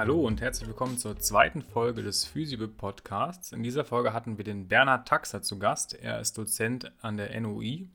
Hallo 0.00 0.18
und 0.26 0.40
herzlich 0.40 0.66
willkommen 0.66 0.96
zur 0.96 1.18
zweiten 1.18 1.60
Folge 1.60 2.02
des 2.02 2.24
Physiobib 2.24 2.78
Podcasts. 2.78 3.52
In 3.52 3.62
dieser 3.62 3.84
Folge 3.84 4.14
hatten 4.14 4.38
wir 4.38 4.46
den 4.46 4.66
Bernhard 4.66 5.06
Taxer 5.06 5.42
zu 5.42 5.58
Gast. 5.58 5.92
Er 5.92 6.18
ist 6.20 6.38
Dozent 6.38 6.90
an 7.02 7.18
der 7.18 7.38
NOI 7.38 7.86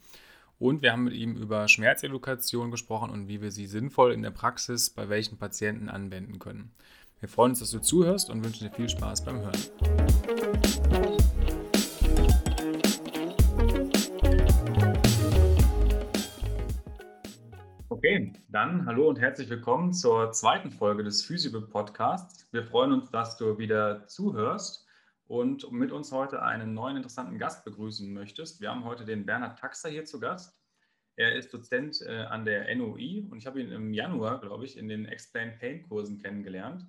und 0.60 0.84
wir 0.84 0.92
haben 0.92 1.06
mit 1.06 1.16
ihm 1.16 1.36
über 1.36 1.68
Schmerzedukation 1.68 2.70
gesprochen 2.70 3.10
und 3.10 3.28
wie 3.28 3.42
wir 3.42 3.50
sie 3.50 3.66
sinnvoll 3.66 4.14
in 4.14 4.22
der 4.22 4.30
Praxis 4.30 4.92
bei 4.92 5.10
welchen 5.10 5.40
Patienten 5.40 5.90
anwenden 5.90 6.38
können. 6.38 6.74
Wir 7.22 7.28
freuen 7.28 7.54
uns, 7.54 7.60
dass 7.62 7.72
du 7.72 7.82
zuhörst 7.82 8.30
und 8.30 8.46
wünschen 8.46 8.70
dir 8.70 8.76
viel 8.76 8.88
Spaß 8.88 9.26
beim 9.26 9.40
Hören. 9.40 9.58
Okay, 17.96 18.34
dann 18.50 18.86
hallo 18.86 19.08
und 19.08 19.22
herzlich 19.22 19.50
willkommen 19.50 19.94
zur 19.94 20.34
zweiten 20.34 20.70
Folge 20.70 21.02
des 21.02 21.24
Physical 21.24 21.62
Podcasts. 21.62 22.46
Wir 22.52 22.66
freuen 22.66 22.92
uns, 22.92 23.10
dass 23.10 23.38
du 23.38 23.58
wieder 23.58 24.06
zuhörst 24.06 24.86
und 25.28 25.72
mit 25.72 25.94
uns 25.94 26.12
heute 26.12 26.42
einen 26.42 26.74
neuen 26.74 26.98
interessanten 26.98 27.40
Gast 27.40 27.64
begrüßen 27.64 28.12
möchtest. 28.12 28.60
Wir 28.60 28.70
haben 28.70 28.84
heute 28.84 29.06
den 29.06 29.26
Bernhard 29.26 29.58
Taxer 29.58 29.88
hier 29.88 30.04
zu 30.04 30.20
Gast. 30.20 30.62
Er 31.16 31.38
ist 31.38 31.54
Dozent 31.54 32.02
äh, 32.02 32.24
an 32.24 32.44
der 32.44 32.76
NOI 32.76 33.30
und 33.32 33.38
ich 33.38 33.48
habe 33.48 33.62
ihn 33.62 33.72
im 33.72 33.94
Januar, 33.94 34.42
glaube 34.42 34.66
ich, 34.66 34.78
in 34.78 34.90
den 34.90 35.06
Explain 35.06 35.58
Pain 35.58 35.88
Kursen 35.88 36.22
kennengelernt. 36.22 36.86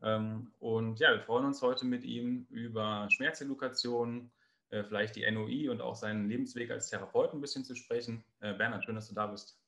Ähm, 0.00 0.50
und 0.60 0.98
ja, 0.98 1.12
wir 1.12 1.20
freuen 1.20 1.44
uns 1.44 1.60
heute 1.60 1.84
mit 1.84 2.04
ihm 2.04 2.46
über 2.48 3.06
Schmerzedukation, 3.10 4.30
äh, 4.70 4.82
vielleicht 4.82 5.14
die 5.16 5.30
NOI 5.30 5.68
und 5.68 5.82
auch 5.82 5.94
seinen 5.94 6.26
Lebensweg 6.26 6.70
als 6.70 6.88
Therapeut 6.88 7.34
ein 7.34 7.42
bisschen 7.42 7.64
zu 7.64 7.74
sprechen. 7.74 8.24
Äh, 8.40 8.54
Bernhard, 8.54 8.86
schön, 8.86 8.94
dass 8.94 9.10
du 9.10 9.14
da 9.14 9.26
bist. 9.26 9.60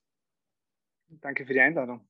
Danke 1.20 1.44
für 1.44 1.52
die 1.52 1.60
Einladung. 1.60 2.06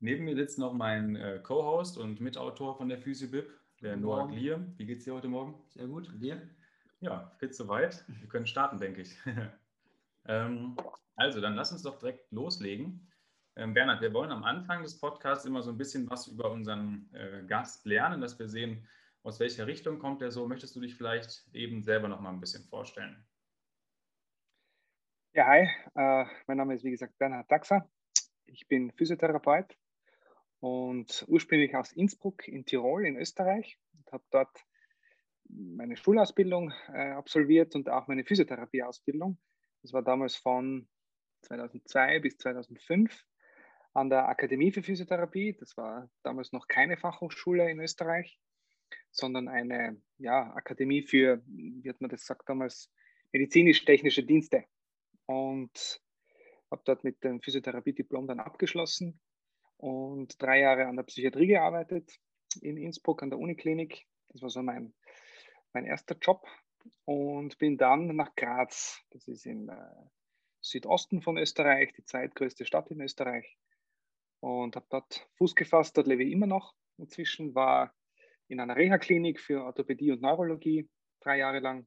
Neben 0.00 0.24
mir 0.24 0.34
sitzt 0.34 0.58
noch 0.58 0.72
mein 0.72 1.16
äh, 1.16 1.40
Co-Host 1.42 1.98
und 1.98 2.20
Mitautor 2.20 2.76
von 2.76 2.88
der 2.88 2.98
Physiobib, 2.98 3.50
der 3.82 3.94
Guten 3.94 4.02
Noah 4.02 4.28
Glier. 4.28 4.66
Wie 4.76 4.86
geht's 4.86 5.04
dir 5.04 5.14
heute 5.14 5.28
Morgen? 5.28 5.54
Sehr 5.68 5.86
gut. 5.86 6.10
Dir? 6.20 6.40
Ja, 7.00 7.32
fit 7.38 7.54
soweit. 7.54 8.04
Wir 8.08 8.28
können 8.28 8.46
starten, 8.46 8.78
denke 8.78 9.02
ich. 9.02 9.18
ähm, 10.26 10.76
also, 11.16 11.40
dann 11.40 11.54
lass 11.54 11.72
uns 11.72 11.82
doch 11.82 11.98
direkt 11.98 12.30
loslegen. 12.32 13.06
Ähm, 13.56 13.74
Bernhard, 13.74 14.00
wir 14.00 14.14
wollen 14.14 14.30
am 14.30 14.44
Anfang 14.44 14.82
des 14.82 14.98
Podcasts 14.98 15.44
immer 15.44 15.62
so 15.62 15.70
ein 15.70 15.76
bisschen 15.76 16.08
was 16.08 16.28
über 16.28 16.50
unseren 16.50 17.12
äh, 17.12 17.44
Gast 17.46 17.84
lernen, 17.84 18.20
dass 18.20 18.38
wir 18.38 18.48
sehen, 18.48 18.86
aus 19.22 19.38
welcher 19.38 19.66
Richtung 19.66 19.98
kommt 19.98 20.22
er 20.22 20.30
so. 20.30 20.46
Möchtest 20.48 20.76
du 20.76 20.80
dich 20.80 20.94
vielleicht 20.94 21.44
eben 21.52 21.82
selber 21.82 22.08
noch 22.08 22.20
mal 22.20 22.30
ein 22.30 22.40
bisschen 22.40 22.64
vorstellen? 22.64 23.22
Ja, 25.32 25.46
hi, 25.46 25.60
äh, 25.94 26.24
mein 26.48 26.56
Name 26.56 26.74
ist 26.74 26.82
wie 26.82 26.90
gesagt 26.90 27.16
Bernhard 27.16 27.48
Taxer. 27.48 27.88
Ich 28.46 28.66
bin 28.66 28.90
Physiotherapeut 28.90 29.76
und 30.58 31.24
ursprünglich 31.28 31.76
aus 31.76 31.92
Innsbruck 31.92 32.48
in 32.48 32.64
Tirol 32.64 33.06
in 33.06 33.16
Österreich 33.16 33.78
und 33.92 34.10
habe 34.10 34.24
dort 34.32 34.66
meine 35.48 35.96
Schulausbildung 35.96 36.72
äh, 36.92 37.10
absolviert 37.10 37.76
und 37.76 37.88
auch 37.88 38.08
meine 38.08 38.24
Physiotherapieausbildung. 38.24 39.38
Das 39.82 39.92
war 39.92 40.02
damals 40.02 40.34
von 40.34 40.88
2002 41.42 42.18
bis 42.18 42.36
2005 42.38 43.24
an 43.92 44.10
der 44.10 44.28
Akademie 44.28 44.72
für 44.72 44.82
Physiotherapie. 44.82 45.56
Das 45.60 45.76
war 45.76 46.10
damals 46.24 46.50
noch 46.50 46.66
keine 46.66 46.96
Fachhochschule 46.96 47.70
in 47.70 47.78
Österreich, 47.78 48.40
sondern 49.12 49.46
eine 49.46 50.02
ja, 50.18 50.52
Akademie 50.54 51.02
für, 51.02 51.40
wie 51.46 51.88
hat 51.88 52.00
man 52.00 52.10
das 52.10 52.22
gesagt 52.22 52.48
damals, 52.48 52.92
medizinisch-technische 53.30 54.24
Dienste 54.24 54.64
und 55.30 56.02
habe 56.72 56.82
dort 56.84 57.04
mit 57.04 57.22
dem 57.22 57.40
Physiotherapiediplom 57.40 58.26
dann 58.26 58.40
abgeschlossen 58.40 59.20
und 59.76 60.42
drei 60.42 60.60
Jahre 60.60 60.86
an 60.86 60.96
der 60.96 61.04
Psychiatrie 61.04 61.46
gearbeitet 61.46 62.10
in 62.60 62.76
Innsbruck 62.76 63.22
an 63.22 63.30
der 63.30 63.38
Uniklinik. 63.38 64.06
Das 64.28 64.42
war 64.42 64.50
so 64.50 64.60
mein, 64.62 64.92
mein 65.72 65.84
erster 65.84 66.16
Job 66.20 66.46
und 67.04 67.58
bin 67.58 67.78
dann 67.78 68.14
nach 68.16 68.34
Graz. 68.34 69.04
Das 69.10 69.28
ist 69.28 69.46
im 69.46 69.68
äh, 69.68 69.74
Südosten 70.60 71.22
von 71.22 71.38
Österreich, 71.38 71.92
die 71.92 72.04
zweitgrößte 72.04 72.64
Stadt 72.64 72.90
in 72.90 73.00
Österreich. 73.00 73.56
Und 74.40 74.74
habe 74.74 74.86
dort 74.90 75.28
Fuß 75.36 75.54
gefasst, 75.54 75.96
dort 75.96 76.08
lebe 76.08 76.24
ich 76.24 76.32
immer 76.32 76.46
noch. 76.46 76.74
Inzwischen 76.98 77.54
war 77.54 77.94
in 78.48 78.58
einer 78.58 78.74
Reha-Klinik 78.74 79.38
für 79.38 79.64
Orthopädie 79.64 80.10
und 80.10 80.22
Neurologie 80.22 80.88
drei 81.20 81.38
Jahre 81.38 81.60
lang 81.60 81.86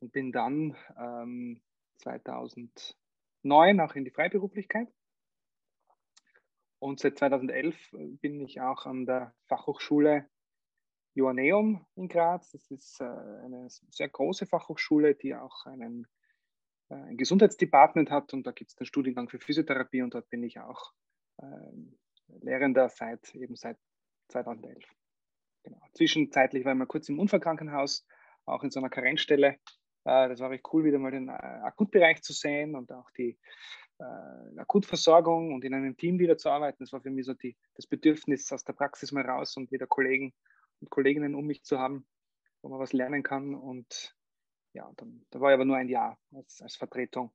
und 0.00 0.12
bin 0.12 0.32
dann 0.32 0.76
ähm, 0.98 1.60
2009 1.98 3.80
auch 3.80 3.94
in 3.94 4.04
die 4.04 4.10
Freiberuflichkeit. 4.10 4.88
Und 6.78 7.00
seit 7.00 7.18
2011 7.18 7.76
bin 8.20 8.40
ich 8.40 8.60
auch 8.60 8.84
an 8.84 9.06
der 9.06 9.34
Fachhochschule 9.46 10.28
Joanneum 11.14 11.86
in 11.94 12.08
Graz. 12.08 12.50
Das 12.50 12.70
ist 12.70 13.00
äh, 13.00 13.04
eine 13.04 13.68
sehr 13.68 14.08
große 14.08 14.46
Fachhochschule, 14.46 15.14
die 15.14 15.34
auch 15.34 15.64
einen, 15.66 16.06
äh, 16.90 16.94
ein 16.94 17.16
Gesundheitsdepartment 17.16 18.10
hat. 18.10 18.34
Und 18.34 18.46
da 18.46 18.52
gibt 18.52 18.70
es 18.70 18.76
den 18.76 18.86
Studiengang 18.86 19.28
für 19.28 19.38
Physiotherapie 19.38 20.02
und 20.02 20.14
dort 20.14 20.28
bin 20.28 20.42
ich 20.42 20.58
auch 20.58 20.92
ähm, 21.40 21.98
Lehrender 22.40 22.88
seit 22.88 23.34
eben 23.34 23.56
seit 23.56 23.78
2011. 24.28 24.84
Genau. 25.62 25.80
Zwischenzeitlich 25.94 26.64
war 26.64 26.72
ich 26.72 26.78
mal 26.78 26.86
kurz 26.86 27.08
im 27.08 27.18
Unfallkrankenhaus, 27.18 28.06
auch 28.44 28.62
in 28.62 28.70
so 28.70 28.80
einer 28.80 28.90
Karenzstelle 28.90 29.58
das 30.04 30.40
war 30.40 30.50
recht 30.50 30.64
cool, 30.72 30.84
wieder 30.84 30.98
mal 30.98 31.10
den 31.10 31.28
äh, 31.28 31.32
Akutbereich 31.32 32.22
zu 32.22 32.32
sehen 32.32 32.74
und 32.76 32.92
auch 32.92 33.10
die 33.12 33.38
äh, 33.98 34.58
Akutversorgung 34.58 35.54
und 35.54 35.64
in 35.64 35.74
einem 35.74 35.96
Team 35.96 36.18
wieder 36.18 36.36
zu 36.36 36.50
arbeiten. 36.50 36.84
Das 36.84 36.92
war 36.92 37.00
für 37.00 37.10
mich 37.10 37.26
so 37.26 37.34
die, 37.34 37.56
das 37.74 37.86
Bedürfnis, 37.86 38.52
aus 38.52 38.64
der 38.64 38.74
Praxis 38.74 39.12
mal 39.12 39.24
raus 39.24 39.56
und 39.56 39.70
wieder 39.70 39.86
Kollegen 39.86 40.34
und 40.80 40.90
Kolleginnen 40.90 41.34
um 41.34 41.46
mich 41.46 41.64
zu 41.64 41.78
haben, 41.78 42.06
wo 42.62 42.68
man 42.68 42.78
was 42.78 42.92
lernen 42.92 43.22
kann. 43.22 43.54
Und 43.54 44.14
ja, 44.74 44.90
dann, 44.96 45.24
da 45.30 45.40
war 45.40 45.50
ich 45.50 45.54
aber 45.54 45.64
nur 45.64 45.76
ein 45.76 45.88
Jahr 45.88 46.18
als, 46.32 46.60
als 46.60 46.76
Vertretung. 46.76 47.32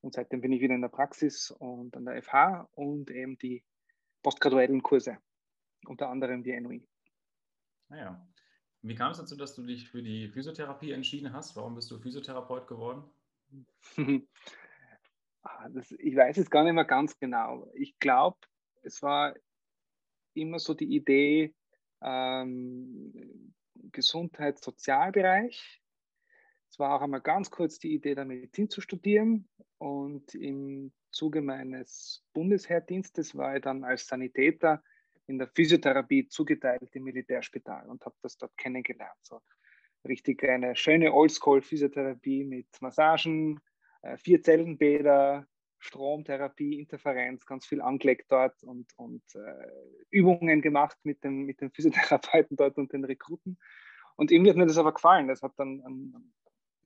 Und 0.00 0.14
seitdem 0.14 0.40
bin 0.40 0.52
ich 0.52 0.60
wieder 0.60 0.74
in 0.74 0.82
der 0.82 0.88
Praxis 0.88 1.50
und 1.50 1.96
an 1.96 2.04
der 2.04 2.22
FH 2.22 2.68
und 2.74 3.10
eben 3.10 3.38
die 3.38 3.64
postgraduellen 4.22 4.82
Kurse, 4.82 5.18
unter 5.86 6.08
anderem 6.08 6.42
die 6.42 6.58
NOI. 6.60 6.86
Naja, 7.88 8.10
ah 8.10 8.37
wie 8.88 8.94
kam 8.94 9.12
es 9.12 9.18
dazu, 9.18 9.36
dass 9.36 9.54
du 9.54 9.62
dich 9.62 9.88
für 9.88 10.02
die 10.02 10.28
Physiotherapie 10.28 10.92
entschieden 10.92 11.32
hast? 11.32 11.56
Warum 11.56 11.74
bist 11.74 11.90
du 11.90 11.98
Physiotherapeut 11.98 12.66
geworden? 12.66 13.04
Ah, 15.42 15.68
das, 15.70 15.92
ich 15.92 16.16
weiß 16.16 16.36
es 16.36 16.50
gar 16.50 16.64
nicht 16.64 16.74
mehr 16.74 16.84
ganz 16.84 17.16
genau. 17.18 17.70
Ich 17.72 17.98
glaube, 18.00 18.36
es 18.82 19.02
war 19.02 19.34
immer 20.34 20.58
so 20.58 20.74
die 20.74 20.96
Idee, 20.96 21.54
ähm, 22.02 23.54
Gesundheits-, 23.92 24.64
Sozialbereich. 24.64 25.80
Es 26.68 26.78
war 26.78 26.94
auch 26.94 27.02
einmal 27.02 27.20
ganz 27.20 27.50
kurz 27.50 27.78
die 27.78 27.94
Idee, 27.94 28.14
der 28.14 28.24
Medizin 28.24 28.68
zu 28.68 28.80
studieren. 28.80 29.48
Und 29.78 30.34
im 30.34 30.92
Zuge 31.10 31.40
meines 31.40 32.24
Bundesheerdienstes 32.34 33.36
war 33.36 33.56
ich 33.56 33.62
dann 33.62 33.84
als 33.84 34.06
Sanitäter 34.06 34.82
in 35.28 35.38
der 35.38 35.48
Physiotherapie 35.48 36.28
zugeteilt 36.28 36.94
im 36.94 37.04
Militärspital 37.04 37.88
und 37.88 38.04
habe 38.04 38.16
das 38.22 38.36
dort 38.36 38.56
kennengelernt. 38.56 39.18
So 39.22 39.40
richtig 40.06 40.42
eine 40.42 40.74
schöne 40.74 41.12
Oldschool-Physiotherapie 41.12 42.44
mit 42.44 42.66
Massagen, 42.80 43.60
äh, 44.02 44.16
vier 44.16 44.42
Zellenbäder, 44.42 45.46
Stromtherapie, 45.78 46.80
Interferenz, 46.80 47.46
ganz 47.46 47.66
viel 47.66 47.80
angelegt 47.80 48.26
dort 48.30 48.62
und, 48.64 48.90
und 48.96 49.22
äh, 49.34 49.68
Übungen 50.10 50.62
gemacht 50.62 50.96
mit 51.04 51.22
den, 51.22 51.44
mit 51.44 51.60
den 51.60 51.70
Physiotherapeuten 51.70 52.56
dort 52.56 52.76
und 52.78 52.92
den 52.92 53.04
Rekruten. 53.04 53.58
Und 54.16 54.32
irgendwie 54.32 54.50
hat 54.50 54.56
mir 54.56 54.66
das 54.66 54.78
aber 54.78 54.94
gefallen. 54.94 55.28
Das 55.28 55.42
hat 55.42 55.52
dann 55.56 55.80
ein, 55.86 56.32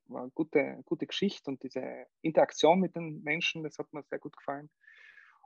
war 0.07 0.23
eine 0.23 0.31
gute, 0.33 0.83
gute 0.85 1.07
Geschichte 1.07 1.51
und 1.51 1.63
diese 1.63 2.07
Interaktion 2.21 2.81
mit 2.81 2.97
den 2.97 3.23
Menschen, 3.23 3.63
das 3.63 3.79
hat 3.79 3.93
mir 3.93 4.03
sehr 4.03 4.19
gut 4.19 4.37
gefallen 4.37 4.69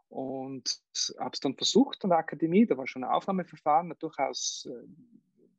und 0.09 0.81
habe 1.19 1.31
es 1.33 1.41
dann 1.41 1.57
versucht 1.57 2.05
an 2.05 2.11
der 2.11 2.19
Akademie. 2.19 2.67
Da 2.67 2.77
war 2.77 2.87
schon 2.87 3.05
ein 3.05 3.11
Aufnahmeverfahren, 3.11 3.91
ein 3.91 3.99
durchaus 3.99 4.69
äh, 4.71 4.87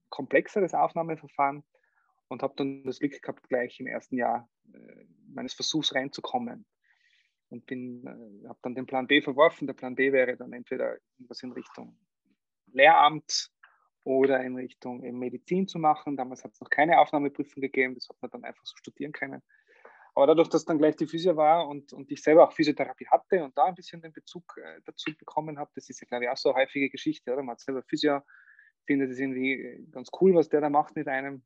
komplexeres 0.09 0.73
Aufnahmeverfahren 0.73 1.63
und 2.27 2.43
habe 2.43 2.53
dann 2.55 2.83
das 2.83 2.99
Glück 2.99 3.21
gehabt, 3.21 3.47
gleich 3.49 3.79
im 3.79 3.87
ersten 3.87 4.17
Jahr 4.17 4.49
äh, 4.73 5.05
meines 5.27 5.53
Versuchs 5.53 5.93
reinzukommen. 5.93 6.65
Und 7.49 7.65
bin, 7.65 8.05
äh, 8.05 8.47
habe 8.47 8.59
dann 8.61 8.75
den 8.75 8.85
Plan 8.85 9.07
B 9.07 9.21
verworfen. 9.21 9.67
Der 9.67 9.73
Plan 9.73 9.95
B 9.95 10.11
wäre 10.11 10.35
dann 10.35 10.53
entweder 10.53 10.97
irgendwas 11.15 11.43
in 11.43 11.51
Richtung 11.51 11.97
Lehramt 12.73 13.49
oder 14.03 14.41
in 14.43 14.55
Richtung 14.55 15.01
Medizin 15.17 15.67
zu 15.67 15.79
machen. 15.79 16.17
Damals 16.17 16.43
hat 16.43 16.53
es 16.53 16.61
noch 16.61 16.69
keine 16.69 16.99
Aufnahmeprüfung 16.99 17.61
gegeben, 17.61 17.95
das 17.95 18.07
hat 18.09 18.17
man 18.21 18.31
dann 18.31 18.43
einfach 18.43 18.65
so 18.65 18.75
studieren 18.77 19.11
können. 19.11 19.41
Aber 20.17 20.25
dadurch, 20.25 20.49
dass 20.49 20.65
dann 20.65 20.79
gleich 20.79 20.95
die 20.95 21.05
Physio 21.05 21.35
war 21.35 21.67
und, 21.67 21.93
und 21.93 22.11
ich 22.11 22.23
selber 22.23 22.47
auch 22.47 22.51
Physiotherapie 22.51 23.05
hatte 23.05 23.43
und 23.43 23.55
da 23.55 23.65
ein 23.65 23.75
bisschen 23.75 24.01
den 24.01 24.11
Bezug 24.11 24.57
äh, 24.57 24.81
dazu 24.83 25.15
bekommen 25.15 25.59
habe, 25.59 25.69
das 25.75 25.91
ist 25.91 26.01
ja, 26.01 26.07
glaube 26.07 26.23
ich, 26.23 26.31
auch 26.31 26.37
so 26.37 26.49
eine 26.49 26.63
häufige 26.63 26.89
Geschichte, 26.89 27.31
oder? 27.31 27.43
Man 27.43 27.53
hat 27.53 27.59
selber 27.59 27.83
Physio, 27.83 28.23
findet 28.87 29.11
es 29.11 29.19
irgendwie 29.19 29.61
äh, 29.61 29.85
ganz 29.91 30.09
cool, 30.19 30.33
was 30.33 30.49
der 30.49 30.61
da 30.61 30.71
macht 30.71 30.95
mit 30.95 31.07
einem. 31.07 31.43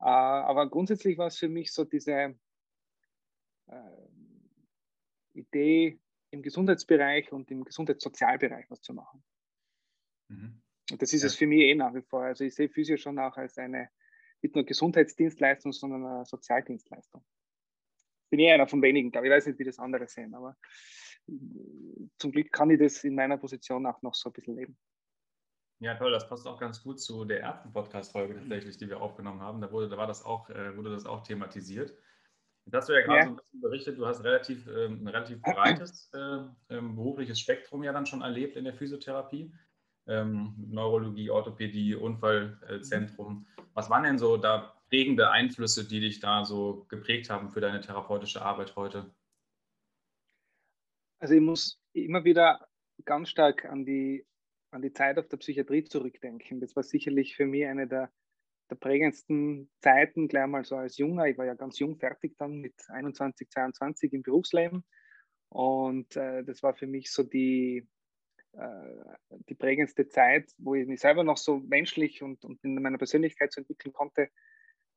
Äh, 0.00 0.04
aber 0.04 0.68
grundsätzlich 0.68 1.16
war 1.16 1.28
es 1.28 1.38
für 1.38 1.48
mich 1.48 1.72
so 1.72 1.86
diese 1.86 2.38
äh, 3.68 4.08
Idee, 5.32 5.98
im 6.30 6.42
Gesundheitsbereich 6.42 7.32
und 7.32 7.50
im 7.50 7.64
Gesundheitssozialbereich 7.64 8.66
was 8.68 8.82
zu 8.82 8.92
machen. 8.92 9.24
Mhm. 10.28 10.60
Und 10.90 11.00
das 11.00 11.14
ist 11.14 11.22
ja. 11.22 11.28
es 11.28 11.36
für 11.36 11.46
mich 11.46 11.60
eh 11.60 11.74
nach 11.74 11.94
wie 11.94 12.02
vor. 12.02 12.24
Also 12.24 12.44
ich 12.44 12.54
sehe 12.54 12.68
Physio 12.68 12.98
schon 12.98 13.18
auch 13.18 13.38
als 13.38 13.56
eine 13.56 13.88
nicht 14.42 14.54
nur 14.54 14.64
Gesundheitsdienstleistung, 14.64 15.72
sondern 15.72 16.04
eine 16.04 16.26
Sozialdienstleistung. 16.26 17.24
Bin 18.30 18.40
eh 18.40 18.52
einer 18.52 18.68
von 18.68 18.82
wenigen, 18.82 19.10
glaube 19.10 19.26
ich. 19.26 19.32
Ich 19.32 19.36
weiß 19.36 19.46
nicht, 19.46 19.58
wie 19.58 19.64
das 19.64 19.78
andere 19.78 20.06
sehen, 20.06 20.34
aber 20.34 20.56
äh, 21.28 21.32
zum 22.18 22.32
Glück 22.32 22.52
kann 22.52 22.70
ich 22.70 22.78
das 22.78 23.04
in 23.04 23.14
meiner 23.14 23.36
Position 23.36 23.86
auch 23.86 24.00
noch 24.02 24.14
so 24.14 24.28
ein 24.28 24.32
bisschen 24.32 24.56
leben. 24.56 24.76
Ja, 25.80 25.94
toll, 25.94 26.10
das 26.10 26.28
passt 26.28 26.46
auch 26.46 26.58
ganz 26.58 26.82
gut 26.82 27.00
zu 27.00 27.24
der 27.24 27.40
ersten 27.40 27.72
Podcast-Folge 27.72 28.34
tatsächlich, 28.34 28.78
die 28.78 28.88
wir 28.88 29.00
aufgenommen 29.00 29.40
haben. 29.40 29.60
Da 29.60 29.70
wurde, 29.70 29.88
da 29.88 29.96
war 29.96 30.08
das 30.08 30.24
auch, 30.24 30.50
äh, 30.50 30.76
wurde 30.76 30.90
das 30.90 31.06
auch 31.06 31.22
thematisiert. 31.22 31.94
Jetzt 32.64 32.74
hast 32.74 32.88
du 32.88 32.94
ja 32.94 33.00
gerade 33.00 33.18
ja. 33.18 33.24
so 33.24 33.30
ein 33.30 33.36
bisschen 33.36 33.60
berichtet, 33.60 33.98
du 33.98 34.06
hast 34.06 34.24
relativ, 34.24 34.66
ähm, 34.66 35.04
ein 35.04 35.08
relativ 35.08 35.40
breites 35.40 36.10
äh, 36.12 36.40
ähm, 36.68 36.96
berufliches 36.96 37.38
Spektrum 37.40 37.84
ja 37.84 37.92
dann 37.92 38.06
schon 38.06 38.22
erlebt 38.22 38.56
in 38.56 38.64
der 38.64 38.74
Physiotherapie. 38.74 39.54
Ähm, 40.06 40.54
Neurologie, 40.68 41.30
Orthopädie, 41.30 41.94
Unfallzentrum. 41.94 43.46
Was 43.74 43.88
waren 43.88 44.02
denn 44.02 44.18
so 44.18 44.36
da 44.36 44.77
prägende 44.88 45.30
Einflüsse, 45.30 45.86
die 45.86 46.00
dich 46.00 46.20
da 46.20 46.44
so 46.44 46.86
geprägt 46.88 47.30
haben 47.30 47.50
für 47.50 47.60
deine 47.60 47.80
therapeutische 47.80 48.42
Arbeit 48.42 48.76
heute? 48.76 49.14
Also 51.20 51.34
ich 51.34 51.40
muss 51.40 51.80
immer 51.92 52.24
wieder 52.24 52.68
ganz 53.04 53.28
stark 53.28 53.64
an 53.64 53.84
die 53.84 54.24
an 54.70 54.82
die 54.82 54.92
Zeit 54.92 55.18
auf 55.18 55.28
der 55.28 55.38
Psychiatrie 55.38 55.84
zurückdenken. 55.84 56.60
Das 56.60 56.76
war 56.76 56.82
sicherlich 56.82 57.36
für 57.36 57.46
mich 57.46 57.66
eine 57.66 57.86
der, 57.86 58.12
der 58.70 58.76
prägendsten 58.76 59.70
Zeiten, 59.80 60.28
gleich 60.28 60.46
mal 60.46 60.64
so 60.64 60.76
als 60.76 60.98
Junger. 60.98 61.26
Ich 61.26 61.38
war 61.38 61.46
ja 61.46 61.54
ganz 61.54 61.78
jung 61.78 61.96
fertig 61.96 62.36
dann 62.36 62.60
mit 62.60 62.74
21, 62.88 63.48
22 63.48 64.12
im 64.12 64.22
Berufsleben. 64.22 64.84
Und 65.48 66.16
äh, 66.16 66.44
das 66.44 66.62
war 66.62 66.74
für 66.74 66.86
mich 66.86 67.10
so 67.10 67.22
die, 67.22 67.88
äh, 68.52 69.16
die 69.48 69.54
prägendste 69.54 70.08
Zeit, 70.08 70.52
wo 70.58 70.74
ich 70.74 70.86
mich 70.86 71.00
selber 71.00 71.24
noch 71.24 71.38
so 71.38 71.58
menschlich 71.60 72.22
und, 72.22 72.44
und 72.44 72.62
in 72.62 72.74
meiner 72.74 72.98
Persönlichkeit 72.98 73.52
so 73.52 73.60
entwickeln 73.62 73.94
konnte 73.94 74.28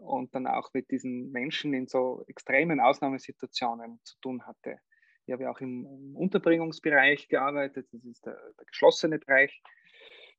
und 0.01 0.33
dann 0.35 0.47
auch 0.47 0.73
mit 0.73 0.89
diesen 0.91 1.31
Menschen 1.31 1.73
in 1.73 1.87
so 1.87 2.23
extremen 2.27 2.79
Ausnahmesituationen 2.79 3.99
zu 4.03 4.19
tun 4.19 4.45
hatte. 4.45 4.79
Ich 5.25 5.33
habe 5.33 5.43
ja 5.43 5.51
auch 5.51 5.61
im, 5.61 6.15
Unterbringungsbereich 6.15 7.27
gearbeitet, 7.27 7.87
das 7.91 8.03
ist 8.03 8.25
der, 8.25 8.37
der 8.57 8.65
geschlossene 8.65 9.19
Bereich, 9.19 9.61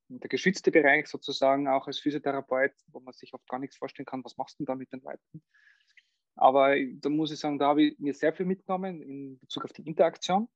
der 0.09 0.29
geschützte 0.29 0.71
Bereich 0.71 1.07
sozusagen 1.07 1.69
auch 1.69 1.87
als 1.87 2.01
Physiotherapeut, 2.01 2.73
wo 2.89 3.01
man 3.01 3.15
sich 3.15 3.33
oft 3.33 3.49
gar 3.49 3.59
nichts 3.59 3.77
vorstellen 3.77 4.07
kann, 4.07 4.25
was 4.25 4.37
machst 4.37 4.59
du 4.59 4.65
denn 4.65 4.67
da 4.67 4.75
mit 4.75 4.93
den 4.93 5.01
Leuten? 5.01 5.43
Aber 6.35 6.75
da 6.97 7.09
muss 7.09 7.33
ich 7.33 7.39
sagen, 7.39 7.59
da 7.59 7.69
habe 7.69 7.85
ich 7.85 7.99
mir 7.99 8.15
sehr 8.15 8.33
viel 8.33 8.47
mitgenommen 8.47 9.01
in 9.03 9.39
Bezug 9.39 9.65
auf 9.65 9.73
die 9.73 9.87
Interaktion. 9.87 10.49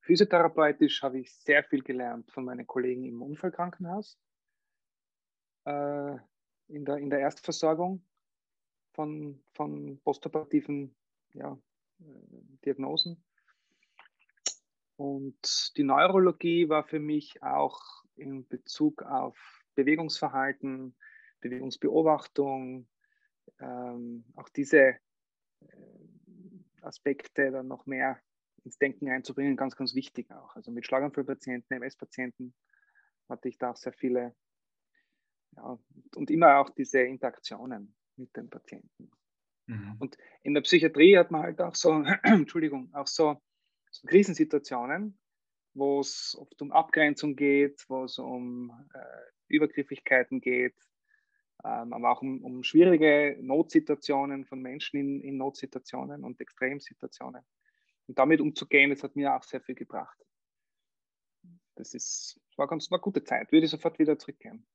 Physiotherapeutisch 0.00 1.02
habe 1.02 1.20
ich 1.20 1.34
sehr 1.34 1.64
viel 1.64 1.82
gelernt 1.82 2.30
von 2.30 2.44
meinen 2.44 2.66
Kollegen 2.66 3.04
im 3.04 3.22
Unfallkrankenhaus, 3.22 4.18
äh, 5.64 6.16
in, 6.68 6.84
der, 6.84 6.96
in 6.98 7.10
der 7.10 7.20
Erstversorgung 7.20 8.04
von, 8.92 9.42
von 9.52 10.00
postoperativen 10.02 10.94
ja, 11.34 11.58
äh, 12.00 12.04
Diagnosen. 12.64 13.22
Und 14.96 15.76
die 15.76 15.84
Neurologie 15.84 16.68
war 16.68 16.84
für 16.84 17.00
mich 17.00 17.42
auch 17.42 17.80
in 18.14 18.46
Bezug 18.48 19.02
auf 19.02 19.62
Bewegungsverhalten, 19.74 20.96
Bewegungsbeobachtung, 21.40 22.88
ähm, 23.60 24.24
auch 24.36 24.48
diese 24.48 24.78
äh, 24.80 24.96
Aspekte 26.80 27.50
dann 27.50 27.68
noch 27.68 27.84
mehr 27.84 28.20
ins 28.64 28.78
Denken 28.78 29.08
einzubringen, 29.08 29.56
ganz, 29.56 29.76
ganz 29.76 29.94
wichtig 29.94 30.30
auch. 30.32 30.56
Also 30.56 30.70
mit 30.70 30.86
Schlaganfallpatienten, 30.86 31.76
MS-Patienten 31.76 32.54
hatte 33.28 33.48
ich 33.48 33.58
da 33.58 33.70
auch 33.70 33.76
sehr 33.76 33.92
viele 33.92 34.34
ja, 35.56 35.78
und 36.14 36.30
immer 36.30 36.58
auch 36.58 36.70
diese 36.70 37.00
Interaktionen 37.00 37.94
mit 38.16 38.36
den 38.36 38.48
Patienten. 38.48 39.10
Mhm. 39.66 39.96
Und 39.98 40.16
in 40.42 40.54
der 40.54 40.60
Psychiatrie 40.62 41.16
hat 41.16 41.30
man 41.30 41.42
halt 41.42 41.60
auch 41.60 41.74
so, 41.74 42.04
Entschuldigung, 42.22 42.94
auch 42.94 43.06
so, 43.06 43.40
so 43.90 44.06
Krisensituationen, 44.06 45.18
wo 45.74 46.00
es 46.00 46.36
oft 46.38 46.60
um 46.62 46.72
Abgrenzung 46.72 47.36
geht, 47.36 47.84
wo 47.88 48.04
es 48.04 48.18
um 48.18 48.70
äh, 48.94 48.98
Übergriffigkeiten 49.48 50.40
geht, 50.40 50.76
ähm, 51.64 51.92
aber 51.92 52.12
auch 52.12 52.22
um, 52.22 52.42
um, 52.44 52.62
schwierige 52.62 53.36
Notsituationen 53.40 54.44
von 54.44 54.60
Menschen 54.60 54.98
in, 54.98 55.20
in 55.20 55.36
Notsituationen 55.36 56.24
und 56.24 56.40
Extremsituationen. 56.40 57.42
Und 58.06 58.18
damit 58.18 58.40
umzugehen, 58.40 58.90
das 58.90 59.02
hat 59.02 59.16
mir 59.16 59.34
auch 59.34 59.42
sehr 59.42 59.60
viel 59.60 59.74
gebracht. 59.74 60.16
Das 61.74 61.92
ist, 61.92 62.40
war 62.56 62.68
ganz 62.68 62.90
war 62.90 62.98
eine 62.98 63.02
gute 63.02 63.24
Zeit, 63.24 63.52
würde 63.52 63.66
ich 63.66 63.70
sofort 63.70 63.98
wieder 63.98 64.18
zurückkehren. 64.18 64.66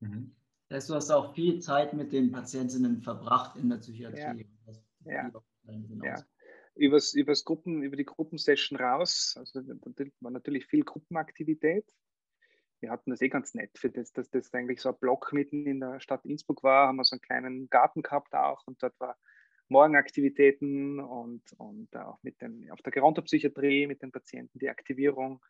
Mhm. 0.00 0.34
Das 0.68 0.76
heißt, 0.76 0.90
du 0.90 0.94
hast 0.94 1.10
auch 1.10 1.34
viel 1.34 1.60
Zeit 1.60 1.94
mit 1.94 2.12
den 2.12 2.30
Patientinnen 2.30 3.00
verbracht 3.00 3.56
in 3.56 3.70
der 3.70 3.78
Psychiatrie. 3.78 4.46
Ja. 5.04 5.30
ja. 5.32 5.42
ja. 6.02 6.24
Übers, 6.74 7.14
übers 7.14 7.44
Gruppen, 7.44 7.82
über 7.82 7.96
die 7.96 8.04
Gruppensession 8.04 8.78
raus, 8.78 9.34
also 9.36 9.60
da 9.60 9.74
war 10.20 10.30
natürlich 10.30 10.66
viel 10.66 10.84
Gruppenaktivität. 10.84 11.84
Wir 12.80 12.90
hatten 12.90 13.10
das 13.10 13.20
eh 13.22 13.28
ganz 13.28 13.54
nett, 13.54 13.76
für 13.76 13.90
das, 13.90 14.12
dass 14.12 14.30
das 14.30 14.52
eigentlich 14.54 14.80
so 14.80 14.90
ein 14.90 14.98
Block 15.00 15.32
mitten 15.32 15.66
in 15.66 15.80
der 15.80 15.98
Stadt 15.98 16.24
Innsbruck 16.24 16.62
war, 16.62 16.86
haben 16.86 16.96
wir 16.96 17.04
so 17.04 17.14
einen 17.14 17.22
kleinen 17.22 17.68
Garten 17.70 18.02
gehabt 18.02 18.34
auch 18.34 18.64
und 18.66 18.80
dort 18.80 18.98
war 19.00 19.16
Morgenaktivitäten 19.68 21.00
und, 21.00 21.42
und 21.58 21.94
auch 21.96 22.18
mit 22.22 22.40
den, 22.40 22.70
auf 22.70 22.80
der 22.82 22.92
Gerontopsychiatrie 22.92 23.86
mit 23.86 24.02
den 24.02 24.12
Patienten 24.12 24.58
die 24.58 24.68
Aktivierung 24.68 25.44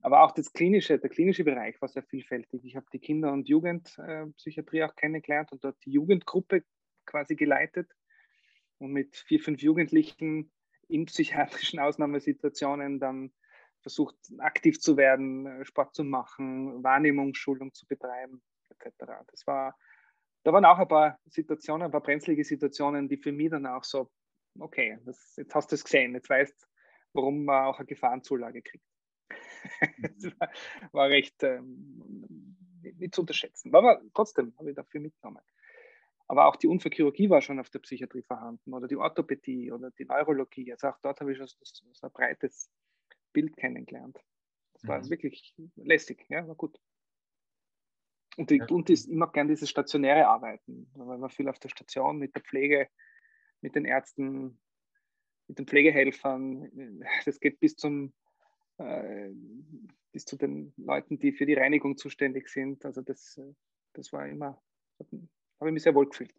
aber 0.00 0.22
auch 0.22 0.32
das 0.32 0.52
klinische, 0.52 0.98
der 0.98 1.10
klinische 1.10 1.44
Bereich 1.44 1.80
war 1.80 1.88
sehr 1.88 2.04
vielfältig. 2.04 2.64
Ich 2.64 2.76
habe 2.76 2.86
die 2.92 3.00
Kinder- 3.00 3.32
und 3.32 3.48
Jugendpsychiatrie 3.48 4.84
auch 4.84 4.94
kennengelernt 4.94 5.52
und 5.52 5.64
dort 5.64 5.76
die 5.84 5.90
Jugendgruppe 5.90 6.64
quasi 7.04 7.34
geleitet 7.34 7.90
und 8.78 8.92
mit 8.92 9.16
vier, 9.16 9.40
fünf 9.40 9.60
Jugendlichen 9.60 10.52
in 10.88 11.06
psychiatrischen 11.06 11.78
Ausnahmesituationen 11.80 13.00
dann 13.00 13.32
versucht, 13.80 14.16
aktiv 14.38 14.80
zu 14.80 14.96
werden, 14.96 15.64
Sport 15.64 15.94
zu 15.94 16.04
machen, 16.04 16.82
Wahrnehmungsschulung 16.82 17.72
zu 17.74 17.86
betreiben, 17.86 18.42
etc. 18.70 19.12
Das 19.30 19.46
war, 19.46 19.76
da 20.44 20.52
waren 20.52 20.64
auch 20.64 20.78
ein 20.78 20.88
paar 20.88 21.18
Situationen, 21.26 21.86
ein 21.86 21.90
paar 21.90 22.02
brenzlige 22.02 22.44
Situationen, 22.44 23.08
die 23.08 23.16
für 23.16 23.32
mich 23.32 23.50
dann 23.50 23.66
auch 23.66 23.84
so, 23.84 24.10
okay, 24.58 24.98
das, 25.04 25.34
jetzt 25.36 25.54
hast 25.54 25.70
du 25.70 25.76
es 25.76 25.84
gesehen, 25.84 26.14
jetzt 26.14 26.30
weißt 26.30 26.68
warum 27.14 27.44
man 27.44 27.66
auch 27.66 27.78
eine 27.78 27.86
Gefahrenzulage 27.86 28.62
kriegt. 28.62 28.84
Das 29.98 30.32
war, 30.38 30.50
war 30.92 31.08
recht 31.08 31.42
ähm, 31.42 32.56
nicht 32.98 33.14
zu 33.14 33.22
unterschätzen. 33.22 33.74
Aber 33.74 34.00
trotzdem 34.14 34.54
habe 34.58 34.70
ich 34.70 34.76
dafür 34.76 35.00
mitgenommen. 35.00 35.42
Aber 36.26 36.46
auch 36.46 36.56
die 36.56 36.66
Unfallchirurgie 36.66 37.30
war 37.30 37.40
schon 37.40 37.58
auf 37.58 37.70
der 37.70 37.78
Psychiatrie 37.78 38.22
vorhanden 38.22 38.74
oder 38.74 38.86
die 38.86 38.96
Orthopädie 38.96 39.72
oder 39.72 39.90
die 39.92 40.04
Neurologie. 40.04 40.72
Also 40.72 40.88
auch 40.88 40.98
dort 41.00 41.20
habe 41.20 41.32
ich 41.32 41.38
schon 41.38 41.48
so 41.48 42.06
ein 42.06 42.12
breites 42.12 42.70
Bild 43.32 43.56
kennengelernt. 43.56 44.18
Das 44.74 44.86
war 44.86 44.98
mhm. 44.98 45.10
wirklich 45.10 45.54
lästig, 45.76 46.26
ja, 46.28 46.46
war 46.46 46.54
gut. 46.54 46.78
Und, 48.36 48.50
die, 48.50 48.58
ja. 48.58 48.66
und 48.66 48.88
ist 48.90 49.06
immer 49.06 49.32
gern 49.32 49.48
dieses 49.48 49.68
stationäre 49.68 50.28
Arbeiten, 50.28 50.88
weil 50.94 51.18
man 51.18 51.30
viel 51.30 51.48
auf 51.48 51.58
der 51.58 51.70
Station 51.70 52.18
mit 52.18 52.36
der 52.36 52.42
Pflege, 52.42 52.88
mit 53.60 53.74
den 53.74 53.84
Ärzten, 53.84 54.60
mit 55.48 55.58
den 55.58 55.66
Pflegehelfern, 55.66 57.02
das 57.24 57.40
geht 57.40 57.58
bis 57.58 57.74
zum 57.74 58.12
äh, 58.78 59.30
bis 60.12 60.24
zu 60.24 60.36
den 60.36 60.72
Leuten, 60.76 61.18
die 61.18 61.32
für 61.32 61.46
die 61.46 61.54
Reinigung 61.54 61.96
zuständig 61.96 62.48
sind. 62.48 62.84
Also 62.84 63.02
das, 63.02 63.36
äh, 63.38 63.54
das 63.92 64.12
war 64.12 64.26
immer, 64.26 64.60
habe 64.98 65.68
ich 65.68 65.72
mich 65.72 65.82
sehr 65.82 65.94
wohl 65.94 66.08
gefühlt. 66.08 66.34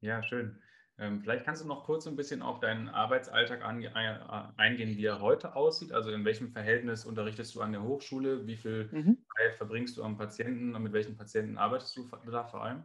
Ja, 0.00 0.22
schön. 0.22 0.60
Ähm, 0.98 1.20
vielleicht 1.20 1.44
kannst 1.44 1.62
du 1.62 1.68
noch 1.68 1.84
kurz 1.84 2.06
ein 2.06 2.16
bisschen 2.16 2.40
auf 2.40 2.60
deinen 2.60 2.88
Arbeitsalltag 2.88 3.60
äh, 3.60 4.52
eingehen, 4.56 4.96
wie 4.96 5.04
er 5.04 5.20
heute 5.20 5.54
aussieht. 5.54 5.92
Also 5.92 6.10
in 6.10 6.24
welchem 6.24 6.48
Verhältnis 6.48 7.04
unterrichtest 7.04 7.54
du 7.54 7.60
an 7.60 7.72
der 7.72 7.82
Hochschule? 7.82 8.46
Wie 8.46 8.56
viel 8.56 8.88
mhm. 8.90 9.18
Zeit 9.36 9.56
verbringst 9.56 9.98
du 9.98 10.02
am 10.02 10.16
Patienten 10.16 10.74
und 10.74 10.82
mit 10.82 10.94
welchen 10.94 11.16
Patienten 11.16 11.58
arbeitest 11.58 11.96
du 11.96 12.08
da 12.30 12.44
vor 12.44 12.62
allem? 12.62 12.82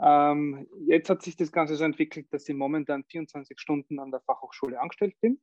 Ähm, 0.00 0.66
jetzt 0.86 1.10
hat 1.10 1.22
sich 1.22 1.36
das 1.36 1.52
Ganze 1.52 1.76
so 1.76 1.84
entwickelt, 1.84 2.26
dass 2.32 2.48
ich 2.48 2.54
momentan 2.54 3.04
24 3.04 3.60
Stunden 3.60 3.98
an 3.98 4.10
der 4.10 4.20
Fachhochschule 4.20 4.80
angestellt 4.80 5.14
bin. 5.20 5.40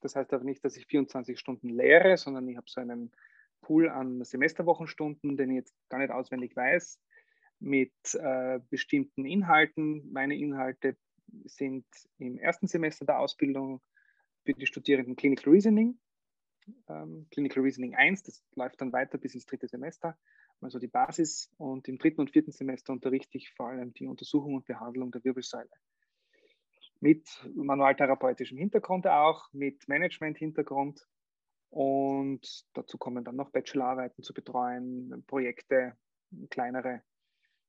Das 0.00 0.16
heißt 0.16 0.32
aber 0.32 0.44
nicht, 0.44 0.64
dass 0.64 0.76
ich 0.76 0.86
24 0.86 1.38
Stunden 1.38 1.68
lehre, 1.68 2.16
sondern 2.16 2.48
ich 2.48 2.56
habe 2.56 2.66
so 2.68 2.80
einen 2.80 3.12
Pool 3.60 3.88
an 3.88 4.24
Semesterwochenstunden, 4.24 5.36
den 5.36 5.50
ich 5.50 5.56
jetzt 5.56 5.74
gar 5.88 5.98
nicht 5.98 6.10
auswendig 6.10 6.54
weiß, 6.54 7.00
mit 7.60 7.92
äh, 8.14 8.60
bestimmten 8.70 9.24
Inhalten. 9.24 10.10
Meine 10.12 10.36
Inhalte 10.36 10.96
sind 11.44 11.84
im 12.18 12.38
ersten 12.38 12.68
Semester 12.68 13.04
der 13.04 13.18
Ausbildung 13.18 13.80
für 14.44 14.54
die 14.54 14.66
Studierenden 14.66 15.16
Clinical 15.16 15.52
Reasoning, 15.52 15.98
ähm, 16.88 17.26
Clinical 17.30 17.62
Reasoning 17.62 17.94
1, 17.94 18.22
das 18.22 18.42
läuft 18.54 18.80
dann 18.80 18.92
weiter 18.92 19.18
bis 19.18 19.34
ins 19.34 19.46
dritte 19.46 19.68
Semester, 19.68 20.16
also 20.60 20.78
die 20.78 20.86
Basis. 20.86 21.50
Und 21.58 21.88
im 21.88 21.98
dritten 21.98 22.20
und 22.20 22.30
vierten 22.30 22.52
Semester 22.52 22.92
unterrichte 22.92 23.36
ich 23.36 23.52
vor 23.54 23.68
allem 23.68 23.92
die 23.94 24.06
Untersuchung 24.06 24.54
und 24.54 24.66
Behandlung 24.66 25.10
der 25.10 25.24
Wirbelsäule 25.24 25.68
mit 27.00 27.28
manualtherapeutischem 27.54 28.58
Hintergrund 28.58 29.06
auch, 29.06 29.52
mit 29.52 29.86
Management-Hintergrund 29.88 31.06
Und 31.70 32.64
dazu 32.72 32.98
kommen 32.98 33.24
dann 33.24 33.36
noch 33.36 33.50
Bachelorarbeiten 33.50 34.24
zu 34.24 34.32
betreuen, 34.32 35.24
Projekte, 35.26 35.96
kleinere 36.50 37.02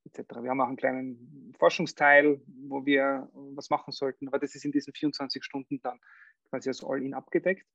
etc. 0.06 0.42
Wir 0.42 0.52
haben 0.52 0.62
auch 0.62 0.68
einen 0.68 0.78
kleinen 0.78 1.54
Forschungsteil, 1.60 2.42
wo 2.68 2.86
wir 2.86 3.30
was 3.34 3.70
machen 3.70 3.92
sollten, 3.92 4.28
aber 4.28 4.40
das 4.40 4.56
ist 4.56 4.66
in 4.66 4.72
diesen 4.72 4.94
24 4.94 5.44
Stunden 5.44 5.82
dann 5.82 6.00
quasi 6.50 6.70
als 6.70 6.84
All-In 6.84 7.14
abgedeckt. 7.14 7.68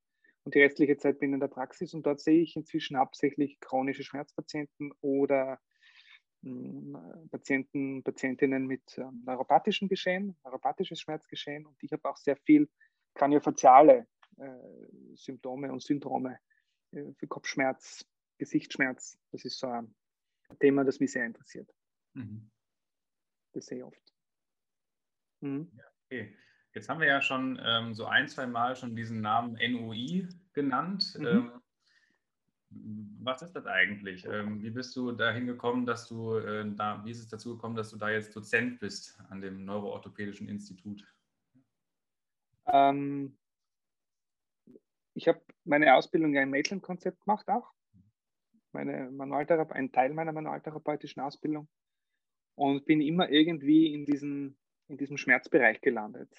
Und 0.44 0.54
die 0.54 0.60
restliche 0.60 0.96
Zeit 0.96 1.18
bin 1.18 1.30
ich 1.30 1.34
in 1.34 1.40
der 1.40 1.48
Praxis 1.48 1.94
und 1.94 2.04
dort 2.04 2.20
sehe 2.20 2.42
ich 2.42 2.56
inzwischen 2.56 2.98
hauptsächlich 2.98 3.60
chronische 3.60 4.04
Schmerzpatienten 4.04 4.92
oder 5.00 5.58
Patienten, 7.30 8.02
Patientinnen 8.02 8.66
mit 8.66 8.98
ähm, 8.98 9.22
neuropathischen 9.24 9.88
Geschehen, 9.88 10.36
neuropathisches 10.44 11.00
Schmerzgeschehen. 11.00 11.66
Und 11.66 11.82
ich 11.82 11.92
habe 11.92 12.08
auch 12.08 12.16
sehr 12.16 12.36
viel 12.36 12.68
kraniofaziale 13.14 14.06
äh, 14.36 15.14
Symptome 15.14 15.72
und 15.72 15.82
Syndrome 15.82 16.38
äh, 16.92 17.12
für 17.14 17.26
Kopfschmerz, 17.26 18.06
Gesichtsschmerz. 18.38 19.18
Das 19.30 19.44
ist 19.44 19.58
so 19.58 19.68
ein 19.68 19.94
Thema, 20.60 20.84
das 20.84 21.00
mich 21.00 21.12
sehr 21.12 21.24
interessiert. 21.24 21.72
Mhm. 22.14 22.50
Das 23.52 23.66
sehe 23.66 23.78
ich 23.78 23.84
oft. 23.84 24.14
Mhm. 25.40 25.70
Ja, 25.76 25.84
okay. 26.04 26.36
Jetzt 26.74 26.88
haben 26.88 27.00
wir 27.00 27.06
ja 27.06 27.22
schon 27.22 27.60
ähm, 27.62 27.94
so 27.94 28.06
ein, 28.06 28.28
zwei 28.28 28.46
Mal 28.46 28.74
schon 28.74 28.96
diesen 28.96 29.20
Namen 29.20 29.54
NOI 29.54 30.28
genannt. 30.52 31.16
Mhm. 31.18 31.26
Ähm, 31.26 31.62
was 33.20 33.42
ist 33.42 33.52
das 33.52 33.66
eigentlich? 33.66 34.24
Ähm, 34.26 34.62
wie 34.62 34.70
bist 34.70 34.94
du 34.96 35.12
dahin 35.12 35.46
gekommen, 35.46 35.86
dass 35.86 36.08
du 36.08 36.36
äh, 36.36 36.64
da, 36.74 37.02
wie 37.04 37.10
ist 37.10 37.20
es 37.20 37.28
dazu 37.28 37.56
gekommen, 37.56 37.76
dass 37.76 37.90
du 37.90 37.96
da 37.96 38.10
jetzt 38.10 38.34
Dozent 38.36 38.80
bist 38.80 39.18
an 39.30 39.40
dem 39.40 39.64
Neuroorthopädischen 39.64 40.48
Institut? 40.48 41.04
Ähm, 42.66 43.36
ich 45.14 45.28
habe 45.28 45.40
meine 45.64 45.94
Ausbildung 45.94 46.34
ja 46.34 46.42
im 46.42 46.50
Maitland-Konzept 46.50 47.20
gemacht 47.24 47.48
auch. 47.48 47.72
Meine 48.72 49.10
Manualtherape 49.10 49.74
ein 49.74 49.92
Teil 49.92 50.12
meiner 50.12 50.32
manualtherapeutischen 50.32 51.22
Ausbildung 51.22 51.68
und 52.56 52.84
bin 52.84 53.00
immer 53.00 53.30
irgendwie 53.30 53.94
in, 53.94 54.04
diesen, 54.04 54.58
in 54.88 54.96
diesem 54.96 55.16
Schmerzbereich 55.16 55.80
gelandet. 55.80 56.30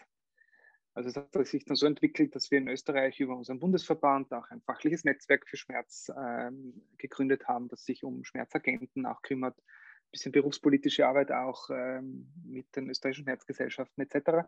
Also 0.95 1.09
es 1.09 1.17
hat 1.17 1.45
sich 1.45 1.65
dann 1.65 1.75
so 1.75 1.85
entwickelt, 1.85 2.35
dass 2.35 2.49
wir 2.51 2.57
in 2.57 2.69
Österreich 2.69 3.19
über 3.19 3.35
unseren 3.35 3.59
Bundesverband 3.59 4.31
auch 4.31 4.49
ein 4.49 4.61
fachliches 4.61 5.03
Netzwerk 5.03 5.45
für 5.45 5.57
Schmerz 5.57 6.09
ähm, 6.17 6.81
gegründet 6.97 7.49
haben, 7.49 7.67
das 7.67 7.83
sich 7.83 8.05
um 8.05 8.23
Schmerzagenten 8.23 9.05
auch 9.05 9.21
kümmert, 9.21 9.57
ein 9.59 10.11
bisschen 10.11 10.31
berufspolitische 10.31 11.05
Arbeit 11.05 11.33
auch 11.33 11.69
ähm, 11.69 12.31
mit 12.45 12.73
den 12.77 12.89
österreichischen 12.89 13.25
Schmerzgesellschaften 13.25 14.05
etc. 14.05 14.47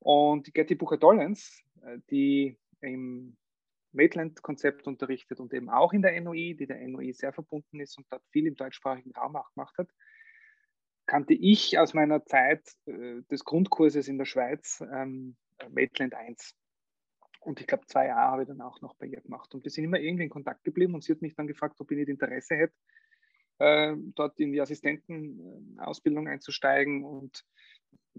Und 0.00 0.48
die 0.48 0.52
Gerti 0.52 0.74
Bucher-Dollens, 0.74 1.62
äh, 1.82 1.98
die 2.10 2.58
im 2.80 3.36
Maitland-Konzept 3.92 4.88
unterrichtet 4.88 5.38
und 5.38 5.54
eben 5.54 5.70
auch 5.70 5.92
in 5.92 6.02
der 6.02 6.20
NOI, 6.20 6.56
die 6.58 6.66
der 6.66 6.84
NOI 6.88 7.12
sehr 7.12 7.32
verbunden 7.32 7.78
ist 7.78 7.96
und 7.98 8.06
dort 8.10 8.24
viel 8.32 8.48
im 8.48 8.56
deutschsprachigen 8.56 9.12
Raum 9.12 9.36
auch 9.36 9.52
gemacht 9.54 9.78
hat, 9.78 9.88
kannte 11.06 11.34
ich 11.34 11.78
aus 11.78 11.94
meiner 11.94 12.24
Zeit 12.24 12.62
äh, 12.86 13.22
des 13.30 13.44
Grundkurses 13.44 14.08
in 14.08 14.18
der 14.18 14.24
Schweiz 14.24 14.82
ähm, 14.92 15.36
Maitland 15.70 16.14
1. 16.14 16.54
Und 17.40 17.60
ich 17.60 17.66
glaube, 17.66 17.86
zwei 17.86 18.06
Jahre 18.06 18.30
habe 18.30 18.42
ich 18.42 18.48
dann 18.48 18.60
auch 18.60 18.80
noch 18.80 18.94
bei 18.94 19.06
ihr 19.06 19.20
gemacht. 19.20 19.52
Und 19.54 19.64
wir 19.64 19.70
sind 19.70 19.84
immer 19.84 19.98
irgendwie 19.98 20.24
in 20.24 20.30
Kontakt 20.30 20.62
geblieben 20.64 20.94
und 20.94 21.02
sie 21.02 21.12
hat 21.12 21.22
mich 21.22 21.34
dann 21.34 21.46
gefragt, 21.46 21.80
ob 21.80 21.90
ich 21.90 21.98
nicht 21.98 22.08
Interesse 22.08 22.54
hätte, 22.54 22.74
äh, 23.58 23.96
dort 24.14 24.38
in 24.38 24.52
die 24.52 24.60
Assistentenausbildung 24.60 26.28
einzusteigen 26.28 27.04
und 27.04 27.44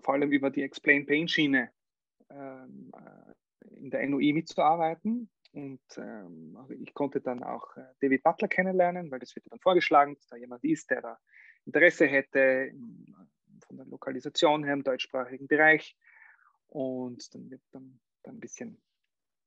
vor 0.02 0.16
allem 0.16 0.32
über 0.32 0.50
die 0.50 0.63
Explain 0.63 1.06
Pain 1.06 1.28
Schiene 1.28 1.70
ähm, 2.30 2.92
äh, 2.96 3.75
in 3.78 3.90
der 3.90 4.08
NOI 4.08 4.34
mitzuarbeiten. 4.34 5.30
Und 5.54 5.82
ähm, 5.98 6.58
also 6.60 6.74
ich 6.74 6.94
konnte 6.94 7.22
dann 7.22 7.44
auch 7.44 7.78
äh, 7.78 7.86
David 8.02 8.24
Butler 8.24 8.48
kennenlernen, 8.48 9.12
weil 9.12 9.20
das 9.20 9.36
wird 9.36 9.46
dann 9.50 9.60
vorgeschlagen, 9.60 10.16
dass 10.16 10.28
da 10.28 10.36
jemand 10.36 10.63
ist, 10.63 10.90
der 10.90 11.02
da 11.02 11.20
Interesse 11.66 12.08
hätte 12.08 12.74
von 13.68 13.78
der 13.78 13.86
Lokalisation 13.86 14.63
her 14.63 14.74
im 14.74 14.84
deutschsprachigen 14.84 15.48
Bereich. 15.48 15.96
Und 16.74 17.36
dann 17.36 17.51
wird 17.51 17.62
dann, 17.72 18.00
dann 18.24 18.38
ein 18.38 18.39
bisschen 18.39 18.82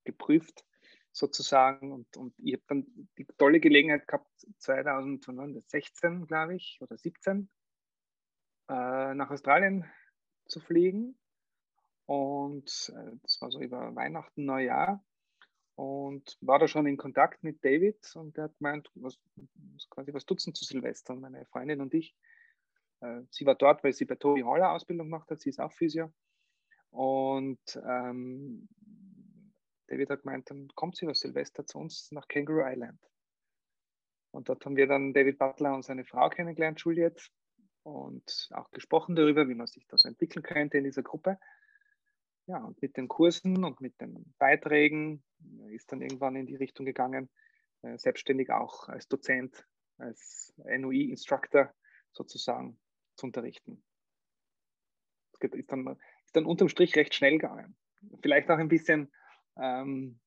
geprüft 0.05 0.65
sozusagen. 1.11 1.91
Und, 1.91 2.17
und 2.17 2.35
ich 2.39 2.53
habe 2.53 2.63
dann 2.69 3.09
die 3.19 3.25
tolle 3.37 3.59
Gelegenheit 3.59 4.07
gehabt, 4.07 4.31
2016, 4.59 6.29
glaube 6.29 6.55
ich, 6.55 6.79
oder 6.81 6.97
17, 6.97 7.49
äh, 8.69 9.15
nach 9.15 9.31
Australien 9.31 9.85
zu 10.47 10.61
fliegen. 10.61 11.19
Und 12.05 12.93
äh, 12.97 13.17
das 13.23 13.41
war 13.41 13.51
so 13.51 13.61
über 13.61 13.93
Weihnachten, 13.97 14.45
Neujahr. 14.45 15.05
Und 15.75 16.39
war 16.41 16.61
da 16.61 16.69
schon 16.69 16.87
in 16.87 16.97
Kontakt 16.97 17.43
mit 17.43 17.63
David 17.65 17.99
und 18.15 18.37
der 18.37 18.45
hat 18.45 18.57
gemeint, 18.59 18.89
was, 18.95 19.19
quasi 19.91 20.15
was 20.15 20.25
dutzen 20.25 20.55
zu 20.55 20.65
Silvester, 20.65 21.17
meine 21.17 21.45
Freundin 21.47 21.81
und 21.81 21.93
ich. 21.93 22.17
Äh, 23.01 23.23
sie 23.31 23.45
war 23.45 23.57
dort, 23.57 23.83
weil 23.83 23.93
sie 23.93 24.05
bei 24.05 24.15
Tobi 24.15 24.45
Haller 24.45 24.71
Ausbildung 24.71 25.09
gemacht 25.09 25.29
hat, 25.29 25.41
sie 25.41 25.51
ist 25.51 25.61
auch 25.61 25.73
Physio. 25.73 26.15
Und 26.97 27.61
ähm, 27.87 28.69
David 29.87 30.09
hat 30.09 30.23
gemeint, 30.23 30.51
dann 30.51 30.69
kommt 30.75 30.97
sie 30.97 31.07
was 31.07 31.21
Silvester 31.21 31.67
zu 31.67 31.79
uns 31.79 32.11
nach 32.11 32.27
Kangaroo 32.27 32.63
Island. 32.67 32.99
Und 34.31 34.49
dort 34.49 34.65
haben 34.65 34.77
wir 34.77 34.87
dann 34.87 35.13
David 35.13 35.39
Butler 35.39 35.75
und 35.75 35.85
seine 35.85 36.07
Frau 36.07 36.31
kennengelernt, 36.31 36.81
Juliette, 36.81 37.23
und 37.83 38.49
auch 38.53 38.71
gesprochen 38.71 39.15
darüber, 39.15 39.47
wie 39.47 39.55
man 39.55 39.67
sich 39.67 39.87
das 39.89 40.07
entwickeln 40.07 40.43
könnte 40.43 40.79
in 40.79 40.85
dieser 40.85 41.03
Gruppe. 41.03 41.39
Ja, 42.47 42.65
und 42.65 42.81
mit 42.81 42.97
den 42.97 43.09
Kursen 43.09 43.63
und 43.63 43.83
mit 43.83 44.01
den 44.01 44.35
Beiträgen 44.39 45.23
ist 45.69 45.93
dann 45.93 46.01
irgendwann 46.01 46.37
in 46.37 46.47
die 46.47 46.57
Richtung 46.57 46.87
gegangen, 46.87 47.29
äh, 47.83 47.99
selbstständig 47.99 48.51
auch 48.51 48.89
als 48.89 49.07
Dozent, 49.07 49.67
als 49.99 50.55
NOI-Instructor 50.65 51.75
sozusagen 52.13 52.79
zu 53.17 53.27
unterrichten. 53.27 53.85
Das 55.39 55.51
ist 55.53 55.71
dann, 55.71 55.99
ist 56.37 56.43
dann 56.43 56.51
unterm 56.51 56.69
Strich 56.69 56.95
recht 56.97 57.15
schnell 57.15 57.39
gegangen. 57.39 57.75
Vielleicht 58.21 58.51
auch 58.51 58.59
ein 58.59 58.69
bisschen 58.69 59.11
ähm, 59.59 60.21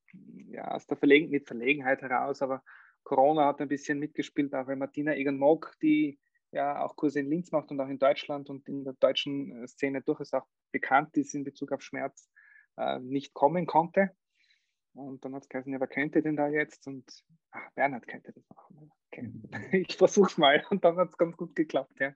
ja, 0.49 0.69
aus 0.71 0.87
der 0.87 0.97
Verlegen 0.97 1.29
mit 1.29 1.45
Verlegenheit 1.45 2.01
heraus, 2.01 2.41
aber 2.41 2.63
Corona 3.03 3.45
hat 3.45 3.61
ein 3.61 3.67
bisschen 3.67 3.99
mitgespielt, 3.99 4.55
auch 4.55 4.65
weil 4.65 4.75
Martina 4.75 5.13
Egan-Mock, 5.13 5.75
die 5.83 6.19
ja 6.51 6.83
auch 6.83 6.95
Kurse 6.95 7.19
in 7.19 7.29
Linz 7.29 7.51
macht 7.51 7.69
und 7.69 7.79
auch 7.79 7.87
in 7.87 7.99
Deutschland 7.99 8.49
und 8.49 8.67
in 8.67 8.83
der 8.83 8.93
deutschen 8.93 9.63
äh, 9.63 9.67
Szene 9.67 10.01
durchaus 10.01 10.33
auch 10.33 10.47
bekannt 10.71 11.15
ist 11.15 11.35
in 11.35 11.43
Bezug 11.43 11.71
auf 11.71 11.83
Schmerz, 11.83 12.27
äh, 12.77 12.97
nicht 12.99 13.35
kommen 13.35 13.67
konnte. 13.67 14.09
Und 14.93 15.23
dann 15.23 15.35
hat 15.35 15.43
es 15.43 15.49
geheißen, 15.49 15.71
ja, 15.71 15.79
wer 15.79 15.87
könnte 15.87 16.23
denn 16.23 16.35
da 16.35 16.47
jetzt? 16.47 16.87
Und 16.87 17.05
ach, 17.51 17.69
Bernhard 17.75 18.07
könnte 18.07 18.33
das 18.33 18.49
machen. 18.49 18.91
Okay. 19.11 19.27
Mhm. 19.27 19.43
Ich 19.87 19.95
versuche 19.95 20.31
es 20.31 20.37
mal. 20.39 20.65
Und 20.71 20.83
dann 20.83 20.97
hat 20.97 21.09
es 21.09 21.17
ganz 21.17 21.37
gut 21.37 21.55
geklappt, 21.55 21.99
ja. 21.99 22.15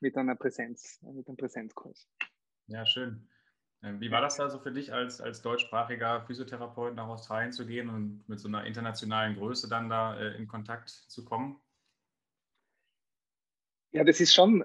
Mit 0.00 0.16
einer 0.16 0.34
Präsenz, 0.34 1.00
mit 1.02 1.28
einem 1.28 1.36
Präsenzkurs. 1.36 2.08
Ja, 2.68 2.84
schön. 2.84 3.28
Ähm, 3.82 4.00
wie 4.00 4.10
war 4.10 4.20
das 4.20 4.40
also 4.40 4.58
für 4.58 4.72
dich, 4.72 4.92
als, 4.92 5.20
als 5.20 5.42
deutschsprachiger 5.42 6.22
Physiotherapeut 6.22 6.94
nach 6.94 7.08
Australien 7.08 7.52
zu 7.52 7.66
gehen 7.66 7.88
und 7.88 8.28
mit 8.28 8.40
so 8.40 8.48
einer 8.48 8.64
internationalen 8.64 9.36
Größe 9.36 9.68
dann 9.68 9.88
da 9.88 10.18
äh, 10.18 10.36
in 10.36 10.48
Kontakt 10.48 10.88
zu 10.88 11.24
kommen? 11.24 11.60
Ja, 13.92 14.04
das 14.04 14.20
ist 14.20 14.34
schon, 14.34 14.64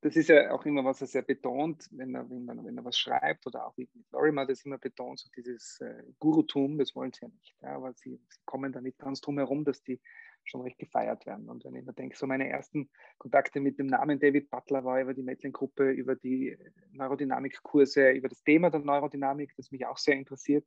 das 0.00 0.16
ist 0.16 0.28
ja 0.28 0.50
auch 0.52 0.64
immer, 0.64 0.84
was 0.84 1.00
er 1.00 1.06
sehr 1.06 1.22
betont, 1.22 1.88
wenn 1.92 2.14
er, 2.14 2.28
wenn 2.28 2.44
man, 2.44 2.64
wenn 2.64 2.76
er 2.76 2.84
was 2.84 2.98
schreibt 2.98 3.46
oder 3.46 3.66
auch 3.66 3.76
wie 3.76 3.88
Lorimer 4.10 4.46
das 4.46 4.64
immer 4.64 4.78
betont, 4.78 5.20
so 5.20 5.28
dieses 5.36 5.80
äh, 5.80 6.02
Gurutum, 6.18 6.78
das 6.78 6.94
wollen 6.94 7.12
sie 7.12 7.22
ja 7.22 7.28
nicht. 7.28 7.56
Ja, 7.62 7.76
aber 7.76 7.94
sie, 7.94 8.20
sie, 8.28 8.40
kommen 8.44 8.72
da 8.72 8.80
nicht 8.80 8.98
ganz 8.98 9.20
drum 9.20 9.38
herum, 9.38 9.64
dass 9.64 9.82
die 9.82 10.00
schon 10.44 10.62
recht 10.62 10.78
gefeiert 10.78 11.26
werden. 11.26 11.48
Und 11.48 11.64
wenn 11.64 11.74
ich 11.74 11.84
mir 11.84 11.92
denke, 11.92 12.16
so 12.16 12.26
meine 12.26 12.48
ersten 12.48 12.88
Kontakte 13.18 13.60
mit 13.60 13.78
dem 13.78 13.86
Namen 13.86 14.18
David 14.18 14.50
Butler 14.50 14.84
war 14.84 15.00
über 15.00 15.14
die 15.14 15.22
Metlin-Gruppe, 15.22 15.90
über 15.90 16.16
die 16.16 16.56
Neurodynamikkurse, 16.92 18.10
über 18.10 18.28
das 18.28 18.42
Thema 18.42 18.70
der 18.70 18.80
Neurodynamik, 18.80 19.54
das 19.56 19.70
mich 19.70 19.86
auch 19.86 19.98
sehr 19.98 20.14
interessiert 20.14 20.66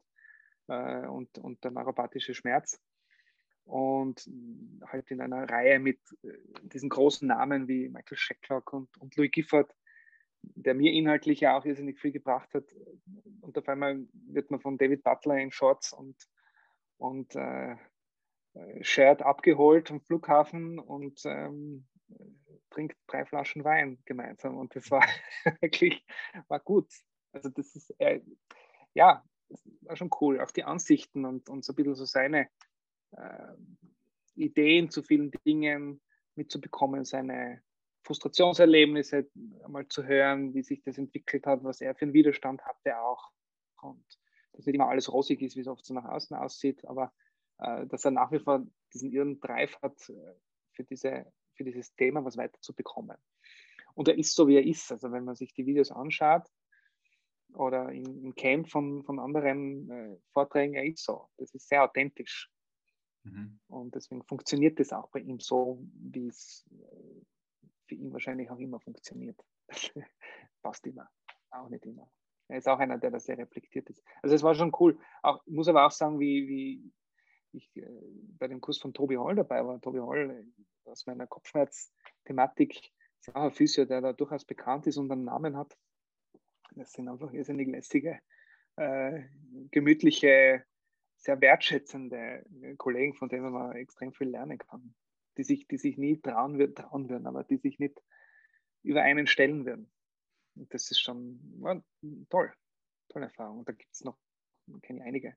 äh, 0.68 1.08
und, 1.08 1.38
und 1.40 1.64
der 1.64 1.72
neuropathische 1.72 2.34
Schmerz 2.34 2.80
und 3.66 4.30
halt 4.88 5.10
in 5.12 5.22
einer 5.22 5.50
Reihe 5.50 5.80
mit 5.80 6.00
äh, 6.24 6.30
diesen 6.64 6.90
großen 6.90 7.28
Namen 7.28 7.68
wie 7.68 7.90
Michael 7.90 8.18
Shacklock 8.18 8.74
und, 8.74 8.98
und 8.98 9.16
Louis 9.16 9.32
Gifford, 9.32 9.74
der 10.42 10.74
mir 10.74 10.92
inhaltlich 10.92 11.42
ja 11.42 11.58
auch 11.58 11.66
irrsinnig 11.66 12.00
viel 12.00 12.12
gebracht 12.12 12.54
hat. 12.54 12.66
Und 13.42 13.58
auf 13.58 13.68
einmal 13.68 14.06
wird 14.28 14.52
man 14.52 14.60
von 14.60 14.78
David 14.78 15.04
Butler 15.04 15.38
in 15.38 15.52
Shorts 15.52 15.94
und, 15.94 16.16
und 16.98 17.36
äh, 17.36 17.76
Shirt 18.82 19.22
abgeholt 19.22 19.92
am 19.92 20.02
Flughafen 20.02 20.80
und 20.80 21.22
ähm, 21.26 21.88
trinkt 22.70 22.98
drei 23.08 23.26
Flaschen 23.26 23.64
Wein 23.64 24.00
gemeinsam. 24.06 24.58
Und 24.58 24.76
das 24.76 24.92
war 24.92 25.06
wirklich 25.62 26.06
war 26.48 26.60
gut. 26.60 26.92
Also 27.32 27.50
das 27.50 27.76
ist, 27.76 27.94
äh, 28.00 28.22
ja, 28.94 29.24
das 29.50 29.62
war 29.82 29.96
schon 29.96 30.10
cool. 30.20 30.42
Auch 30.42 30.52
die 30.52 30.64
Ansichten 30.64 31.26
und, 31.26 31.50
und 31.50 31.64
so 31.64 31.74
ein 31.74 31.76
bisschen 31.76 31.96
so 31.96 32.06
seine 32.06 32.50
äh, 33.12 33.54
Ideen 34.36 34.90
zu 34.90 35.04
vielen 35.04 35.32
Dingen 35.46 36.02
mitzubekommen, 36.36 37.06
seine 37.06 37.62
Frustrationserlebnisse 38.04 39.30
einmal 39.64 39.88
zu 39.88 40.06
hören, 40.06 40.54
wie 40.54 40.64
sich 40.64 40.82
das 40.82 40.98
entwickelt 40.98 41.46
hat, 41.46 41.64
was 41.64 41.82
er 41.82 41.96
für 41.96 42.06
einen 42.06 42.14
Widerstand 42.14 42.62
hatte 42.66 43.00
auch. 43.00 43.32
Und 43.82 44.04
dass 44.54 44.66
nicht 44.66 44.76
immer 44.76 44.90
alles 44.90 45.12
rosig 45.12 45.42
ist, 45.42 45.56
wie 45.56 45.62
es 45.62 45.68
oft 45.68 45.86
so 45.86 45.94
nach 45.94 46.06
außen 46.06 46.36
aussieht, 46.36 46.86
aber 46.86 47.14
dass 47.62 48.06
er 48.06 48.12
nach 48.12 48.32
wie 48.32 48.40
vor 48.40 48.66
diesen 48.94 49.12
irren 49.12 49.40
Drive 49.40 49.78
hat, 49.82 50.10
äh, 50.10 50.34
für, 50.74 50.84
diese, 50.84 51.32
für 51.56 51.64
dieses 51.64 51.94
Thema 51.96 52.26
was 52.26 52.38
weiterzubekommen. 52.38 53.18
Und 53.94 54.08
er 54.08 54.18
ist 54.18 54.36
so, 54.36 54.48
wie 54.48 54.56
er 54.56 54.66
ist. 54.66 54.92
Also 54.92 55.12
wenn 55.12 55.26
man 55.26 55.36
sich 55.36 55.54
die 55.54 55.66
Videos 55.66 55.92
anschaut 55.92 56.48
oder 57.54 57.92
im, 57.92 58.24
im 58.24 58.36
Camp 58.36 58.70
von, 58.70 59.04
von 59.04 59.20
anderen 59.20 59.90
äh, 59.90 60.18
Vorträgen, 60.32 60.76
er 60.76 60.86
ist 60.86 61.04
so. 61.04 61.30
Das 61.38 61.54
ist 61.54 61.68
sehr 61.68 61.84
authentisch. 61.84 62.50
Mhm. 63.24 63.60
Und 63.68 63.96
deswegen 63.96 64.24
funktioniert 64.24 64.80
das 64.80 64.94
auch 64.94 65.10
bei 65.10 65.20
ihm 65.20 65.40
so, 65.40 65.84
wie 65.94 66.28
es 66.28 66.66
äh, 66.72 67.22
für 67.88 67.96
ihn 67.96 68.14
wahrscheinlich 68.14 68.50
auch 68.50 68.60
immer 68.60 68.80
funktioniert. 68.80 69.40
Passt 70.62 70.88
immer, 70.88 71.10
auch 71.52 71.70
nicht 71.70 71.86
immer. 71.86 72.10
Er 72.48 72.58
ist 72.58 72.68
auch 72.68 72.80
einer, 72.80 72.98
der 72.98 73.12
da 73.12 73.20
sehr 73.20 73.38
reflektiert 73.38 73.90
ist. 73.90 74.04
Also 74.22 74.36
es 74.36 74.44
war 74.44 74.56
schon 74.56 74.74
cool. 74.80 75.00
Auch, 75.22 75.42
ich 75.46 75.54
muss 75.54 75.68
aber 75.68 75.86
auch 75.86 75.92
sagen, 75.92 76.20
wie, 76.20 76.48
wie 76.48 76.92
ich 77.54 77.76
äh, 77.76 77.88
bei 78.38 78.48
dem 78.48 78.62
Kurs 78.62 78.78
von 78.78 78.94
Tobi 78.94 79.18
Holl 79.18 79.36
dabei 79.36 79.66
war. 79.66 79.80
Tobi 79.82 80.00
Holl 80.00 80.32
äh, 80.86 80.90
aus 80.90 81.06
meiner 81.06 81.28
Kopfschmerz-Thematik 81.28 82.92
auch 83.34 83.44
ein 83.44 83.52
Physio, 83.52 83.86
der 83.86 84.02
da 84.02 84.14
durchaus 84.14 84.46
bekannt 84.46 84.88
ist 84.88 84.98
und 84.98 85.12
einen 85.12 85.26
Namen 85.26 85.56
hat. 85.56 85.78
Das 86.76 86.92
sind 86.92 87.08
einfach 87.08 87.32
irrsinnig 87.34 87.68
lästige, 87.68 88.20
äh, 88.78 89.24
gemütliche, 89.72 90.66
sehr 91.18 91.40
wertschätzende 91.40 92.44
Kollegen, 92.78 93.14
von 93.14 93.30
denen 93.30 93.52
man 93.52 93.76
extrem 93.76 94.12
viel 94.12 94.30
lernen 94.30 94.58
kann. 94.58 94.96
Die 95.38 95.44
sich, 95.44 95.68
die 95.68 95.78
sich 95.78 95.98
nie 95.98 96.20
trauen, 96.20 96.58
trauen 96.74 97.10
würden, 97.10 97.28
aber 97.28 97.44
die 97.44 97.58
sich 97.58 97.78
nicht 97.80 98.02
über 98.84 99.04
einen 99.04 99.28
stellen 99.28 99.66
würden. 99.66 99.92
Und 100.56 100.74
das 100.74 100.90
ist 100.90 101.00
schon 101.00 101.40
ja, 101.64 101.82
toll, 102.30 102.52
tolle 103.10 103.26
Erfahrung. 103.26 103.60
Und 103.60 103.70
da 103.70 103.74
gibt 103.74 103.94
es 103.94 104.04
noch, 104.04 104.18
kenne 104.82 105.00
ich 105.00 105.06
einige 105.06 105.36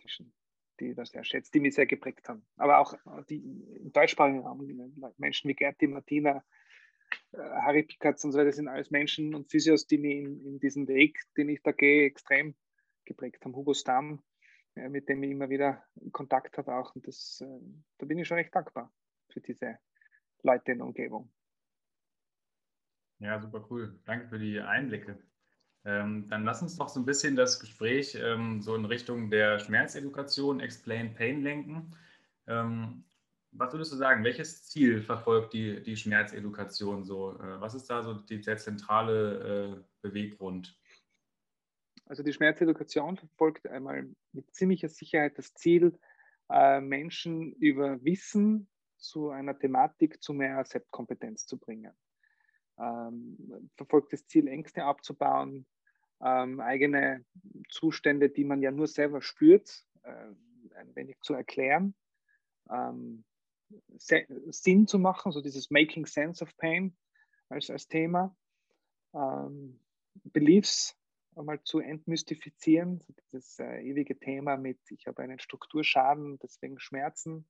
zwischen, 0.00 0.32
die 0.80 0.94
das 0.94 1.10
sehr 1.10 1.24
schätzt, 1.24 1.54
die 1.54 1.60
mich 1.60 1.74
sehr 1.74 1.86
geprägt 1.86 2.28
haben. 2.28 2.46
Aber 2.56 2.78
auch 2.78 2.94
die 3.28 3.36
im 3.36 3.92
deutschsprachigen 3.92 4.40
Raum, 4.40 4.66
Menschen 5.18 5.48
wie 5.48 5.54
Gerti, 5.54 5.86
Martina, 5.86 6.44
äh, 7.32 7.38
Harry 7.38 7.82
Pikatz 7.82 8.24
und 8.24 8.32
so 8.32 8.38
weiter, 8.38 8.52
sind 8.52 8.68
alles 8.68 8.90
Menschen 8.90 9.34
und 9.34 9.50
Physios, 9.50 9.86
die 9.86 9.98
mich 9.98 10.16
in, 10.18 10.44
in 10.44 10.58
diesem 10.58 10.88
Weg, 10.88 11.20
den 11.36 11.48
ich 11.48 11.62
da 11.62 11.72
gehe, 11.72 12.06
extrem 12.06 12.54
geprägt 13.04 13.44
haben. 13.44 13.54
Hugo 13.54 13.74
Stamm, 13.74 14.22
äh, 14.74 14.88
mit 14.88 15.08
dem 15.08 15.22
ich 15.22 15.30
immer 15.30 15.48
wieder 15.48 15.84
Kontakt 16.12 16.58
habe 16.58 16.74
auch. 16.74 16.94
Und 16.94 17.06
das, 17.06 17.40
äh, 17.40 17.60
da 17.98 18.06
bin 18.06 18.18
ich 18.18 18.28
schon 18.28 18.38
recht 18.38 18.54
dankbar 18.54 18.92
für 19.28 19.40
diese 19.40 19.78
Leute 20.42 20.72
in 20.72 20.78
der 20.78 20.86
Umgebung. 20.86 21.30
Ja, 23.18 23.40
super 23.40 23.66
cool. 23.70 23.98
Danke 24.04 24.28
für 24.28 24.38
die 24.38 24.60
Einblicke. 24.60 25.18
Ähm, 25.86 26.26
dann 26.28 26.44
lass 26.44 26.62
uns 26.62 26.76
doch 26.76 26.88
so 26.88 26.98
ein 26.98 27.06
bisschen 27.06 27.36
das 27.36 27.60
Gespräch 27.60 28.18
ähm, 28.20 28.60
so 28.60 28.74
in 28.74 28.84
Richtung 28.84 29.30
der 29.30 29.60
Schmerzedukation, 29.60 30.58
Explain 30.58 31.14
Pain 31.14 31.42
lenken. 31.42 31.96
Ähm, 32.48 33.04
was 33.52 33.72
würdest 33.72 33.92
du 33.92 33.96
sagen, 33.96 34.24
welches 34.24 34.64
Ziel 34.64 35.00
verfolgt 35.00 35.52
die, 35.52 35.80
die 35.80 35.96
Schmerzedukation 35.96 37.04
so? 37.04 37.38
Äh, 37.38 37.60
was 37.60 37.74
ist 37.74 37.88
da 37.88 38.02
so 38.02 38.14
die, 38.14 38.40
der 38.40 38.56
zentrale 38.56 39.78
äh, 39.78 39.84
Beweggrund? 40.02 40.76
Also 42.06 42.24
die 42.24 42.32
Schmerzedukation 42.32 43.16
verfolgt 43.16 43.68
einmal 43.68 44.08
mit 44.32 44.52
ziemlicher 44.52 44.88
Sicherheit 44.88 45.38
das 45.38 45.54
Ziel, 45.54 45.96
äh, 46.50 46.80
Menschen 46.80 47.52
über 47.52 48.02
Wissen 48.04 48.68
zu 48.96 49.30
einer 49.30 49.56
Thematik 49.56 50.20
zu 50.20 50.32
mehr 50.32 50.64
Selbstkompetenz 50.64 51.46
zu 51.46 51.58
bringen 51.58 51.94
ähm, 52.78 53.70
verfolgt 53.76 54.12
das 54.12 54.26
Ziel, 54.26 54.48
Ängste 54.48 54.84
abzubauen, 54.84 55.66
ähm, 56.22 56.60
eigene 56.60 57.24
Zustände, 57.68 58.30
die 58.30 58.44
man 58.44 58.62
ja 58.62 58.70
nur 58.70 58.86
selber 58.86 59.22
spürt, 59.22 59.84
äh, 60.02 60.26
ein 60.74 60.94
wenig 60.94 61.16
zu 61.20 61.34
erklären, 61.34 61.94
ähm, 62.70 63.24
Sinn 63.98 64.86
zu 64.86 64.98
machen, 64.98 65.32
so 65.32 65.40
dieses 65.40 65.70
Making 65.70 66.06
Sense 66.06 66.42
of 66.42 66.56
Pain 66.56 66.96
als, 67.48 67.70
als 67.70 67.88
Thema, 67.88 68.36
ähm, 69.14 69.80
Beliefs 70.24 70.96
einmal 71.34 71.62
zu 71.62 71.80
entmystifizieren, 71.80 73.02
dieses 73.08 73.58
äh, 73.58 73.80
ewige 73.82 74.18
Thema 74.18 74.56
mit, 74.56 74.78
ich 74.90 75.06
habe 75.06 75.22
einen 75.22 75.38
Strukturschaden, 75.38 76.38
deswegen 76.38 76.78
Schmerzen 76.78 77.46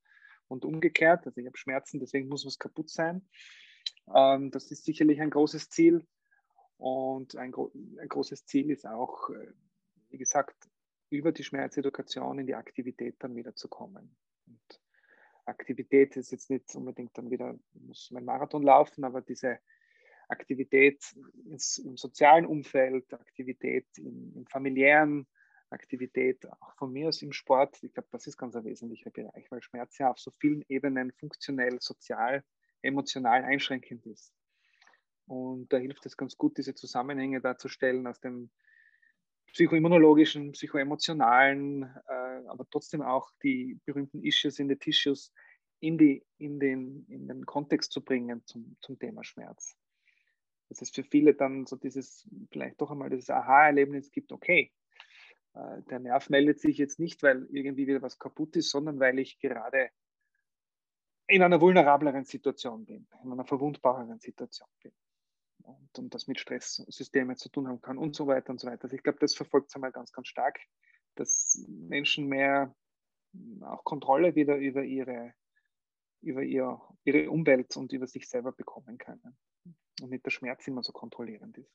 und 0.49 0.65
umgekehrt, 0.65 1.27
also 1.27 1.41
ich 1.41 1.47
habe 1.47 1.57
Schmerzen, 1.57 2.01
deswegen 2.01 2.29
muss 2.29 2.47
was 2.47 2.59
kaputt 2.59 2.91
sein. 2.91 3.29
Ähm, 4.13 4.51
das 4.51 4.71
ist 4.71 4.85
sicherlich 4.85 5.21
ein 5.21 5.31
großes 5.31 5.69
Ziel. 5.69 6.07
Und 6.79 7.37
ein, 7.37 7.53
gro 7.53 7.73
ein 7.99 8.09
großes 8.09 8.47
Ziel 8.47 8.71
ist 8.71 8.87
auch, 8.87 9.31
äh, 9.31 9.53
wie 10.11 10.19
gesagt, 10.19 10.69
über 11.11 11.33
die 11.33 11.45
Schmerzedukation 11.45 12.39
in 12.39 12.47
die 12.47 12.55
Aktivität 12.55 13.17
dann 13.21 13.37
wieder 13.37 13.55
zu 13.55 13.69
kommen. 13.69 14.17
Und 14.47 14.81
Aktivität 15.45 16.17
ist 16.17 16.33
jetzt 16.33 16.51
nicht 16.51 16.75
unbedingt 16.75 17.17
dann 17.17 17.31
wieder, 17.31 17.59
muss 17.75 18.11
mein 18.11 18.25
Marathon 18.25 18.63
laufen, 18.63 19.05
aber 19.05 19.21
diese 19.21 19.61
Aktivität 20.29 21.03
ins, 21.49 21.79
im 21.79 21.97
sozialen 21.97 22.47
Umfeld, 22.47 23.13
Aktivität 23.15 23.87
im, 23.99 24.33
im, 24.35 24.47
familiären, 24.47 25.27
Aktivität 25.71 26.45
auch 26.61 26.75
von 26.77 26.93
mir 26.93 27.09
aus 27.09 27.23
im 27.23 27.33
Sport, 27.33 27.83
ich 27.83 27.93
glaube, 27.93 28.09
das 28.11 28.27
ist 28.27 28.37
ganz 28.37 28.55
ein 28.57 28.65
wesentlicher 28.65 29.11
Bereich, 29.11 29.51
weil 29.51 29.63
Schmerz 29.63 29.99
ja 29.99 30.11
auf 30.11 30.19
so 30.19 30.31
vielen 30.33 30.65
Ebenen 30.69 31.13
funktionell, 31.13 31.79
sozial 31.81 32.45
emotional 32.83 33.45
einschränkend 33.45 34.05
ist. 34.07 34.33
Und 35.27 35.73
da 35.73 35.79
hilft 35.79 36.07
es 36.07 36.17
ganz 36.17 36.37
gut, 36.37 36.57
diese 36.59 36.75
Zusammenhänge 36.75 37.41
darzustellen 37.41 38.07
aus 38.07 38.21
dem 38.21 38.51
psychoimmunologischen, 39.53 40.53
psychoemotionalen, 40.53 41.83
äh, 41.83 42.47
aber 42.47 42.67
trotzdem 42.71 43.03
auch 43.03 43.31
die 43.43 43.81
berühmten 43.85 44.23
Issues 44.23 44.59
in 44.59 44.69
the 44.69 44.77
Tissues 44.77 45.33
in, 45.81 45.99
die, 45.99 46.25
in, 46.39 46.61
den, 46.61 47.07
in 47.09 47.27
den 47.27 47.47
Kontext 47.47 47.93
zu 47.93 48.03
bringen 48.03 48.43
zum, 48.47 48.77
zum 48.81 48.99
Thema 48.99 49.25
Schmerz. 49.25 49.77
Dass 50.69 50.83
es 50.83 50.91
für 50.91 51.05
viele 51.05 51.35
dann 51.35 51.67
so 51.67 51.77
dieses, 51.77 52.29
vielleicht 52.51 52.81
doch 52.81 52.91
einmal 52.91 53.11
dieses 53.11 53.31
Aha-Erlebnis 53.31 54.11
gibt, 54.11 54.33
okay, 54.33 54.73
äh, 55.55 55.83
der 55.91 56.01
Nerv 56.01 56.29
meldet 56.29 56.61
sich 56.61 56.79
jetzt 56.79 56.99
nicht, 56.99 57.23
weil 57.23 57.47
irgendwie 57.51 57.87
wieder 57.87 58.03
was 58.03 58.19
kaputt 58.19 58.57
ist, 58.57 58.71
sondern 58.71 59.01
weil 59.01 59.19
ich 59.19 59.39
gerade 59.39 59.91
in 61.29 61.43
einer 61.43 61.61
vulnerableren 61.61 62.25
Situation 62.25 62.85
bin, 62.85 63.09
in 63.25 63.33
einer 63.33 63.45
verwundbareren 63.45 64.21
Situation 64.21 64.69
bin. 64.83 64.93
Und, 65.67 65.99
und 65.99 66.15
das 66.15 66.29
mit 66.29 66.39
Stresssystemen 66.39 67.37
zu 67.37 67.49
tun 67.49 67.67
haben 67.67 67.81
kann 67.81 67.99
und 67.99 68.15
so 68.15 68.27
weiter 68.29 68.51
und 68.51 68.61
so 68.61 68.69
weiter. 68.69 68.85
Also 68.85 68.95
ich 68.95 69.03
glaube, 69.03 69.19
das 69.21 69.35
verfolgt 69.35 69.69
es 69.69 69.75
einmal 69.75 69.91
ganz, 69.91 70.13
ganz 70.13 70.29
stark, 70.29 70.59
dass 71.17 71.65
Menschen 71.69 72.27
mehr 72.27 72.75
auch 73.63 73.83
Kontrolle 73.83 74.35
wieder 74.37 74.57
über 74.57 74.85
ihre, 74.85 75.35
über 76.23 76.43
ihr, 76.43 76.81
ihre 77.05 77.31
Umwelt 77.31 77.77
und 77.77 77.93
über 77.93 78.07
sich 78.07 78.29
selber 78.29 78.53
bekommen 78.53 78.97
können. 78.97 79.37
Und 80.01 80.11
nicht 80.11 80.25
der 80.25 80.31
Schmerz 80.31 80.67
immer 80.69 80.83
so 80.83 80.93
kontrollierend 80.93 81.59
ist. 81.59 81.73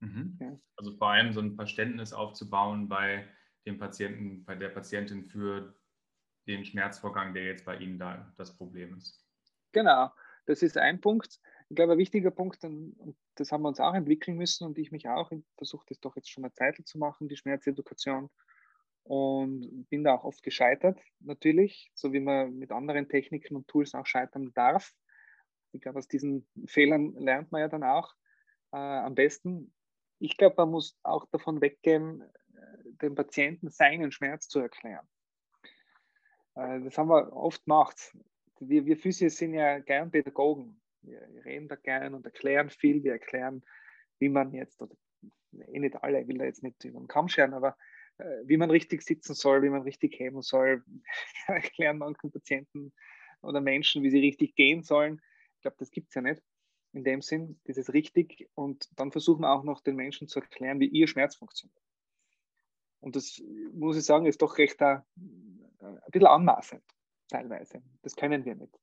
Mhm. 0.00 0.38
Ja. 0.40 0.60
Also 0.76 0.96
vor 0.96 1.08
allem 1.10 1.32
so 1.32 1.40
ein 1.40 1.56
Verständnis 1.56 2.12
aufzubauen 2.12 2.88
bei 2.88 3.28
dem 3.66 3.78
Patienten, 3.78 4.44
bei 4.44 4.54
der 4.54 4.68
Patientin 4.68 5.24
für 5.24 5.74
den 6.46 6.64
Schmerzvorgang, 6.64 7.34
der 7.34 7.44
jetzt 7.44 7.64
bei 7.64 7.76
Ihnen 7.76 7.98
da 7.98 8.32
das 8.36 8.56
Problem 8.56 8.96
ist. 8.96 9.26
Genau, 9.72 10.10
das 10.46 10.62
ist 10.62 10.76
ein 10.76 11.00
Punkt. 11.00 11.40
Ich 11.70 11.76
glaube, 11.76 11.92
ein 11.92 11.98
wichtiger 11.98 12.32
Punkt, 12.32 12.64
und 12.64 13.16
das 13.36 13.52
haben 13.52 13.62
wir 13.62 13.68
uns 13.68 13.78
auch 13.78 13.94
entwickeln 13.94 14.36
müssen 14.36 14.66
und 14.66 14.76
ich 14.76 14.90
mich 14.90 15.08
auch, 15.08 15.30
versuche 15.56 15.86
das 15.88 16.00
doch 16.00 16.16
jetzt 16.16 16.28
schon 16.28 16.42
eine 16.42 16.52
Zeit 16.52 16.76
zu 16.84 16.98
machen, 16.98 17.28
die 17.28 17.36
Schmerzedukation. 17.36 18.28
Und 19.04 19.86
bin 19.88 20.02
da 20.02 20.16
auch 20.16 20.24
oft 20.24 20.42
gescheitert, 20.42 21.00
natürlich, 21.20 21.92
so 21.94 22.12
wie 22.12 22.18
man 22.18 22.58
mit 22.58 22.72
anderen 22.72 23.08
Techniken 23.08 23.54
und 23.54 23.68
Tools 23.68 23.94
auch 23.94 24.04
scheitern 24.04 24.52
darf. 24.52 24.92
Ich 25.70 25.80
glaube, 25.80 26.00
aus 26.00 26.08
diesen 26.08 26.44
Fehlern 26.66 27.14
lernt 27.14 27.52
man 27.52 27.60
ja 27.60 27.68
dann 27.68 27.84
auch 27.84 28.14
äh, 28.72 28.76
am 28.76 29.14
besten. 29.14 29.72
Ich 30.18 30.36
glaube, 30.36 30.56
man 30.58 30.72
muss 30.72 30.98
auch 31.04 31.24
davon 31.26 31.60
weggehen, 31.60 32.22
äh, 32.22 32.92
dem 33.00 33.14
Patienten 33.14 33.70
seinen 33.70 34.10
Schmerz 34.10 34.48
zu 34.48 34.58
erklären. 34.58 35.08
Äh, 36.56 36.80
das 36.80 36.98
haben 36.98 37.10
wir 37.10 37.32
oft 37.32 37.64
gemacht. 37.64 38.16
Wir, 38.58 38.84
wir 38.86 38.96
Physios 38.96 39.36
sind 39.36 39.54
ja 39.54 39.78
gern 39.78 40.10
Pädagogen. 40.10 40.79
Wir 41.02 41.44
reden 41.44 41.68
da 41.68 41.76
gern 41.76 42.14
und 42.14 42.24
erklären 42.24 42.70
viel. 42.70 43.02
Wir 43.02 43.12
erklären, 43.12 43.64
wie 44.18 44.28
man 44.28 44.52
jetzt, 44.52 44.80
oder 44.82 44.94
eh 45.52 45.78
nicht 45.78 46.02
alle, 46.02 46.20
ich 46.20 46.28
will 46.28 46.38
da 46.38 46.44
jetzt 46.44 46.62
nicht 46.62 46.84
über 46.84 46.98
den 46.98 47.08
Kamm 47.08 47.28
scheren, 47.28 47.54
aber 47.54 47.76
äh, 48.18 48.42
wie 48.44 48.56
man 48.56 48.70
richtig 48.70 49.02
sitzen 49.02 49.34
soll, 49.34 49.62
wie 49.62 49.70
man 49.70 49.82
richtig 49.82 50.18
heben 50.18 50.42
soll. 50.42 50.84
Wir 51.46 51.54
erklären 51.56 51.98
manchen 51.98 52.30
Patienten 52.30 52.92
oder 53.42 53.60
Menschen, 53.60 54.02
wie 54.02 54.10
sie 54.10 54.20
richtig 54.20 54.54
gehen 54.54 54.82
sollen. 54.82 55.20
Ich 55.56 55.62
glaube, 55.62 55.76
das 55.78 55.90
gibt 55.90 56.08
es 56.08 56.14
ja 56.14 56.22
nicht 56.22 56.42
in 56.92 57.04
dem 57.04 57.22
Sinn, 57.22 57.60
dieses 57.66 57.92
richtig. 57.92 58.48
Und 58.54 58.88
dann 58.98 59.12
versuchen 59.12 59.42
wir 59.42 59.52
auch 59.52 59.64
noch 59.64 59.80
den 59.80 59.96
Menschen 59.96 60.28
zu 60.28 60.40
erklären, 60.40 60.80
wie 60.80 60.88
ihr 60.88 61.06
Schmerz 61.06 61.36
funktioniert. 61.36 61.78
Und 63.00 63.16
das 63.16 63.42
muss 63.72 63.96
ich 63.96 64.04
sagen, 64.04 64.26
ist 64.26 64.42
doch 64.42 64.58
recht 64.58 64.80
ein, 64.82 65.02
ein 65.80 65.98
bisschen 66.10 66.26
anmaßend, 66.26 66.82
teilweise. 67.28 67.82
Das 68.02 68.14
können 68.14 68.44
wir 68.44 68.54
nicht. 68.54 68.78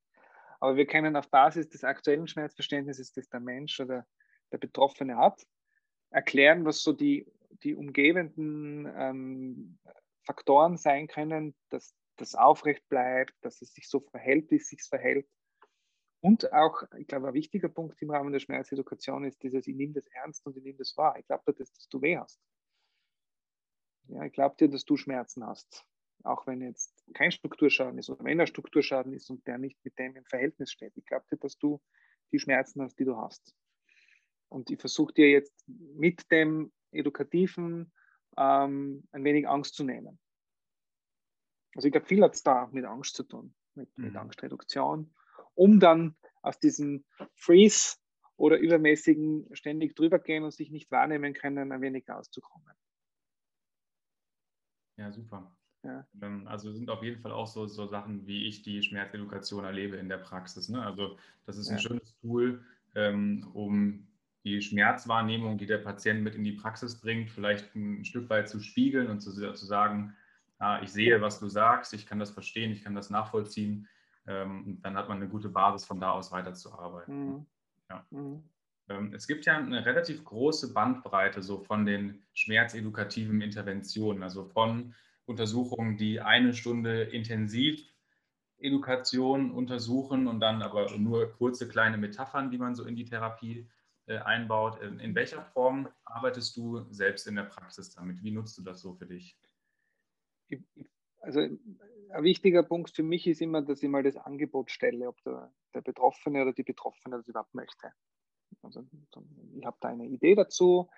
Aber 0.59 0.75
wir 0.75 0.87
können 0.87 1.15
auf 1.15 1.29
Basis 1.29 1.69
des 1.69 1.83
aktuellen 1.83 2.27
Schmerzverständnisses, 2.27 3.11
das 3.13 3.29
der 3.29 3.39
Mensch 3.39 3.79
oder 3.79 4.05
der 4.51 4.57
Betroffene 4.57 5.17
hat, 5.17 5.45
erklären, 6.09 6.65
was 6.65 6.81
so 6.81 6.93
die 6.93 7.31
die 7.63 7.75
umgebenden 7.75 8.85
ähm, 8.95 9.79
Faktoren 10.23 10.77
sein 10.77 11.07
können, 11.07 11.55
dass 11.69 11.95
das 12.17 12.35
aufrecht 12.35 12.87
bleibt, 12.89 13.33
dass 13.41 13.61
es 13.61 13.73
sich 13.73 13.87
so 13.87 13.99
verhält, 13.99 14.51
wie 14.51 14.55
es 14.55 14.67
sich 14.67 14.83
verhält. 14.83 15.27
Und 16.19 16.51
auch, 16.51 16.83
ich 16.97 17.07
glaube, 17.07 17.27
ein 17.27 17.33
wichtiger 17.33 17.69
Punkt 17.69 18.01
im 18.01 18.09
Rahmen 18.09 18.33
der 18.33 18.39
Schmerzedukation 18.39 19.23
ist 19.23 19.41
dieses, 19.43 19.67
ich 19.67 19.75
nehme 19.75 19.93
das 19.93 20.07
ernst 20.07 20.45
und 20.45 20.57
ich 20.57 20.63
nehme 20.63 20.77
das 20.77 20.97
wahr. 20.97 21.17
Ich 21.19 21.27
glaube 21.27 21.53
dir, 21.53 21.59
dass 21.59 21.87
du 21.89 22.01
weh 22.01 22.17
hast. 22.17 22.41
Ja, 24.07 24.23
ich 24.23 24.33
glaube 24.33 24.55
dir, 24.57 24.69
dass 24.69 24.83
du 24.83 24.97
Schmerzen 24.97 25.45
hast. 25.45 25.85
Auch 26.23 26.47
wenn 26.47 26.61
jetzt 26.61 26.93
kein 27.13 27.31
Strukturschaden 27.31 27.97
ist 27.99 28.09
oder 28.09 28.23
wenn 28.23 28.39
ein 28.39 28.47
Strukturschaden 28.47 29.13
ist 29.13 29.29
und 29.29 29.45
der 29.47 29.57
nicht 29.57 29.77
mit 29.83 29.97
dem 29.97 30.15
im 30.15 30.25
Verhältnis 30.25 30.71
steht. 30.71 30.93
Ich 30.95 31.05
glaube 31.05 31.25
dir, 31.31 31.37
dass 31.37 31.57
du 31.57 31.81
die 32.31 32.39
Schmerzen 32.39 32.81
hast, 32.81 32.97
die 32.99 33.05
du 33.05 33.17
hast. 33.17 33.55
Und 34.49 34.69
ich 34.69 34.79
versuche 34.79 35.13
dir 35.13 35.29
jetzt 35.29 35.63
mit 35.67 36.31
dem 36.31 36.71
Edukativen 36.91 37.91
ähm, 38.37 39.07
ein 39.11 39.23
wenig 39.23 39.47
Angst 39.47 39.75
zu 39.75 39.83
nehmen. 39.83 40.19
Also 41.75 41.87
ich 41.87 41.91
glaube, 41.91 42.07
viel 42.07 42.23
hat 42.23 42.33
es 42.33 42.43
da 42.43 42.67
mit 42.71 42.85
Angst 42.85 43.15
zu 43.15 43.23
tun, 43.23 43.53
mit, 43.75 43.95
mhm. 43.97 44.05
mit 44.05 44.15
Angstreduktion, 44.15 45.13
um 45.53 45.79
dann 45.79 46.15
aus 46.41 46.59
diesem 46.59 47.05
Freeze 47.35 47.97
oder 48.35 48.57
übermäßigen 48.57 49.47
ständig 49.55 49.95
drüber 49.95 50.19
gehen 50.19 50.43
und 50.43 50.51
sich 50.51 50.71
nicht 50.71 50.89
wahrnehmen 50.91 51.33
können, 51.33 51.71
ein 51.71 51.81
wenig 51.81 52.07
rauszukommen. 52.09 52.73
Ja, 54.97 55.11
super. 55.11 55.55
Ja. 55.87 56.05
Ähm, 56.21 56.47
also 56.47 56.71
sind 56.73 56.89
auf 56.89 57.01
jeden 57.01 57.21
Fall 57.21 57.31
auch 57.31 57.47
so, 57.47 57.65
so 57.65 57.87
Sachen, 57.87 58.27
wie 58.27 58.45
ich 58.45 58.61
die 58.61 58.83
Schmerzedukation 58.83 59.63
erlebe 59.63 59.95
in 59.95 60.09
der 60.09 60.17
Praxis. 60.17 60.67
Ne? 60.69 60.83
Also 60.83 61.17
das 61.45 61.57
ist 61.57 61.69
ein 61.69 61.77
ja. 61.77 61.81
schönes 61.81 62.15
Tool, 62.21 62.61
ähm, 62.95 63.47
um 63.53 64.07
die 64.43 64.61
Schmerzwahrnehmung, 64.61 65.57
die 65.57 65.65
der 65.65 65.77
Patient 65.77 66.23
mit 66.23 66.35
in 66.35 66.43
die 66.43 66.53
Praxis 66.53 66.99
bringt, 66.99 67.31
vielleicht 67.31 67.73
ein 67.75 68.03
Stück 68.05 68.29
weit 68.29 68.49
zu 68.49 68.59
spiegeln 68.59 69.07
und 69.07 69.21
zu, 69.21 69.31
zu 69.31 69.65
sagen, 69.65 70.13
ah, 70.59 70.81
ich 70.81 70.91
sehe, 70.91 71.21
was 71.21 71.39
du 71.39 71.47
sagst, 71.47 71.93
ich 71.93 72.05
kann 72.05 72.19
das 72.19 72.31
verstehen, 72.31 72.71
ich 72.71 72.83
kann 72.83 72.95
das 72.95 73.09
nachvollziehen. 73.09 73.87
Ähm, 74.25 74.79
dann 74.81 74.97
hat 74.97 75.07
man 75.07 75.17
eine 75.17 75.29
gute 75.29 75.49
Basis, 75.49 75.85
von 75.85 75.99
da 75.99 76.11
aus 76.11 76.31
weiterzuarbeiten. 76.31 77.29
Mhm. 77.29 77.45
Ja. 77.89 78.05
Mhm. 78.09 78.43
Ähm, 78.89 79.13
es 79.13 79.27
gibt 79.27 79.45
ja 79.45 79.57
eine 79.57 79.85
relativ 79.85 80.23
große 80.23 80.73
Bandbreite 80.73 81.41
so 81.41 81.59
von 81.59 81.85
den 81.85 82.23
schmerzedukativen 82.33 83.41
Interventionen, 83.41 84.23
also 84.23 84.45
von 84.45 84.93
Untersuchungen, 85.27 85.97
die 85.97 86.19
eine 86.21 86.53
Stunde 86.53 87.03
intensiv 87.03 87.83
Edukation 88.59 89.51
untersuchen 89.51 90.27
und 90.27 90.39
dann 90.39 90.61
aber 90.61 90.97
nur 90.97 91.31
kurze 91.33 91.67
kleine 91.67 91.97
Metaphern, 91.97 92.49
die 92.49 92.57
man 92.57 92.73
so 92.73 92.85
in 92.85 92.95
die 92.95 93.05
Therapie 93.05 93.69
äh, 94.07 94.17
einbaut. 94.17 94.81
In, 94.81 94.99
in 94.99 95.13
welcher 95.13 95.43
Form 95.43 95.87
arbeitest 96.05 96.57
du 96.57 96.85
selbst 96.91 97.27
in 97.27 97.35
der 97.35 97.43
Praxis 97.43 97.93
damit? 97.93 98.23
Wie 98.23 98.31
nutzt 98.31 98.57
du 98.57 98.63
das 98.63 98.81
so 98.81 98.93
für 98.93 99.05
dich? 99.05 99.37
Also 101.19 101.41
ein 101.41 102.23
wichtiger 102.23 102.63
Punkt 102.63 102.95
für 102.95 103.03
mich 103.03 103.27
ist 103.27 103.41
immer, 103.41 103.61
dass 103.61 103.83
ich 103.83 103.89
mal 103.89 104.03
das 104.03 104.17
Angebot 104.17 104.71
stelle, 104.71 105.07
ob 105.07 105.21
der, 105.23 105.53
der 105.75 105.81
Betroffene 105.81 106.41
oder 106.41 106.53
die 106.53 106.63
Betroffene 106.63 107.17
das 107.17 107.27
überhaupt 107.27 107.53
möchte. 107.53 107.91
Also 108.63 108.87
ich 109.55 109.65
habe 109.65 109.77
da 109.81 109.89
eine 109.89 110.07
Idee 110.07 110.35
dazu, 110.35 110.89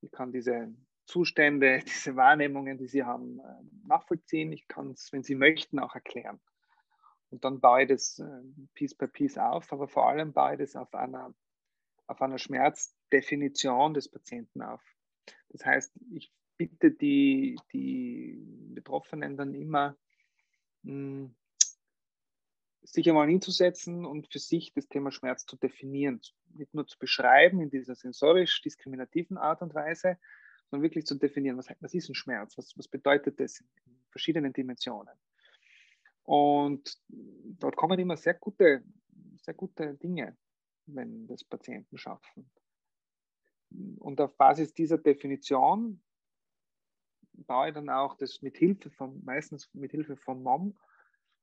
ich 0.00 0.12
kann 0.12 0.32
diese 0.32 0.72
Zustände, 1.10 1.80
diese 1.86 2.16
Wahrnehmungen, 2.16 2.78
die 2.78 2.86
sie 2.86 3.04
haben, 3.04 3.40
äh, 3.40 3.86
nachvollziehen. 3.86 4.52
Ich 4.52 4.68
kann 4.68 4.92
es, 4.92 5.12
wenn 5.12 5.22
sie 5.22 5.34
möchten, 5.34 5.78
auch 5.78 5.94
erklären. 5.94 6.40
Und 7.30 7.44
dann 7.44 7.60
baue 7.60 7.82
ich 7.82 7.88
das 7.88 8.18
äh, 8.18 8.42
Piece 8.74 8.94
by 8.94 9.06
Piece 9.06 9.38
auf, 9.38 9.72
aber 9.72 9.88
vor 9.88 10.08
allem 10.08 10.32
baue 10.32 10.52
ich 10.54 10.58
das 10.58 10.76
auf 10.76 10.94
einer, 10.94 11.34
auf 12.06 12.22
einer 12.22 12.38
Schmerzdefinition 12.38 13.94
des 13.94 14.08
Patienten 14.08 14.62
auf. 14.62 14.82
Das 15.48 15.64
heißt, 15.64 15.92
ich 16.12 16.32
bitte 16.56 16.90
die, 16.90 17.58
die 17.72 18.38
Betroffenen 18.74 19.36
dann 19.36 19.54
immer, 19.54 19.96
hm, 20.84 21.34
sich 22.82 23.08
einmal 23.08 23.28
hinzusetzen 23.28 24.04
und 24.04 24.32
für 24.32 24.38
sich 24.38 24.72
das 24.72 24.88
Thema 24.88 25.12
Schmerz 25.12 25.46
zu 25.46 25.56
definieren. 25.56 26.20
Nicht 26.54 26.74
nur 26.74 26.86
zu 26.86 26.98
beschreiben 26.98 27.60
in 27.60 27.70
dieser 27.70 27.94
sensorisch 27.94 28.60
diskriminativen 28.62 29.38
Art 29.38 29.62
und 29.62 29.74
Weise, 29.74 30.18
sondern 30.70 30.84
wirklich 30.84 31.04
zu 31.06 31.16
definieren, 31.16 31.58
was, 31.58 31.68
was 31.80 31.94
ist 31.94 32.08
ein 32.08 32.14
Schmerz, 32.14 32.56
was, 32.56 32.76
was 32.76 32.88
bedeutet 32.88 33.40
das 33.40 33.60
in, 33.60 34.00
verschiedenen 34.10 34.52
Dimensionen. 34.52 35.14
Und 36.24 36.98
dort 37.08 37.76
kommen 37.76 37.98
immer 37.98 38.16
sehr 38.16 38.34
gute, 38.34 38.84
sehr 39.36 39.54
gute 39.54 39.94
Dinge, 39.94 40.36
wenn 40.86 41.26
das 41.26 41.44
Patienten 41.44 41.98
schaffen. 41.98 42.50
Und 43.98 44.20
auf 44.20 44.36
Basis 44.36 44.74
dieser 44.74 44.98
Definition 44.98 46.02
baue 47.32 47.68
ich 47.68 47.74
dann 47.74 47.88
auch 47.88 48.16
das 48.16 48.42
mit 48.42 48.56
Hilfe 48.56 48.90
von, 48.90 49.22
meistens 49.24 49.72
mit 49.72 49.92
Hilfe 49.92 50.16
von 50.16 50.42
MOM, 50.42 50.78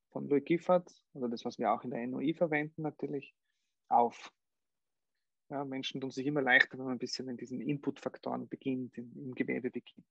von 0.09 0.27
Louis 0.27 0.43
Gifford, 0.43 0.89
oder 1.13 1.29
das, 1.29 1.45
was 1.45 1.57
wir 1.57 1.71
auch 1.71 1.83
in 1.83 1.91
der 1.91 2.05
NOI 2.05 2.33
verwenden 2.33 2.81
natürlich, 2.81 3.33
auf. 3.89 4.31
Ja, 5.49 5.63
Menschen 5.63 6.01
tun 6.01 6.11
sich 6.11 6.25
immer 6.25 6.41
leichter, 6.41 6.77
wenn 6.77 6.85
man 6.85 6.95
ein 6.95 6.99
bisschen 6.99 7.29
in 7.29 7.37
diesen 7.37 7.61
Inputfaktoren 7.61 8.49
beginnt, 8.49 8.97
in, 8.97 9.11
im 9.15 9.33
Gewebe 9.33 9.69
beginnt. 9.69 10.05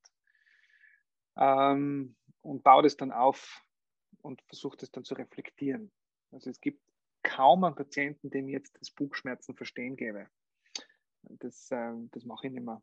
Ähm, 1.36 2.16
und 2.40 2.62
baue 2.62 2.82
das 2.82 2.96
dann 2.96 3.12
auf 3.12 3.62
und 4.22 4.40
versuche 4.42 4.78
das 4.78 4.90
dann 4.90 5.04
zu 5.04 5.14
reflektieren. 5.14 5.92
Also 6.30 6.48
es 6.48 6.60
gibt 6.60 6.80
kaum 7.22 7.64
einen 7.64 7.74
Patienten, 7.74 8.30
dem 8.30 8.48
jetzt 8.48 8.80
das 8.80 8.90
Bugschmerzen 8.90 9.54
verstehen 9.54 9.96
gebe. 9.96 10.28
Das, 11.22 11.70
äh, 11.70 11.92
das 12.12 12.24
mache 12.24 12.46
ich 12.46 12.52
nicht 12.52 12.64
mehr. 12.64 12.82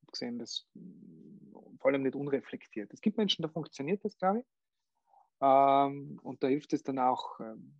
Ich 0.00 0.02
habe 0.02 0.12
gesehen, 0.12 0.38
das 0.38 0.68
vor 1.78 1.90
allem 1.90 2.02
nicht 2.02 2.14
unreflektiert. 2.16 2.92
Es 2.92 3.00
gibt 3.00 3.16
Menschen, 3.16 3.42
da 3.42 3.48
funktioniert 3.48 4.04
das, 4.04 4.18
glaube 4.18 4.40
ich. 4.40 4.46
Ähm, 5.40 6.18
und 6.22 6.42
da 6.42 6.48
hilft 6.48 6.72
es 6.72 6.82
dann 6.82 6.98
auch 6.98 7.40
ähm, 7.40 7.74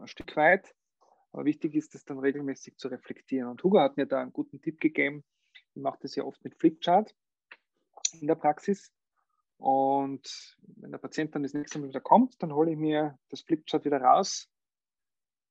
ein 0.00 0.06
Stück 0.06 0.36
weit. 0.36 0.74
Aber 1.36 1.44
wichtig 1.44 1.74
ist 1.74 1.94
es 1.94 2.06
dann 2.06 2.18
regelmäßig 2.18 2.78
zu 2.78 2.88
reflektieren. 2.88 3.50
Und 3.50 3.62
Hugo 3.62 3.78
hat 3.78 3.98
mir 3.98 4.06
da 4.06 4.22
einen 4.22 4.32
guten 4.32 4.62
Tipp 4.62 4.80
gegeben. 4.80 5.22
Ich 5.52 5.82
mache 5.82 5.98
das 6.00 6.16
ja 6.16 6.24
oft 6.24 6.42
mit 6.42 6.56
Flipchart 6.56 7.14
in 8.18 8.26
der 8.26 8.36
Praxis. 8.36 8.90
Und 9.58 10.56
wenn 10.62 10.92
der 10.92 10.98
Patient 10.98 11.34
dann 11.34 11.42
das 11.42 11.52
nächste 11.52 11.78
Mal 11.78 11.90
wieder 11.90 12.00
kommt, 12.00 12.42
dann 12.42 12.54
hole 12.54 12.70
ich 12.70 12.78
mir 12.78 13.18
das 13.28 13.42
Flipchart 13.42 13.84
wieder 13.84 14.00
raus 14.00 14.48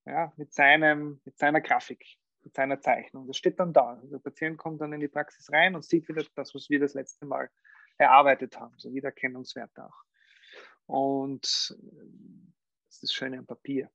ja, 0.07 0.33
mit, 0.37 0.53
seinem, 0.53 1.21
mit 1.23 1.37
seiner 1.37 1.61
Grafik, 1.61 2.03
mit 2.41 2.55
seiner 2.55 2.81
Zeichnung. 2.81 3.27
Das 3.27 3.37
steht 3.37 3.59
dann 3.59 3.71
da. 3.71 3.93
Also 3.93 4.07
der 4.07 4.17
Patient 4.17 4.57
kommt 4.57 4.81
dann 4.81 4.91
in 4.91 5.01
die 5.01 5.07
Praxis 5.07 5.51
rein 5.51 5.75
und 5.75 5.85
sieht 5.85 6.07
wieder 6.09 6.23
das, 6.33 6.55
was 6.55 6.67
wir 6.67 6.79
das 6.79 6.95
letzte 6.95 7.27
Mal 7.27 7.51
erarbeitet 7.99 8.59
haben, 8.59 8.73
so 8.79 8.91
Wiedererkennungswert 8.91 9.79
auch. 9.79 10.03
Und 10.87 11.43
das 11.43 12.95
ist 12.95 13.03
das 13.03 13.13
Schöne 13.13 13.37
am 13.37 13.45
Papier. 13.45 13.91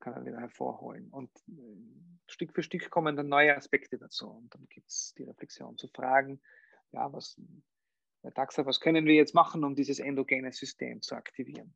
Kann 0.00 0.14
er 0.14 0.24
wieder 0.24 0.40
hervorholen. 0.40 1.08
Und 1.10 1.30
äh, 1.48 1.76
Stück 2.26 2.54
für 2.54 2.62
Stück 2.62 2.90
kommen 2.90 3.16
dann 3.16 3.28
neue 3.28 3.56
Aspekte 3.56 3.98
dazu. 3.98 4.28
Und 4.28 4.54
dann 4.54 4.66
gibt 4.68 4.88
es 4.88 5.14
die 5.16 5.24
Reflexion 5.24 5.76
zu 5.76 5.88
fragen, 5.88 6.40
ja, 6.92 7.12
was, 7.12 7.40
Herr 8.22 8.34
Taxa, 8.34 8.66
was 8.66 8.80
können 8.80 9.06
wir 9.06 9.14
jetzt 9.14 9.34
machen, 9.34 9.64
um 9.64 9.74
dieses 9.74 9.98
endogene 9.98 10.52
System 10.52 11.02
zu 11.02 11.14
aktivieren? 11.14 11.74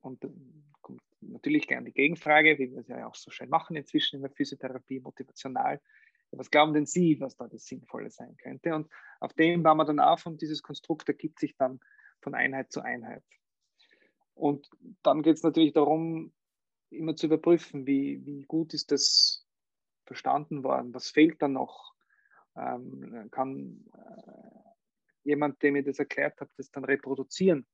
Und 0.00 0.24
dann 0.24 0.64
kommt 0.80 1.02
natürlich 1.20 1.66
gern 1.66 1.84
die 1.84 1.92
Gegenfrage, 1.92 2.58
wie 2.58 2.70
wir 2.70 2.78
es 2.78 2.88
ja 2.88 3.06
auch 3.06 3.14
so 3.14 3.30
schön 3.30 3.50
machen 3.50 3.76
inzwischen 3.76 4.16
in 4.16 4.22
der 4.22 4.30
Physiotherapie, 4.30 5.00
motivational. 5.00 5.80
Was 6.32 6.50
glauben 6.50 6.72
denn 6.72 6.86
Sie, 6.86 7.18
was 7.20 7.36
da 7.36 7.48
das 7.48 7.66
Sinnvolle 7.66 8.10
sein 8.10 8.36
könnte? 8.36 8.74
Und 8.74 8.88
auf 9.18 9.32
dem 9.34 9.62
bauen 9.62 9.78
wir 9.78 9.84
dann 9.84 9.98
auf 9.98 10.26
und 10.26 10.40
dieses 10.40 10.62
Konstrukt 10.62 11.08
ergibt 11.08 11.40
sich 11.40 11.56
dann 11.56 11.80
von 12.20 12.34
Einheit 12.34 12.70
zu 12.70 12.82
Einheit. 12.82 13.24
Und 14.34 14.70
dann 15.02 15.22
geht 15.22 15.36
es 15.36 15.42
natürlich 15.42 15.72
darum, 15.72 16.32
immer 16.90 17.16
zu 17.16 17.26
überprüfen, 17.26 17.86
wie, 17.86 18.24
wie 18.24 18.44
gut 18.44 18.74
ist 18.74 18.90
das 18.92 19.46
verstanden 20.04 20.64
worden, 20.64 20.92
was 20.92 21.10
fehlt 21.10 21.40
da 21.40 21.48
noch. 21.48 21.94
Ähm, 22.56 23.28
kann 23.30 23.84
äh, 23.94 24.60
jemand, 25.22 25.62
der 25.62 25.72
mir 25.72 25.84
das 25.84 25.98
erklärt 25.98 26.40
hat, 26.40 26.50
das 26.56 26.70
dann 26.70 26.84
reproduzieren? 26.84 27.66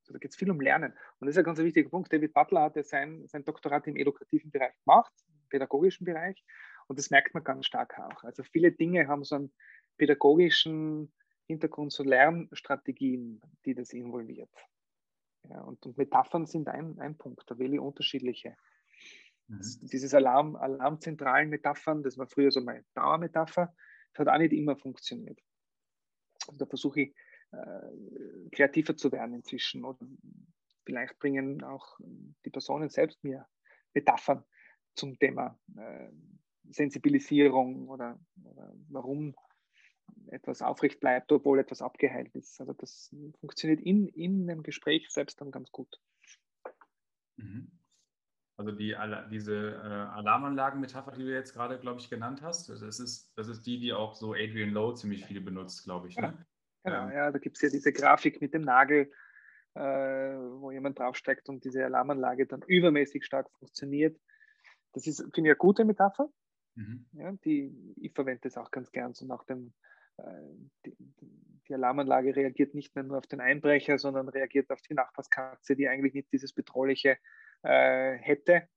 Also 0.00 0.14
da 0.14 0.18
geht 0.18 0.30
es 0.30 0.36
viel 0.36 0.50
um 0.50 0.60
Lernen. 0.60 0.92
Und 1.18 1.26
das 1.26 1.34
ist 1.34 1.38
ein 1.38 1.44
ganz 1.44 1.58
wichtiger 1.58 1.88
Punkt. 1.88 2.12
David 2.12 2.32
Butler 2.32 2.62
hat 2.62 2.76
ja 2.76 2.82
sein, 2.82 3.26
sein 3.28 3.44
Doktorat 3.44 3.86
im 3.86 3.96
edukativen 3.96 4.50
Bereich 4.50 4.74
gemacht, 4.84 5.12
im 5.28 5.48
pädagogischen 5.48 6.04
Bereich. 6.04 6.42
Und 6.88 6.98
das 6.98 7.10
merkt 7.10 7.34
man 7.34 7.44
ganz 7.44 7.66
stark 7.66 7.98
auch. 7.98 8.24
Also 8.24 8.42
viele 8.42 8.72
Dinge 8.72 9.06
haben 9.06 9.22
so 9.22 9.36
einen 9.36 9.52
pädagogischen 9.98 11.12
Hintergrund, 11.46 11.92
so 11.92 12.02
Lernstrategien, 12.02 13.40
die 13.64 13.74
das 13.74 13.92
involviert. 13.92 14.50
Ja, 15.48 15.60
und, 15.62 15.84
und, 15.84 15.98
Metaphern 15.98 16.46
sind 16.46 16.68
ein, 16.68 16.98
ein 17.00 17.16
Punkt, 17.16 17.42
da 17.50 17.58
wähle 17.58 17.74
ich 17.74 17.80
unterschiedliche. 17.80 18.56
Mhm. 19.48 19.60
Dieses 19.82 20.14
Alarm, 20.14 20.56
alarmzentralen 20.56 21.50
Metaphern, 21.50 22.02
das 22.02 22.16
war 22.16 22.26
früher 22.26 22.50
so 22.50 22.60
meine 22.60 22.84
Dauermetapher, 22.94 23.74
das 24.12 24.26
hat 24.26 24.34
auch 24.34 24.38
nicht 24.38 24.52
immer 24.52 24.76
funktioniert. 24.76 25.40
Also 26.46 26.58
da 26.58 26.66
versuche 26.66 27.02
ich 27.02 27.14
äh, 27.52 28.48
kreativer 28.50 28.96
zu 28.96 29.10
werden 29.12 29.34
inzwischen 29.34 29.84
oder 29.84 30.06
vielleicht 30.84 31.18
bringen 31.18 31.62
auch 31.62 31.98
die 32.44 32.50
Personen 32.50 32.88
selbst 32.88 33.22
mir 33.22 33.46
Metaphern 33.94 34.44
zum 34.94 35.18
Thema 35.18 35.58
äh, 35.76 36.08
Sensibilisierung 36.70 37.88
oder, 37.88 38.18
oder 38.44 38.72
warum 38.88 39.34
etwas 40.28 40.62
aufrecht 40.62 41.00
bleibt, 41.00 41.30
obwohl 41.32 41.58
etwas 41.58 41.82
abgeheilt 41.82 42.34
ist. 42.34 42.60
Also 42.60 42.72
das 42.72 43.14
funktioniert 43.40 43.80
in, 43.80 44.08
in 44.08 44.46
dem 44.46 44.62
Gespräch 44.62 45.10
selbst 45.10 45.40
dann 45.40 45.50
ganz 45.50 45.70
gut. 45.70 46.00
Mhm. 47.36 47.70
Also 48.56 48.72
die, 48.72 48.94
diese 49.30 49.72
äh, 49.72 50.18
Alarmanlagen-Metapher, 50.18 51.12
die 51.12 51.24
du 51.24 51.32
jetzt 51.32 51.54
gerade, 51.54 51.78
glaube 51.78 52.00
ich, 52.00 52.10
genannt 52.10 52.42
hast, 52.42 52.68
das 52.68 52.82
ist, 52.82 53.32
das 53.36 53.48
ist 53.48 53.66
die, 53.66 53.80
die 53.80 53.92
auch 53.92 54.14
so 54.14 54.34
Adrian 54.34 54.70
Lowe 54.70 54.94
ziemlich 54.94 55.24
viel 55.24 55.40
benutzt, 55.40 55.84
glaube 55.84 56.08
ich. 56.08 56.16
Ne? 56.16 56.46
Genau, 56.84 57.08
ähm. 57.08 57.12
ja, 57.12 57.30
da 57.30 57.38
gibt 57.38 57.56
es 57.56 57.62
ja 57.62 57.70
diese 57.70 57.92
Grafik 57.92 58.40
mit 58.40 58.54
dem 58.54 58.62
Nagel, 58.62 59.10
äh, 59.74 59.80
wo 59.80 60.70
jemand 60.70 60.98
draufsteigt 60.98 61.48
und 61.48 61.64
diese 61.64 61.84
Alarmanlage 61.84 62.46
dann 62.46 62.62
übermäßig 62.66 63.24
stark 63.24 63.50
funktioniert. 63.58 64.20
Das 64.92 65.06
ist, 65.06 65.18
finde 65.18 65.40
ich, 65.40 65.46
eine 65.46 65.56
gute 65.56 65.84
Metapher. 65.84 66.28
Mhm. 66.74 67.06
Ja, 67.12 67.32
die, 67.44 67.94
ich 67.96 68.12
verwende 68.12 68.42
das 68.42 68.56
auch 68.58 68.70
ganz 68.70 68.92
gern 68.92 69.14
so 69.14 69.26
nach 69.26 69.44
dem, 69.44 69.72
die, 70.86 70.94
die, 71.68 71.74
Alarmanlage 71.74 72.36
reagiert 72.36 72.74
nicht 72.74 72.94
mehr 72.94 73.04
nur 73.04 73.16
auf 73.16 73.26
den 73.26 73.40
Einbrecher, 73.40 73.98
sondern 73.98 74.28
reagiert 74.28 74.70
auf 74.70 74.82
die 74.82 74.92
Nachbarskatze, 74.92 75.74
die 75.74 75.88
eigentlich 75.88 76.12
nicht 76.12 76.30
dieses 76.30 76.52
bedrohliche 76.52 77.16
äh, 77.62 78.12
hätte. 78.18 78.68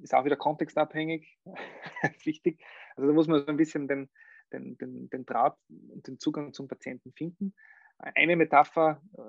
Ist 0.00 0.14
auch 0.14 0.24
wieder 0.24 0.36
kontextabhängig, 0.36 1.40
wichtig. 2.24 2.62
Also 2.94 3.08
da 3.08 3.14
muss 3.14 3.26
man 3.26 3.40
so 3.40 3.46
ein 3.48 3.56
bisschen 3.56 3.88
den, 3.88 4.08
den, 4.52 4.78
den, 4.78 5.10
den 5.10 5.26
Draht 5.26 5.58
und 5.68 6.06
den 6.06 6.20
Zugang 6.20 6.52
zum 6.52 6.68
Patienten 6.68 7.12
finden. 7.12 7.52
Eine 7.98 8.36
Metapher 8.36 9.02
äh, 9.18 9.20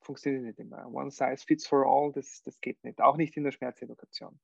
funktioniert 0.00 0.44
nicht 0.44 0.58
immer. 0.60 0.86
One 0.86 1.10
size 1.10 1.44
fits 1.44 1.66
for 1.66 1.84
all, 1.86 2.12
das, 2.12 2.42
das 2.42 2.60
geht 2.60 2.82
nicht. 2.84 3.00
Auch 3.00 3.16
nicht 3.16 3.36
in 3.36 3.44
der 3.44 3.52
Schmerzedukation. 3.52 4.38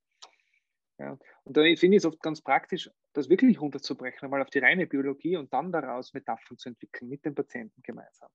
Ja. 0.99 1.19
Und 1.45 1.57
da 1.57 1.63
finde 1.63 1.97
ich 1.97 2.03
es 2.03 2.07
oft 2.07 2.21
ganz 2.21 2.41
praktisch, 2.41 2.91
das 3.13 3.29
wirklich 3.29 3.61
runterzubrechen, 3.61 4.25
einmal 4.25 4.43
auf 4.43 4.51
die 4.51 4.61
reine 4.61 4.87
Biologie 4.87 5.37
und 5.37 5.53
dann 5.53 5.71
daraus 5.73 6.15
Metaphern 6.15 6.57
zu 6.57 6.71
entwickeln 6.71 7.09
mit 7.09 7.25
dem 7.25 7.35
Patienten 7.35 7.83
gemeinsam. 7.83 8.31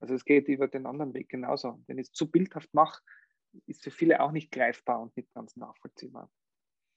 Also 0.00 0.14
es 0.14 0.24
geht 0.24 0.48
über 0.48 0.68
den 0.68 0.86
anderen 0.86 1.14
Weg 1.14 1.28
genauso. 1.28 1.82
Wenn 1.86 1.98
ich 1.98 2.08
es 2.08 2.12
zu 2.12 2.30
bildhaft 2.30 2.72
mache, 2.74 3.02
ist 3.66 3.82
für 3.82 3.90
viele 3.90 4.20
auch 4.20 4.32
nicht 4.32 4.52
greifbar 4.52 5.00
und 5.00 5.16
nicht 5.16 5.32
ganz 5.32 5.56
nachvollziehbar. 5.56 6.30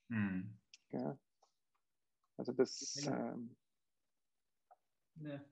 Mhm. 0.09 0.57
Ja. 0.89 1.17
Also 2.37 2.51
das. 2.53 3.07
Ähm, 3.07 3.55
ja. 5.21 5.43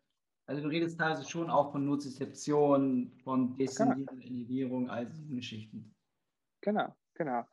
Also 0.48 0.62
du 0.62 0.68
redest 0.68 1.00
teilweise 1.00 1.28
schon 1.28 1.50
auch 1.50 1.72
von 1.72 1.86
Nozizeption, 1.86 3.12
von 3.24 3.58
Descendierung, 3.58 4.20
Inhibierung, 4.22 4.90
all 4.90 5.08
diesen 5.08 5.36
Geschichten. 5.36 5.96
Genau, 6.62 6.96
genau 7.16 7.48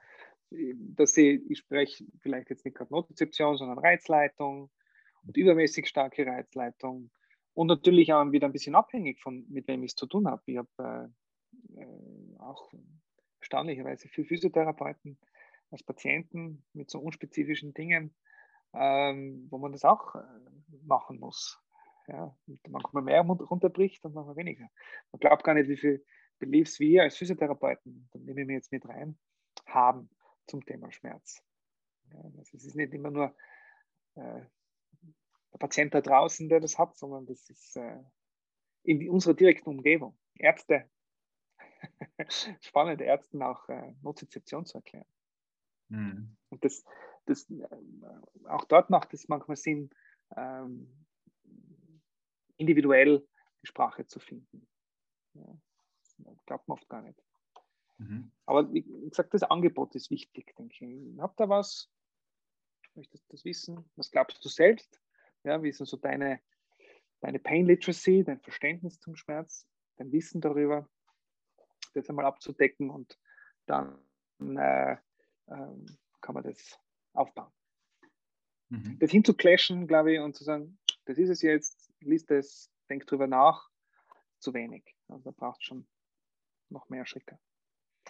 dass 0.94 1.14
sie, 1.14 1.44
ich 1.48 1.58
spreche 1.58 2.04
vielleicht 2.20 2.50
jetzt 2.50 2.64
nicht 2.64 2.76
gerade 2.76 2.92
Notizeption, 2.92 3.56
sondern 3.56 3.78
Reizleitung 3.78 4.70
und 5.26 5.36
übermäßig 5.36 5.88
starke 5.88 6.26
Reizleitung. 6.26 7.10
Und 7.54 7.66
natürlich 7.66 8.12
auch 8.12 8.30
wieder 8.32 8.48
ein 8.48 8.52
bisschen 8.52 8.74
abhängig 8.74 9.20
von, 9.20 9.44
mit 9.48 9.68
wem 9.68 9.82
ich 9.82 9.92
es 9.92 9.96
zu 9.96 10.06
tun 10.06 10.26
habe. 10.26 10.42
Ich 10.46 10.56
habe 10.56 11.12
äh, 11.76 11.80
äh, 11.80 12.38
auch 12.38 12.72
erstaunlicherweise 13.40 14.08
viele 14.08 14.26
Physiotherapeuten 14.26 15.18
als 15.70 15.82
Patienten 15.82 16.64
mit 16.72 16.90
so 16.90 16.98
unspezifischen 16.98 17.74
Dingen, 17.74 18.14
ähm, 18.74 19.48
wo 19.50 19.58
man 19.58 19.72
das 19.72 19.84
auch 19.84 20.14
äh, 20.14 20.22
machen 20.84 21.18
muss. 21.18 21.58
Ja, 22.08 22.36
manchmal 22.68 23.04
mehr 23.04 23.20
runterbricht 23.22 24.04
und 24.04 24.14
manchmal 24.14 24.36
weniger. 24.36 24.68
Man 25.12 25.20
glaubt 25.20 25.44
gar 25.44 25.54
nicht, 25.54 25.68
wie 25.68 25.76
viele 25.76 26.02
Beliefs 26.38 26.80
wir 26.80 27.02
als 27.02 27.16
Physiotherapeuten, 27.16 28.08
da 28.12 28.18
nehme 28.18 28.40
ich 28.40 28.46
mir 28.46 28.54
jetzt 28.54 28.72
mit 28.72 28.88
rein, 28.88 29.16
haben 29.66 30.10
zum 30.46 30.64
Thema 30.64 30.90
Schmerz. 30.92 31.42
Ja, 32.10 32.20
also 32.20 32.40
es 32.40 32.64
ist 32.64 32.76
nicht 32.76 32.92
immer 32.94 33.10
nur 33.10 33.36
äh, 34.14 34.42
der 35.52 35.58
Patient 35.58 35.94
da 35.94 36.00
draußen, 36.00 36.48
der 36.48 36.60
das 36.60 36.78
hat, 36.78 36.96
sondern 36.96 37.26
das 37.26 37.48
ist 37.50 37.76
äh, 37.76 38.02
in 38.82 39.08
unserer 39.10 39.34
direkten 39.34 39.70
Umgebung. 39.70 40.18
Ärzte, 40.34 40.90
spannend, 42.60 43.00
Ärzten 43.00 43.42
auch 43.42 43.68
äh, 43.68 43.94
Nozizeption 44.02 44.66
zu 44.66 44.78
erklären. 44.78 45.06
Mhm. 45.88 46.36
Und 46.48 46.64
das, 46.64 46.84
das, 47.26 47.48
äh, 47.50 47.68
auch 48.46 48.64
dort 48.64 48.90
macht 48.90 49.12
es 49.14 49.28
manchmal 49.28 49.56
Sinn, 49.56 49.90
ähm, 50.36 51.06
individuell 52.56 53.26
die 53.62 53.66
Sprache 53.66 54.06
zu 54.06 54.20
finden. 54.20 54.66
Ja, 55.34 55.56
das 56.02 56.44
glaubt 56.46 56.68
man 56.68 56.78
oft 56.78 56.88
gar 56.88 57.02
nicht. 57.02 57.22
Mhm. 57.98 58.30
Aber 58.46 58.72
wie 58.72 58.82
gesagt, 58.82 59.34
das 59.34 59.42
Angebot 59.42 59.94
ist 59.94 60.10
wichtig, 60.10 60.54
denke 60.56 60.84
ich. 60.84 61.18
Habt 61.18 61.40
ihr 61.40 61.48
was? 61.48 61.90
Möchtest 62.94 63.24
du 63.24 63.32
das 63.32 63.44
wissen? 63.44 63.90
Was 63.96 64.10
glaubst 64.10 64.44
du 64.44 64.48
selbst? 64.48 65.00
Ja, 65.44 65.62
wie 65.62 65.72
sind 65.72 65.86
so 65.86 65.96
deine, 65.96 66.40
deine 67.20 67.38
Pain 67.38 67.66
Literacy, 67.66 68.24
dein 68.24 68.40
Verständnis 68.40 69.00
zum 69.00 69.16
Schmerz, 69.16 69.66
dein 69.96 70.12
Wissen 70.12 70.40
darüber, 70.40 70.88
das 71.94 72.08
einmal 72.08 72.26
abzudecken 72.26 72.90
und 72.90 73.18
dann 73.66 73.98
äh, 74.40 74.92
äh, 74.92 74.96
kann 75.46 76.34
man 76.34 76.44
das 76.44 76.78
aufbauen. 77.12 77.52
Mhm. 78.68 78.98
Das 78.98 79.10
hinzuclashen, 79.10 79.86
glaube 79.86 80.14
ich, 80.14 80.20
und 80.20 80.36
zu 80.36 80.44
sagen, 80.44 80.78
das 81.04 81.18
ist 81.18 81.28
es 81.28 81.42
jetzt, 81.42 81.92
liest 82.00 82.30
es, 82.30 82.70
denk 82.88 83.06
drüber 83.06 83.26
nach, 83.26 83.70
zu 84.38 84.54
wenig. 84.54 84.96
Also 85.08 85.24
da 85.24 85.30
braucht 85.30 85.60
es 85.60 85.66
schon 85.66 85.86
noch 86.68 86.88
mehr 86.88 87.06
Schritte. 87.06 87.38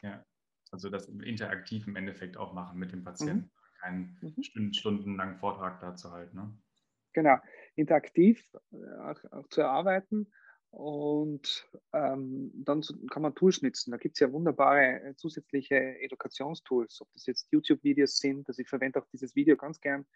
Ja, 0.02 0.24
also 0.70 0.88
das 0.88 1.09
interaktiv 1.09 1.87
im 1.87 1.96
Endeffekt 1.96 2.37
auch 2.37 2.52
machen 2.52 2.78
mit 2.78 2.92
dem 2.92 3.05
Patienten, 3.05 3.50
mhm. 3.50 3.81
keinen 3.81 4.35
mhm. 4.55 4.72
stundenlangen 4.72 5.37
Vortrag 5.37 5.81
dazu 5.81 6.11
halten. 6.11 6.37
Ne? 6.37 6.59
Genau, 7.12 7.37
interaktiv 7.74 8.42
äh, 8.72 8.76
auch, 9.00 9.33
auch 9.33 9.48
zu 9.48 9.61
erarbeiten 9.61 10.33
und 10.72 11.68
ähm, 11.92 12.50
dann 12.55 12.83
kann 13.11 13.20
man 13.20 13.35
Tools 13.35 13.61
nutzen. 13.61 13.90
Da 13.90 13.98
gibt 13.98 14.16
es 14.16 14.20
ja 14.20 14.33
wunderbare 14.33 15.02
äh, 15.02 15.14
zusätzliche 15.16 15.76
Edukationstools, 16.00 17.02
ob 17.02 17.12
das 17.12 17.26
jetzt 17.26 17.52
YouTube-Videos 17.52 18.16
sind. 18.16 18.48
Also 18.48 18.62
ich 18.62 18.68
verwende 18.68 18.98
auch 18.98 19.07
dieses 19.12 19.37
Video 19.37 19.59
ganz 19.59 19.81
gern, 19.81 20.07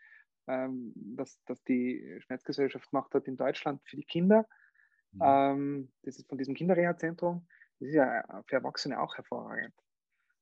ähm, 0.47 0.95
das, 0.95 1.39
das 1.45 1.63
die 1.65 2.17
Schmerzgesellschaft 2.21 2.91
gemacht 2.91 3.13
hat 3.13 3.29
in 3.29 3.37
Deutschland 3.37 3.83
für 3.85 3.97
die 3.97 4.05
Kinder. 4.05 4.49
Mhm. 5.13 5.21
Ähm, 5.23 5.93
das 6.05 6.17
ist 6.17 6.27
von 6.27 6.39
diesem 6.39 6.55
Kinderreha-Zentrum. 6.55 7.47
Das 7.79 7.89
ist 7.89 7.95
ja 7.95 8.43
für 8.47 8.57
Erwachsene 8.57 9.01
auch 9.01 9.17
hervorragend. 9.17 9.75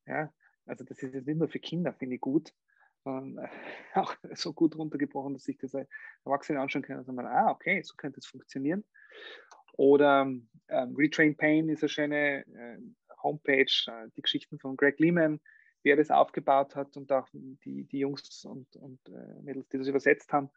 Ja, 0.07 0.33
also 0.66 0.85
das 0.85 1.03
ist 1.03 1.14
jetzt 1.14 1.27
nicht 1.27 1.38
nur 1.38 1.49
für 1.49 1.59
Kinder, 1.59 1.92
finde 1.92 2.16
ich 2.16 2.20
gut, 2.20 2.53
sondern 3.03 3.44
äh, 3.44 3.49
auch 3.94 4.14
so 4.35 4.53
gut 4.53 4.77
runtergebrochen, 4.77 5.35
dass 5.35 5.44
sich 5.44 5.59
das 5.59 5.75
Erwachsene 6.25 6.61
anschauen 6.61 6.83
können 6.83 7.01
und 7.01 7.05
sagen, 7.05 7.18
ah, 7.27 7.51
okay, 7.51 7.83
so 7.83 7.94
könnte 7.97 8.20
es 8.20 8.27
funktionieren. 8.27 8.85
Oder 9.77 10.23
ähm, 10.68 10.94
Retrain 10.97 11.37
Pain 11.37 11.68
ist 11.68 11.83
eine 11.83 11.88
schöne 11.88 12.47
äh, 12.47 12.79
Homepage, 13.23 13.66
äh, 13.87 14.09
die 14.16 14.23
Geschichten 14.23 14.59
von 14.59 14.77
Greg 14.77 15.01
Lehman, 15.01 15.40
wie 15.83 15.90
er 15.90 15.97
das 15.97 16.11
aufgebaut 16.11 16.77
hat 16.77 16.97
und 16.97 17.11
auch 17.11 17.29
die, 17.33 17.85
die 17.85 17.99
Jungs 17.99 18.44
und, 18.44 18.75
und 18.77 19.01
äh, 19.09 19.42
Mädels, 19.42 19.68
die 19.68 19.79
das 19.79 19.88
übersetzt 19.88 20.33
haben 20.33 20.51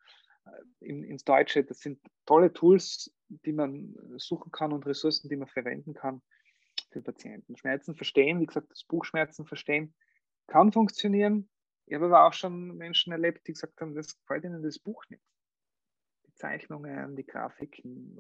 äh, 0.46 0.86
in, 0.86 1.04
ins 1.04 1.24
Deutsche. 1.24 1.64
Das 1.64 1.80
sind 1.80 2.00
tolle 2.26 2.54
Tools, 2.54 3.12
die 3.28 3.54
man 3.54 3.96
suchen 4.18 4.52
kann 4.52 4.72
und 4.72 4.86
Ressourcen, 4.86 5.30
die 5.30 5.36
man 5.36 5.48
verwenden 5.48 5.94
kann, 5.94 6.22
für 6.92 7.02
Patienten. 7.02 7.58
Schmerzen 7.58 7.96
verstehen, 7.96 8.40
wie 8.40 8.46
gesagt, 8.46 8.72
das 8.72 8.84
Buch 8.84 9.06
Schmerzen 9.06 9.46
verstehen 9.46 9.94
kann 10.48 10.72
funktionieren. 10.72 11.50
Ich 11.86 11.96
habe 11.96 12.06
aber 12.06 12.26
auch 12.26 12.34
schon 12.34 12.76
Menschen 12.78 13.12
erlebt, 13.14 13.48
die 13.48 13.54
gesagt 13.54 13.80
haben, 13.80 13.96
das 13.96 14.18
gefällt 14.18 14.44
ihnen 14.44 14.64
das 14.64 14.80
Buch 14.80 15.04
nicht. 15.10 15.24
Die 16.26 16.34
Zeichnungen, 16.34 17.16
die 17.16 17.26
Grafiken. 17.26 18.18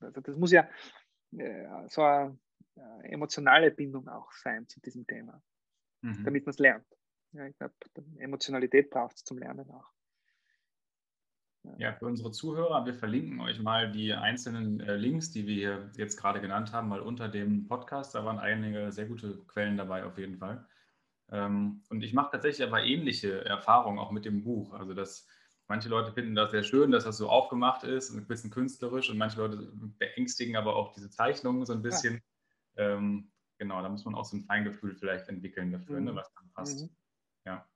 Also 0.00 0.20
das 0.20 0.36
muss 0.36 0.52
ja 0.52 0.68
äh, 1.36 1.88
so 1.88 2.02
eine 2.02 2.38
äh, 2.76 3.12
emotionale 3.12 3.70
Bindung 3.70 4.08
auch 4.08 4.32
sein 4.32 4.66
zu 4.68 4.80
diesem 4.80 5.06
Thema, 5.06 5.42
mhm. 6.02 6.24
damit 6.24 6.46
man 6.46 6.50
es 6.50 6.58
lernt. 6.58 6.86
Ja, 7.32 7.46
ich 7.46 7.56
glaube, 7.58 7.74
Emotionalität 8.18 8.90
braucht 8.90 9.16
es 9.16 9.24
zum 9.24 9.38
Lernen 9.38 9.68
auch. 9.70 9.92
Ja, 11.78 11.92
für 11.92 12.06
unsere 12.06 12.30
Zuhörer, 12.30 12.86
wir 12.86 12.94
verlinken 12.94 13.40
euch 13.40 13.60
mal 13.60 13.90
die 13.90 14.12
einzelnen 14.14 14.80
äh, 14.80 14.96
Links, 14.96 15.30
die 15.30 15.46
wir 15.46 15.90
jetzt 15.96 16.16
gerade 16.16 16.40
genannt 16.40 16.72
haben, 16.72 16.88
mal 16.88 17.00
unter 17.00 17.28
dem 17.28 17.66
Podcast. 17.66 18.14
Da 18.14 18.24
waren 18.24 18.38
einige 18.38 18.90
sehr 18.92 19.06
gute 19.06 19.38
Quellen 19.46 19.76
dabei 19.76 20.04
auf 20.04 20.18
jeden 20.18 20.38
Fall. 20.38 20.66
Ähm, 21.30 21.82
und 21.90 22.02
ich 22.02 22.14
mache 22.14 22.30
tatsächlich 22.32 22.66
aber 22.66 22.82
ähnliche 22.82 23.44
Erfahrungen 23.44 23.98
auch 23.98 24.10
mit 24.10 24.24
dem 24.24 24.44
Buch. 24.44 24.72
Also 24.72 24.94
dass 24.94 25.26
manche 25.68 25.88
Leute 25.88 26.12
finden 26.12 26.34
das 26.34 26.50
sehr 26.50 26.62
schön, 26.62 26.90
dass 26.90 27.04
das 27.04 27.16
so 27.16 27.28
aufgemacht 27.28 27.84
ist 27.84 28.10
und 28.10 28.18
ein 28.18 28.26
bisschen 28.26 28.50
künstlerisch 28.50 29.10
und 29.10 29.18
manche 29.18 29.38
Leute 29.38 29.70
beängstigen 29.98 30.56
aber 30.56 30.76
auch 30.76 30.92
diese 30.92 31.10
Zeichnungen 31.10 31.66
so 31.66 31.72
ein 31.72 31.82
bisschen. 31.82 32.22
Ja. 32.76 32.94
Ähm, 32.94 33.30
genau, 33.58 33.82
da 33.82 33.88
muss 33.88 34.04
man 34.04 34.14
auch 34.14 34.24
so 34.24 34.36
ein 34.36 34.44
Feingefühl 34.44 34.94
vielleicht 34.94 35.28
entwickeln 35.28 35.72
dafür, 35.72 35.96
ne, 35.96 36.00
mhm. 36.00 36.06
ne, 36.06 36.16
was 36.16 36.32
dann 36.34 36.50
passt. 36.52 36.80
Mhm. 36.82 36.96
Ja. 37.44 37.68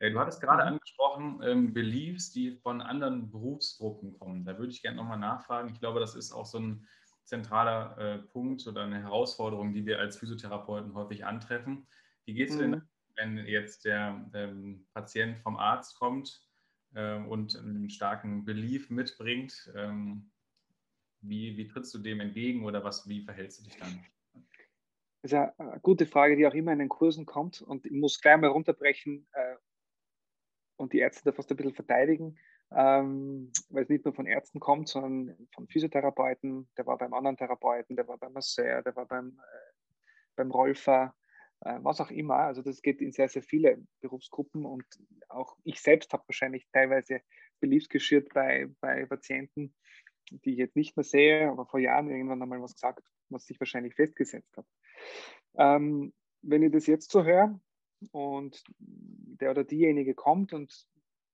Äh, 0.00 0.10
du 0.10 0.18
hattest 0.18 0.40
gerade 0.40 0.64
mhm. 0.64 0.68
angesprochen, 0.68 1.40
ähm, 1.44 1.72
Beliefs, 1.72 2.32
die 2.32 2.56
von 2.56 2.80
anderen 2.80 3.30
Berufsgruppen 3.30 4.18
kommen. 4.18 4.44
Da 4.44 4.58
würde 4.58 4.72
ich 4.72 4.82
gerne 4.82 4.96
nochmal 4.96 5.18
nachfragen. 5.18 5.70
Ich 5.72 5.78
glaube, 5.78 6.00
das 6.00 6.16
ist 6.16 6.32
auch 6.32 6.46
so 6.46 6.58
ein 6.58 6.88
zentraler 7.24 7.96
äh, 7.98 8.18
Punkt 8.18 8.66
oder 8.66 8.82
eine 8.82 9.00
Herausforderung, 9.02 9.72
die 9.72 9.86
wir 9.86 10.00
als 10.00 10.16
Physiotherapeuten 10.16 10.94
häufig 10.94 11.24
antreffen. 11.24 11.86
Wie 12.24 12.34
geht 12.34 12.50
es 12.50 12.56
mhm. 12.56 12.60
denn, 12.60 12.82
wenn 13.16 13.46
jetzt 13.46 13.84
der 13.84 14.28
ähm, 14.34 14.86
Patient 14.94 15.38
vom 15.38 15.56
Arzt 15.56 15.98
kommt 15.98 16.42
äh, 16.94 17.18
und 17.18 17.56
einen 17.56 17.90
starken 17.90 18.44
Belief 18.44 18.90
mitbringt? 18.90 19.70
Ähm, 19.76 20.30
wie, 21.20 21.56
wie 21.58 21.68
trittst 21.68 21.92
du 21.92 21.98
dem 21.98 22.20
entgegen 22.20 22.64
oder 22.64 22.82
was, 22.82 23.06
wie 23.06 23.22
verhältst 23.22 23.60
du 23.60 23.64
dich 23.64 23.76
dann? 23.76 24.02
Das 25.22 25.32
ist 25.32 25.34
eine 25.34 25.78
gute 25.82 26.06
Frage, 26.06 26.34
die 26.34 26.46
auch 26.46 26.54
immer 26.54 26.72
in 26.72 26.78
den 26.78 26.88
Kursen 26.88 27.26
kommt 27.26 27.60
und 27.60 27.84
ich 27.84 27.92
muss 27.92 28.20
gleich 28.22 28.40
mal 28.40 28.46
runterbrechen 28.46 29.28
äh, 29.32 29.49
und 30.80 30.92
die 30.92 30.98
Ärzte 30.98 31.22
da 31.24 31.32
fast 31.32 31.50
ein 31.50 31.56
bisschen 31.56 31.74
verteidigen, 31.74 32.38
ähm, 32.72 33.52
weil 33.68 33.82
es 33.82 33.88
nicht 33.88 34.04
nur 34.04 34.14
von 34.14 34.26
Ärzten 34.26 34.60
kommt, 34.60 34.88
sondern 34.88 35.36
von 35.54 35.68
Physiotherapeuten, 35.68 36.68
der 36.76 36.86
war 36.86 36.96
beim 36.96 37.12
anderen 37.12 37.36
Therapeuten, 37.36 37.96
der 37.96 38.08
war 38.08 38.16
beim 38.16 38.32
Masseur, 38.32 38.82
der 38.82 38.96
war 38.96 39.06
beim, 39.06 39.38
äh, 39.38 39.92
beim 40.36 40.50
Rolfer, 40.50 41.14
äh, 41.60 41.78
was 41.82 42.00
auch 42.00 42.10
immer. 42.10 42.36
Also 42.36 42.62
das 42.62 42.80
geht 42.80 43.02
in 43.02 43.12
sehr, 43.12 43.28
sehr 43.28 43.42
viele 43.42 43.82
Berufsgruppen 44.00 44.64
und 44.64 44.84
auch 45.28 45.56
ich 45.64 45.80
selbst 45.80 46.12
habe 46.12 46.24
wahrscheinlich 46.26 46.66
teilweise 46.72 47.20
beliebsgeschürt 47.60 48.32
bei, 48.32 48.68
bei 48.80 49.04
Patienten, 49.04 49.74
die 50.30 50.52
ich 50.52 50.58
jetzt 50.58 50.76
nicht 50.76 50.96
mehr 50.96 51.04
sehe, 51.04 51.50
aber 51.50 51.66
vor 51.66 51.80
Jahren 51.80 52.08
irgendwann 52.08 52.42
einmal 52.42 52.62
was 52.62 52.74
gesagt, 52.74 53.04
was 53.28 53.44
sich 53.44 53.60
wahrscheinlich 53.60 53.94
festgesetzt 53.94 54.56
hat. 54.56 54.66
Ähm, 55.56 56.14
wenn 56.42 56.62
ich 56.62 56.72
das 56.72 56.86
jetzt 56.86 57.10
so 57.10 57.24
höre 57.24 57.60
und 58.12 58.62
der 58.76 59.50
oder 59.50 59.64
diejenige 59.64 60.14
kommt 60.14 60.52
und 60.52 60.86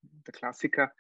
der 0.02 0.32
Klassiker, 0.32 0.92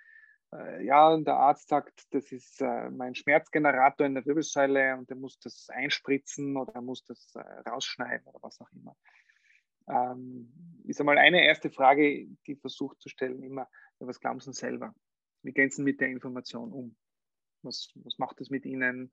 äh, 0.52 0.84
ja, 0.84 1.08
und 1.08 1.26
der 1.26 1.36
Arzt 1.36 1.68
sagt, 1.68 2.06
das 2.10 2.30
ist 2.32 2.60
äh, 2.60 2.90
mein 2.90 3.14
Schmerzgenerator 3.14 4.06
in 4.06 4.14
der 4.14 4.24
Wirbelsäule 4.26 4.96
und 4.96 5.10
er 5.10 5.16
muss 5.16 5.38
das 5.38 5.68
einspritzen 5.70 6.56
oder 6.56 6.74
er 6.74 6.82
muss 6.82 7.04
das 7.04 7.34
äh, 7.34 7.40
rausschneiden 7.68 8.26
oder 8.26 8.38
was 8.42 8.60
auch 8.60 8.70
immer. 8.72 8.96
Ähm, 9.88 10.52
ist 10.84 11.00
einmal 11.00 11.18
eine 11.18 11.44
erste 11.44 11.70
Frage, 11.70 12.26
die 12.46 12.56
versucht 12.56 13.00
zu 13.00 13.08
stellen, 13.08 13.42
immer, 13.42 13.68
was 13.98 14.20
glauben 14.20 14.40
Sie 14.40 14.52
selber? 14.52 14.94
Wie 15.42 15.52
gehen 15.52 15.70
Sie 15.70 15.82
mit 15.82 16.00
der 16.00 16.08
Information 16.08 16.72
um? 16.72 16.96
Was, 17.62 17.90
was 17.94 18.18
macht 18.18 18.40
das 18.40 18.50
mit 18.50 18.64
Ihnen? 18.66 19.10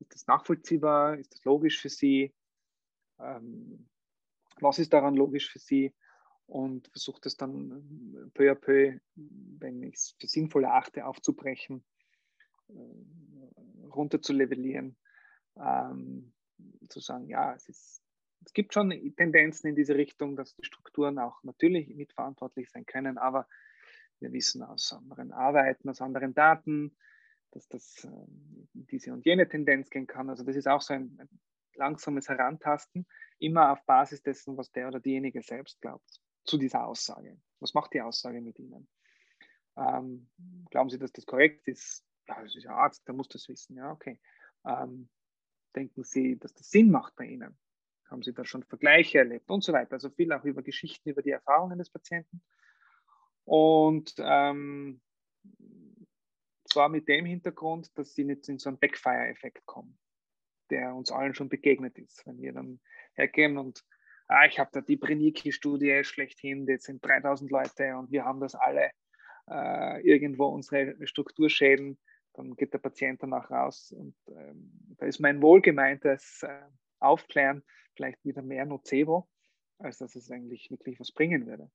Ist 0.00 0.14
das 0.14 0.26
nachvollziehbar? 0.26 1.18
Ist 1.18 1.32
das 1.32 1.44
logisch 1.44 1.80
für 1.80 1.88
Sie? 1.88 2.34
Ähm, 3.18 3.88
was 4.60 4.78
ist 4.78 4.92
daran 4.92 5.14
logisch 5.14 5.50
für 5.50 5.58
Sie? 5.58 5.94
Und 6.46 6.88
versucht 6.88 7.24
das 7.24 7.36
dann 7.36 8.30
peu 8.34 8.50
à 8.50 8.54
peu, 8.54 8.98
wenn 9.14 9.82
ich 9.82 9.94
es 9.94 10.16
für 10.20 10.26
sinnvoll 10.26 10.64
erachte, 10.64 11.06
aufzubrechen, 11.06 11.84
äh, 12.68 13.86
runter 13.86 14.20
zu 14.20 14.32
levellieren, 14.32 14.96
ähm, 15.56 16.32
zu 16.88 17.00
sagen, 17.00 17.26
ja, 17.26 17.54
es, 17.54 17.68
ist, 17.68 18.02
es 18.44 18.52
gibt 18.52 18.74
schon 18.74 18.90
Tendenzen 19.16 19.68
in 19.68 19.76
diese 19.76 19.94
Richtung, 19.94 20.36
dass 20.36 20.54
die 20.54 20.64
Strukturen 20.64 21.18
auch 21.18 21.42
natürlich 21.42 21.88
mitverantwortlich 21.94 22.70
sein 22.70 22.84
können, 22.84 23.18
aber 23.18 23.48
wir 24.18 24.32
wissen 24.32 24.62
aus 24.62 24.92
anderen 24.92 25.32
Arbeiten, 25.32 25.88
aus 25.88 26.00
anderen 26.00 26.34
Daten, 26.34 26.94
dass 27.52 27.68
das 27.68 28.04
äh, 28.04 28.08
diese 28.72 29.12
und 29.12 29.24
jene 29.24 29.48
Tendenz 29.48 29.90
gehen 29.90 30.06
kann. 30.06 30.28
Also 30.28 30.44
das 30.44 30.56
ist 30.56 30.68
auch 30.68 30.80
so 30.80 30.94
ein, 30.94 31.16
ein 31.18 31.28
langsames 31.76 32.28
Herantasten, 32.28 33.06
immer 33.38 33.72
auf 33.72 33.84
Basis 33.84 34.22
dessen, 34.22 34.56
was 34.56 34.70
der 34.72 34.88
oder 34.88 35.00
diejenige 35.00 35.42
selbst 35.42 35.80
glaubt, 35.80 36.20
zu 36.44 36.58
dieser 36.58 36.86
Aussage. 36.86 37.40
Was 37.60 37.74
macht 37.74 37.92
die 37.94 38.00
Aussage 38.00 38.40
mit 38.40 38.58
Ihnen? 38.58 38.88
Ähm, 39.76 40.28
glauben 40.70 40.90
Sie, 40.90 40.98
dass 40.98 41.12
das 41.12 41.26
korrekt 41.26 41.66
ist? 41.68 42.04
Ja, 42.28 42.40
das 42.42 42.54
ist 42.54 42.64
ja 42.64 42.74
Arzt, 42.74 43.06
der 43.06 43.14
muss 43.14 43.28
das 43.28 43.48
wissen. 43.48 43.76
Ja, 43.76 43.90
okay. 43.90 44.20
Ähm, 44.64 45.08
denken 45.74 46.04
Sie, 46.04 46.38
dass 46.38 46.54
das 46.54 46.70
Sinn 46.70 46.90
macht 46.90 47.16
bei 47.16 47.26
Ihnen? 47.26 47.58
Haben 48.10 48.22
Sie 48.22 48.34
da 48.34 48.44
schon 48.44 48.62
Vergleiche 48.62 49.18
erlebt 49.18 49.50
und 49.50 49.64
so 49.64 49.72
weiter? 49.72 49.94
Also 49.94 50.10
viel 50.10 50.32
auch 50.32 50.44
über 50.44 50.62
Geschichten, 50.62 51.08
über 51.08 51.22
die 51.22 51.30
Erfahrungen 51.30 51.78
des 51.78 51.88
Patienten. 51.88 52.42
Und 53.44 54.14
ähm, 54.18 55.00
zwar 56.64 56.88
mit 56.88 57.08
dem 57.08 57.24
Hintergrund, 57.24 57.96
dass 57.98 58.14
sie 58.14 58.24
nicht 58.24 58.48
in 58.48 58.58
so 58.58 58.68
einen 58.68 58.78
Backfire-Effekt 58.78 59.66
kommen, 59.66 59.98
der 60.72 60.94
uns 60.94 61.12
allen 61.12 61.34
schon 61.34 61.48
begegnet 61.48 61.98
ist. 61.98 62.26
Wenn 62.26 62.40
wir 62.40 62.52
dann 62.52 62.80
hergehen 63.14 63.58
und 63.58 63.84
ah, 64.26 64.46
ich 64.46 64.58
habe 64.58 64.70
da 64.72 64.80
die 64.80 64.96
Breniki-Studie 64.96 66.02
schlechthin, 66.02 66.66
das 66.66 66.84
sind 66.84 67.04
3000 67.04 67.50
Leute 67.50 67.96
und 67.96 68.10
wir 68.10 68.24
haben 68.24 68.40
das 68.40 68.54
alle 68.54 68.90
äh, 69.48 70.00
irgendwo 70.00 70.46
unsere 70.46 70.96
Strukturschäden, 71.06 71.98
dann 72.34 72.56
geht 72.56 72.72
der 72.72 72.78
Patient 72.78 73.22
danach 73.22 73.50
raus 73.50 73.92
und 73.92 74.16
ähm, 74.28 74.96
da 74.96 75.06
ist 75.06 75.20
mein 75.20 75.42
wohlgemeintes 75.42 76.42
äh, 76.42 76.62
Aufklären 76.98 77.62
vielleicht 77.94 78.24
wieder 78.24 78.40
mehr 78.40 78.64
Nocebo, 78.64 79.28
als 79.78 79.98
dass 79.98 80.16
es 80.16 80.30
eigentlich 80.30 80.70
wirklich 80.70 80.98
was 80.98 81.12
bringen 81.12 81.46
würde. 81.46 81.70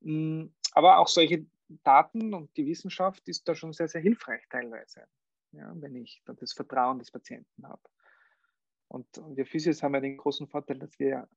Mm, 0.00 0.46
aber 0.72 0.98
auch 0.98 1.08
solche 1.08 1.44
Daten 1.68 2.32
und 2.32 2.56
die 2.56 2.66
Wissenschaft 2.66 3.28
ist 3.28 3.46
da 3.48 3.54
schon 3.54 3.72
sehr, 3.72 3.88
sehr 3.88 4.00
hilfreich 4.00 4.42
teilweise, 4.48 5.06
ja, 5.52 5.70
wenn 5.74 5.96
ich 5.96 6.22
da 6.24 6.32
das 6.32 6.52
Vertrauen 6.52 6.98
des 6.98 7.10
Patienten 7.10 7.66
habe. 7.66 7.82
Und 8.88 9.06
wir 9.30 9.46
Physios 9.46 9.82
haben 9.82 9.94
ja 9.94 10.00
den 10.00 10.16
großen 10.16 10.46
Vorteil, 10.48 10.78
dass 10.78 10.98
wir 10.98 11.28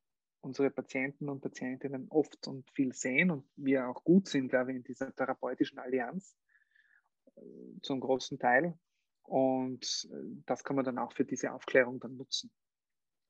unsere 0.42 0.70
Patienten 0.70 1.30
und 1.30 1.42
Patientinnen 1.42 2.08
oft 2.10 2.48
und 2.48 2.70
viel 2.72 2.94
sehen 2.94 3.32
und 3.32 3.46
wir 3.56 3.88
auch 3.88 4.04
gut 4.04 4.28
sind, 4.28 4.50
glaube 4.50 4.72
ich, 4.72 4.78
in 4.78 4.84
dieser 4.84 5.14
therapeutischen 5.14 5.80
Allianz 5.80 6.38
äh, 7.36 7.42
zum 7.82 8.00
großen 8.00 8.40
Teil. 8.40 8.78
Und 9.24 10.08
äh, 10.12 10.42
das 10.46 10.64
kann 10.64 10.76
man 10.76 10.86
dann 10.86 10.98
auch 10.98 11.14
für 11.14 11.26
diese 11.26 11.52
Aufklärung 11.52 12.00
dann 12.00 12.16
nutzen. 12.16 12.52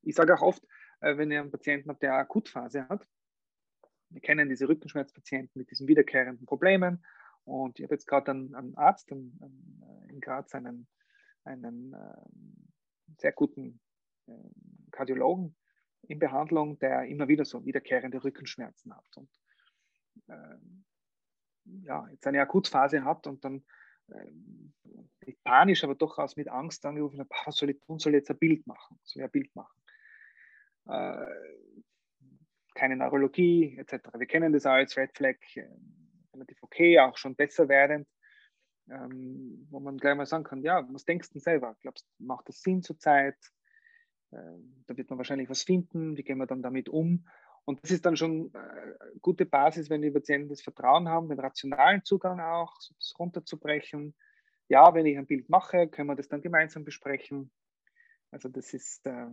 Ich 0.03 0.15
sage 0.15 0.36
auch 0.36 0.41
oft, 0.41 0.63
äh, 1.01 1.17
wenn 1.17 1.32
ihr 1.32 1.41
einen 1.41 1.51
Patienten 1.51 1.89
habt, 1.89 2.03
der 2.03 2.13
eine 2.13 2.21
Akutphase 2.21 2.88
hat, 2.88 3.08
wir 4.10 4.21
kennen 4.21 4.49
diese 4.49 4.67
Rückenschmerzpatienten 4.67 5.60
mit 5.60 5.69
diesen 5.71 5.88
wiederkehrenden 5.88 6.45
Problemen. 6.45 7.05
Und 7.43 7.79
ich 7.79 7.84
habe 7.84 7.95
jetzt 7.95 8.08
gerade 8.08 8.32
einen, 8.32 8.55
einen, 8.55 8.77
Arzt 8.77 9.12
äh, 9.12 9.15
in 9.15 10.19
Graz, 10.19 10.53
einen, 10.53 10.88
einen 11.43 11.93
äh, 11.93 13.17
sehr 13.17 13.32
guten 13.32 13.79
Kardiologen 14.92 15.56
in 16.04 16.20
Behandlung, 16.20 16.80
der 16.80 17.04
immer 17.04 17.28
wieder 17.28 17.46
so 17.46 17.65
wiederkehrende 17.65 18.24
Rückenschmerzen 18.24 18.96
hat. 18.96 19.18
Und 19.18 19.30
äh, 20.28 20.58
ja, 21.84 22.08
jetzt 22.10 22.26
eine 22.26 22.42
Akutphase 22.42 23.04
hat 23.04 23.28
und 23.28 23.44
dann 23.44 23.63
äh, 24.08 24.32
nicht 25.26 25.44
panisch, 25.44 25.84
aber 25.84 25.96
durchaus 25.96 26.36
mit 26.36 26.48
Angst 26.50 26.86
angerufen 26.86 27.20
hat, 27.20 27.30
was 27.46 27.58
soll 27.58 27.70
ich 27.70 27.80
tun, 27.82 28.00
soll 28.00 28.13
ich 28.13 28.20
jetzt 28.20 28.32
ein 28.32 28.39
Bild 28.39 28.65
machen, 28.65 29.00
soll 29.04 29.22
ich 29.22 29.26
ein 29.26 29.32
Bild 29.32 29.56
machen. 29.56 29.82
Äh, 30.88 31.26
keine 32.74 32.96
Neurologie 32.96 33.78
etc. 33.78 34.10
Wir 34.18 34.26
kennen 34.26 34.54
das 34.54 34.65
als 34.65 34.98
Red 34.98 35.15
Flag 35.15 35.36
äh, 35.56 35.68
relativ 36.34 36.63
okay, 36.63 37.00
auch 37.00 37.18
schon 37.18 37.36
besser 37.36 37.68
werdend, 37.68 38.08
ähm, 38.89 39.68
wo 39.70 39.80
man 39.80 39.98
gleich 39.98 40.15
mal 40.15 40.26
sagen 40.26 40.44
kann, 40.44 40.63
ja, 40.63 40.88
was 40.92 41.06
denkst 41.06 41.30
du 41.32 41.39
selber? 41.39 41.76
Glaubst 41.82 42.08
macht 42.18 42.48
das 42.48 42.62
Sinn 42.62 42.82
zurzeit? 42.82 43.38
Ähm, 44.32 44.84
da 44.88 44.96
wird 44.96 45.10
man 45.10 45.18
wahrscheinlich 45.18 45.50
was 45.50 45.63
finden, 45.63 46.18
wie 46.18 46.24
gehen 46.24 46.38
wir 46.38 46.46
dann 46.46 46.62
damit 46.62 46.89
um? 46.89 47.26
Und 47.65 47.84
das 47.84 47.92
ist 47.92 48.06
dann 48.06 48.15
schon 48.15 48.52
eine 48.54 48.94
äh, 48.94 49.20
gute 49.22 49.46
Basis, 49.46 49.89
wenn 49.89 50.02
die 50.02 50.12
Patienten 50.12 50.50
das 50.50 50.62
Vertrauen 50.62 51.08
haben, 51.08 51.30
den 51.30 51.39
rationalen 51.39 52.04
Zugang 52.04 52.39
auch, 52.39 52.76
das 52.96 53.13
runterzubrechen. 53.20 54.15
Ja, 54.70 54.94
wenn 54.94 55.06
ich 55.06 55.18
ein 55.18 55.28
Bild 55.28 55.50
mache, 55.50 55.88
können 55.88 56.08
wir 56.08 56.15
das 56.15 56.30
dann 56.30 56.42
gemeinsam 56.42 56.84
besprechen. 56.84 57.52
Also 58.32 58.50
das 58.50 58.74
ist, 58.74 59.06
äh, 59.08 59.28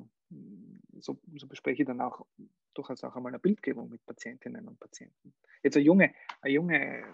so, 0.98 1.18
so 1.36 1.46
bespreche 1.46 1.82
ich 1.82 1.86
dann 1.86 2.00
auch 2.00 2.26
durchaus 2.74 3.04
auch 3.04 3.16
einmal 3.16 3.30
eine 3.30 3.38
Bildgebung 3.38 3.90
mit 3.90 4.04
Patientinnen 4.06 4.66
und 4.68 4.80
Patienten. 4.80 5.34
Jetzt 5.62 5.76
eine 5.76 5.84
junge, 5.84 6.14
eine 6.40 6.52
junge 6.52 7.04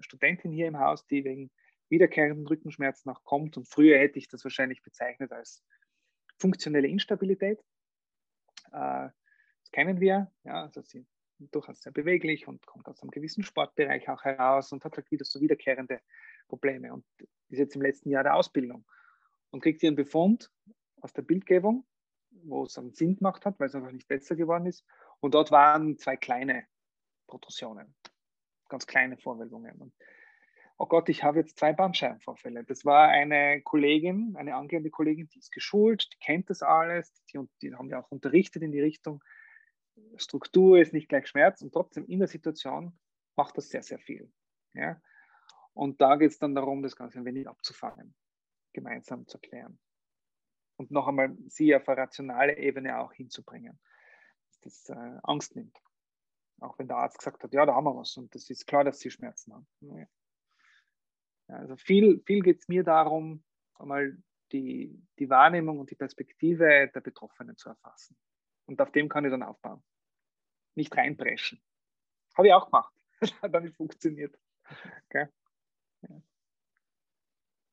Studentin 0.00 0.52
hier 0.52 0.66
im 0.66 0.78
Haus, 0.78 1.06
die 1.06 1.24
wegen 1.24 1.50
wiederkehrenden 1.88 2.46
Rückenschmerzen 2.46 3.10
auch 3.10 3.24
kommt 3.24 3.56
und 3.56 3.68
früher 3.68 3.98
hätte 3.98 4.18
ich 4.18 4.28
das 4.28 4.44
wahrscheinlich 4.44 4.82
bezeichnet 4.82 5.32
als 5.32 5.64
funktionelle 6.38 6.88
Instabilität. 6.88 7.60
Äh, 8.72 9.08
das 9.60 9.70
kennen 9.72 10.00
wir, 10.00 10.30
ja, 10.44 10.62
also 10.62 10.82
sie 10.82 11.06
ist 11.38 11.54
durchaus 11.54 11.82
sehr 11.82 11.92
beweglich 11.92 12.48
und 12.48 12.66
kommt 12.66 12.88
aus 12.88 13.02
einem 13.02 13.10
gewissen 13.10 13.42
Sportbereich 13.42 14.08
auch 14.08 14.24
heraus 14.24 14.72
und 14.72 14.84
hat 14.84 14.96
halt 14.96 15.10
wieder 15.10 15.24
so 15.24 15.40
wiederkehrende 15.40 16.00
Probleme 16.48 16.92
und 16.92 17.04
ist 17.48 17.58
jetzt 17.58 17.76
im 17.76 17.82
letzten 17.82 18.10
Jahr 18.10 18.24
der 18.24 18.34
Ausbildung 18.34 18.84
und 19.50 19.62
kriegt 19.62 19.82
ihren 19.82 19.94
Befund 19.94 20.50
aus 21.00 21.12
der 21.12 21.22
Bildgebung, 21.22 21.86
wo 22.30 22.64
es 22.64 22.76
einen 22.78 22.92
Sinn 22.92 23.16
gemacht 23.16 23.44
hat, 23.44 23.58
weil 23.60 23.68
es 23.68 23.74
einfach 23.74 23.92
nicht 23.92 24.08
besser 24.08 24.36
geworden 24.36 24.66
ist. 24.66 24.84
Und 25.20 25.34
dort 25.34 25.50
waren 25.50 25.96
zwei 25.98 26.16
kleine 26.16 26.66
Protrusionen, 27.26 27.94
ganz 28.68 28.86
kleine 28.86 29.16
Vorwölbungen. 29.16 29.76
Und, 29.80 29.94
oh 30.78 30.86
Gott, 30.86 31.08
ich 31.08 31.24
habe 31.24 31.40
jetzt 31.40 31.58
zwei 31.58 31.72
Bandscheibenvorfälle. 31.72 32.64
Das 32.64 32.84
war 32.84 33.08
eine 33.08 33.60
Kollegin, 33.62 34.34
eine 34.36 34.54
angehende 34.54 34.90
Kollegin, 34.90 35.28
die 35.28 35.40
ist 35.40 35.52
geschult, 35.52 36.08
die 36.12 36.18
kennt 36.18 36.50
das 36.50 36.62
alles, 36.62 37.12
die, 37.32 37.40
die 37.62 37.74
haben 37.74 37.90
ja 37.90 38.00
auch 38.00 38.10
unterrichtet 38.10 38.62
in 38.62 38.72
die 38.72 38.80
Richtung, 38.80 39.22
Struktur 40.16 40.78
ist 40.78 40.92
nicht 40.92 41.08
gleich 41.08 41.26
Schmerz 41.26 41.60
und 41.60 41.72
trotzdem 41.72 42.04
in 42.06 42.20
der 42.20 42.28
Situation 42.28 42.96
macht 43.36 43.58
das 43.58 43.68
sehr, 43.68 43.82
sehr 43.82 43.98
viel. 43.98 44.32
Ja? 44.72 45.00
Und 45.74 46.00
da 46.00 46.16
geht 46.16 46.30
es 46.30 46.38
dann 46.38 46.54
darum, 46.54 46.82
das 46.82 46.94
Ganze 46.94 47.18
ein 47.18 47.24
wenig 47.24 47.48
abzufangen, 47.48 48.14
gemeinsam 48.72 49.26
zu 49.26 49.38
erklären 49.38 49.78
und 50.78 50.92
noch 50.92 51.08
einmal 51.08 51.36
sie 51.48 51.74
auf 51.74 51.88
eine 51.88 52.00
rationale 52.00 52.56
Ebene 52.56 52.98
auch 53.00 53.12
hinzubringen, 53.12 53.78
dass 54.46 54.60
das 54.60 54.88
äh, 54.96 55.18
Angst 55.24 55.56
nimmt. 55.56 55.76
Auch 56.60 56.78
wenn 56.78 56.88
der 56.88 56.96
Arzt 56.96 57.18
gesagt 57.18 57.42
hat, 57.44 57.52
ja, 57.52 57.66
da 57.66 57.74
haben 57.74 57.84
wir 57.84 57.96
was 57.96 58.16
und 58.16 58.34
das 58.34 58.48
ist 58.48 58.66
klar, 58.66 58.84
dass 58.84 59.00
sie 59.00 59.10
Schmerzen 59.10 59.52
haben. 59.52 59.66
Ja, 59.80 60.06
also 61.48 61.76
viel, 61.76 62.22
viel 62.26 62.40
geht 62.40 62.60
es 62.60 62.68
mir 62.68 62.84
darum, 62.84 63.42
einmal 63.74 64.16
die, 64.52 65.02
die 65.18 65.28
Wahrnehmung 65.28 65.78
und 65.78 65.90
die 65.90 65.94
Perspektive 65.94 66.90
der 66.94 67.00
Betroffenen 67.00 67.56
zu 67.56 67.70
erfassen. 67.70 68.16
Und 68.66 68.80
auf 68.80 68.92
dem 68.92 69.08
kann 69.08 69.24
ich 69.24 69.30
dann 69.30 69.42
aufbauen. 69.42 69.82
Nicht 70.74 70.96
reinpreschen. 70.96 71.60
Habe 72.36 72.48
ich 72.48 72.54
auch 72.54 72.66
gemacht. 72.66 72.94
Das 73.20 73.42
hat 73.42 73.62
nicht 73.64 73.74
funktioniert. 73.74 74.38
Okay. 75.06 75.26
Ja. 76.02 76.22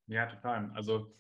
ja, 0.08 0.26
total. 0.26 0.72
Also, 0.74 1.14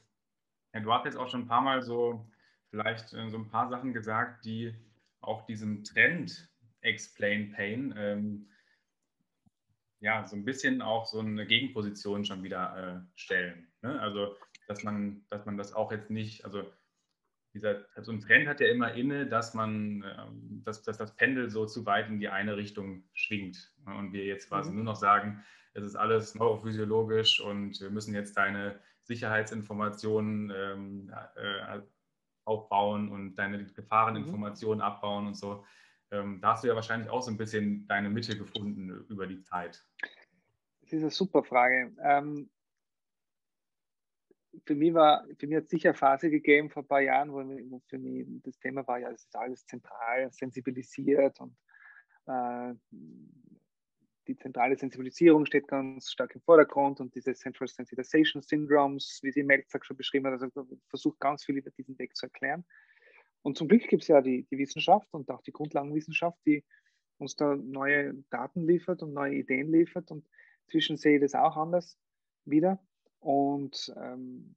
ja, 0.73 0.79
du 0.79 0.91
hast 0.91 1.05
jetzt 1.05 1.15
auch 1.17 1.29
schon 1.29 1.41
ein 1.41 1.47
paar 1.47 1.61
Mal 1.61 1.83
so 1.83 2.27
vielleicht 2.71 3.13
äh, 3.13 3.29
so 3.29 3.37
ein 3.37 3.47
paar 3.47 3.69
Sachen 3.69 3.93
gesagt, 3.93 4.45
die 4.45 4.75
auch 5.21 5.45
diesem 5.45 5.83
Trend 5.83 6.51
Explain 6.81 7.51
Pain 7.51 7.93
ähm, 7.97 8.49
ja 10.05 10.25
so 10.25 10.35
ein 10.35 10.45
bisschen 10.45 10.81
auch 10.81 11.05
so 11.05 11.19
eine 11.19 11.45
Gegenposition 11.45 12.23
schon 12.23 12.43
wieder 12.43 13.03
äh, 13.03 13.19
stellen. 13.19 13.67
Ne? 13.81 13.99
Also 13.99 14.35
dass 14.67 14.83
man, 14.83 15.25
dass 15.29 15.45
man 15.45 15.57
das 15.57 15.73
auch 15.73 15.91
jetzt 15.91 16.09
nicht, 16.09 16.45
also 16.45 16.63
dieser, 17.53 17.85
so 18.01 18.11
ein 18.11 18.19
Trend 18.19 18.47
hat 18.47 18.59
ja 18.59 18.67
immer 18.67 18.93
inne, 18.93 19.27
dass 19.27 19.53
man, 19.53 20.03
ähm, 20.03 20.61
dass, 20.65 20.83
dass 20.83 20.97
das 20.97 21.15
Pendel 21.15 21.49
so 21.49 21.65
zu 21.65 21.85
weit 21.85 22.09
in 22.09 22.19
die 22.19 22.29
eine 22.29 22.57
Richtung 22.57 23.03
schwingt. 23.13 23.73
Ne? 23.85 23.95
Und 23.95 24.13
wir 24.13 24.25
jetzt 24.25 24.49
quasi 24.49 24.69
mhm. 24.69 24.77
nur 24.77 24.85
noch 24.85 24.95
sagen, 24.95 25.43
es 25.73 25.83
ist 25.83 25.95
alles 25.95 26.35
neurophysiologisch 26.35 27.39
und 27.39 27.79
wir 27.81 27.89
müssen 27.89 28.13
jetzt 28.13 28.37
deine 28.37 28.79
Sicherheitsinformationen 29.03 30.51
ähm, 30.55 31.13
äh, 31.35 31.81
aufbauen 32.45 33.09
und 33.09 33.35
deine 33.35 33.65
Gefahreninformationen 33.65 34.79
mhm. 34.79 34.85
abbauen 34.85 35.27
und 35.27 35.35
so. 35.35 35.65
Ähm, 36.11 36.39
da 36.41 36.53
hast 36.53 36.63
du 36.63 36.67
ja 36.67 36.75
wahrscheinlich 36.75 37.09
auch 37.09 37.21
so 37.21 37.31
ein 37.31 37.37
bisschen 37.37 37.87
deine 37.87 38.09
Mitte 38.09 38.37
gefunden 38.37 38.89
über 39.09 39.27
die 39.27 39.41
Zeit. 39.41 39.83
Das 40.81 40.93
ist 40.93 41.01
eine 41.01 41.11
super 41.11 41.43
Frage. 41.43 41.95
Ähm, 42.03 42.49
für 44.65 44.75
mich 44.75 44.93
war, 44.93 45.25
für 45.37 45.47
mich 45.47 45.57
hat 45.57 45.63
es 45.65 45.69
sicher 45.69 45.89
eine 45.89 45.97
Phase 45.97 46.29
gegeben 46.29 46.69
vor 46.69 46.83
ein 46.83 46.87
paar 46.87 47.01
Jahren, 47.01 47.31
wo, 47.31 47.37
wo 47.37 47.81
für 47.87 47.97
mich 47.97 48.25
das 48.43 48.57
Thema 48.59 48.87
war, 48.87 48.99
ja, 48.99 49.09
es 49.11 49.25
ist 49.25 49.35
alles 49.35 49.65
zentral 49.65 50.31
sensibilisiert 50.31 51.39
und 51.39 51.55
äh, 52.27 52.73
die 54.27 54.37
zentrale 54.37 54.77
Sensibilisierung 54.77 55.45
steht 55.45 55.67
ganz 55.67 56.11
stark 56.11 56.33
im 56.33 56.41
Vordergrund 56.41 56.99
und 56.99 57.13
diese 57.13 57.33
Central 57.33 57.67
Sensitization 57.67 58.41
Syndromes, 58.41 59.19
wie 59.21 59.31
sie 59.31 59.43
Melzak 59.43 59.85
schon 59.85 59.97
beschrieben 59.97 60.27
hat, 60.27 60.41
also 60.41 60.67
versucht 60.87 61.19
ganz 61.19 61.45
viel 61.45 61.57
über 61.57 61.69
diesen 61.71 61.97
Weg 61.99 62.15
zu 62.15 62.25
erklären. 62.25 62.65
Und 63.45 63.59
zum 63.59 63.67
Glück 63.67 63.87
gibt 63.87 64.01
es 64.01 64.07
ja 64.07 64.21
die, 64.21 64.43
die 64.49 64.57
Wissenschaft 64.57 65.13
und 65.13 65.29
auch 65.29 65.43
die 65.43 65.51
Grundlagenwissenschaft, 65.51 66.39
die 66.47 66.65
uns 67.19 67.35
da 67.35 67.55
neue 67.55 68.15
Daten 68.31 68.65
liefert 68.65 69.03
und 69.03 69.13
neue 69.13 69.35
Ideen 69.35 69.71
liefert. 69.71 70.09
Und 70.09 70.27
inzwischen 70.65 70.97
sehe 70.97 71.17
ich 71.17 71.21
das 71.21 71.35
auch 71.35 71.55
anders 71.55 71.95
wieder. 72.45 72.83
Und 73.19 73.93
ähm, 73.97 74.55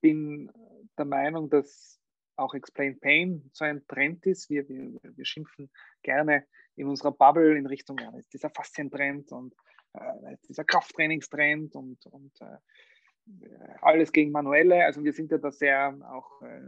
bin 0.00 0.50
der 0.96 1.04
Meinung, 1.04 1.50
dass 1.50 2.00
auch 2.36 2.54
Explain 2.54 2.98
Pain 2.98 3.50
so 3.52 3.66
ein 3.66 3.86
Trend 3.88 4.24
ist. 4.24 4.48
Wir, 4.48 4.66
wir, 4.66 4.98
wir 5.02 5.24
schimpfen 5.26 5.70
gerne 6.02 6.46
in 6.76 6.88
unserer 6.88 7.12
Bubble 7.12 7.58
in 7.58 7.66
Richtung, 7.66 7.98
ja, 7.98 8.16
ist 8.16 8.32
dieser 8.32 8.48
Faszientrend 8.48 9.30
und 9.32 9.54
äh, 9.92 10.38
dieser 10.48 10.64
Krafttrainingstrend 10.64 11.76
und, 11.76 12.06
und 12.06 12.40
äh, 12.40 13.58
alles 13.82 14.12
gegen 14.12 14.30
Manuelle. 14.32 14.82
Also 14.86 15.04
wir 15.04 15.12
sind 15.12 15.30
ja 15.30 15.36
da 15.36 15.52
sehr 15.52 15.94
auch 16.10 16.40
äh, 16.40 16.62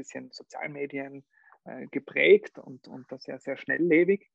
bisschen 0.00 0.30
Sozialmedien 0.32 1.24
äh, 1.64 1.86
geprägt 1.90 2.58
und, 2.58 2.88
und 2.88 3.10
da 3.12 3.18
sehr, 3.18 3.38
sehr 3.38 3.56
schnelllebig. 3.56 4.30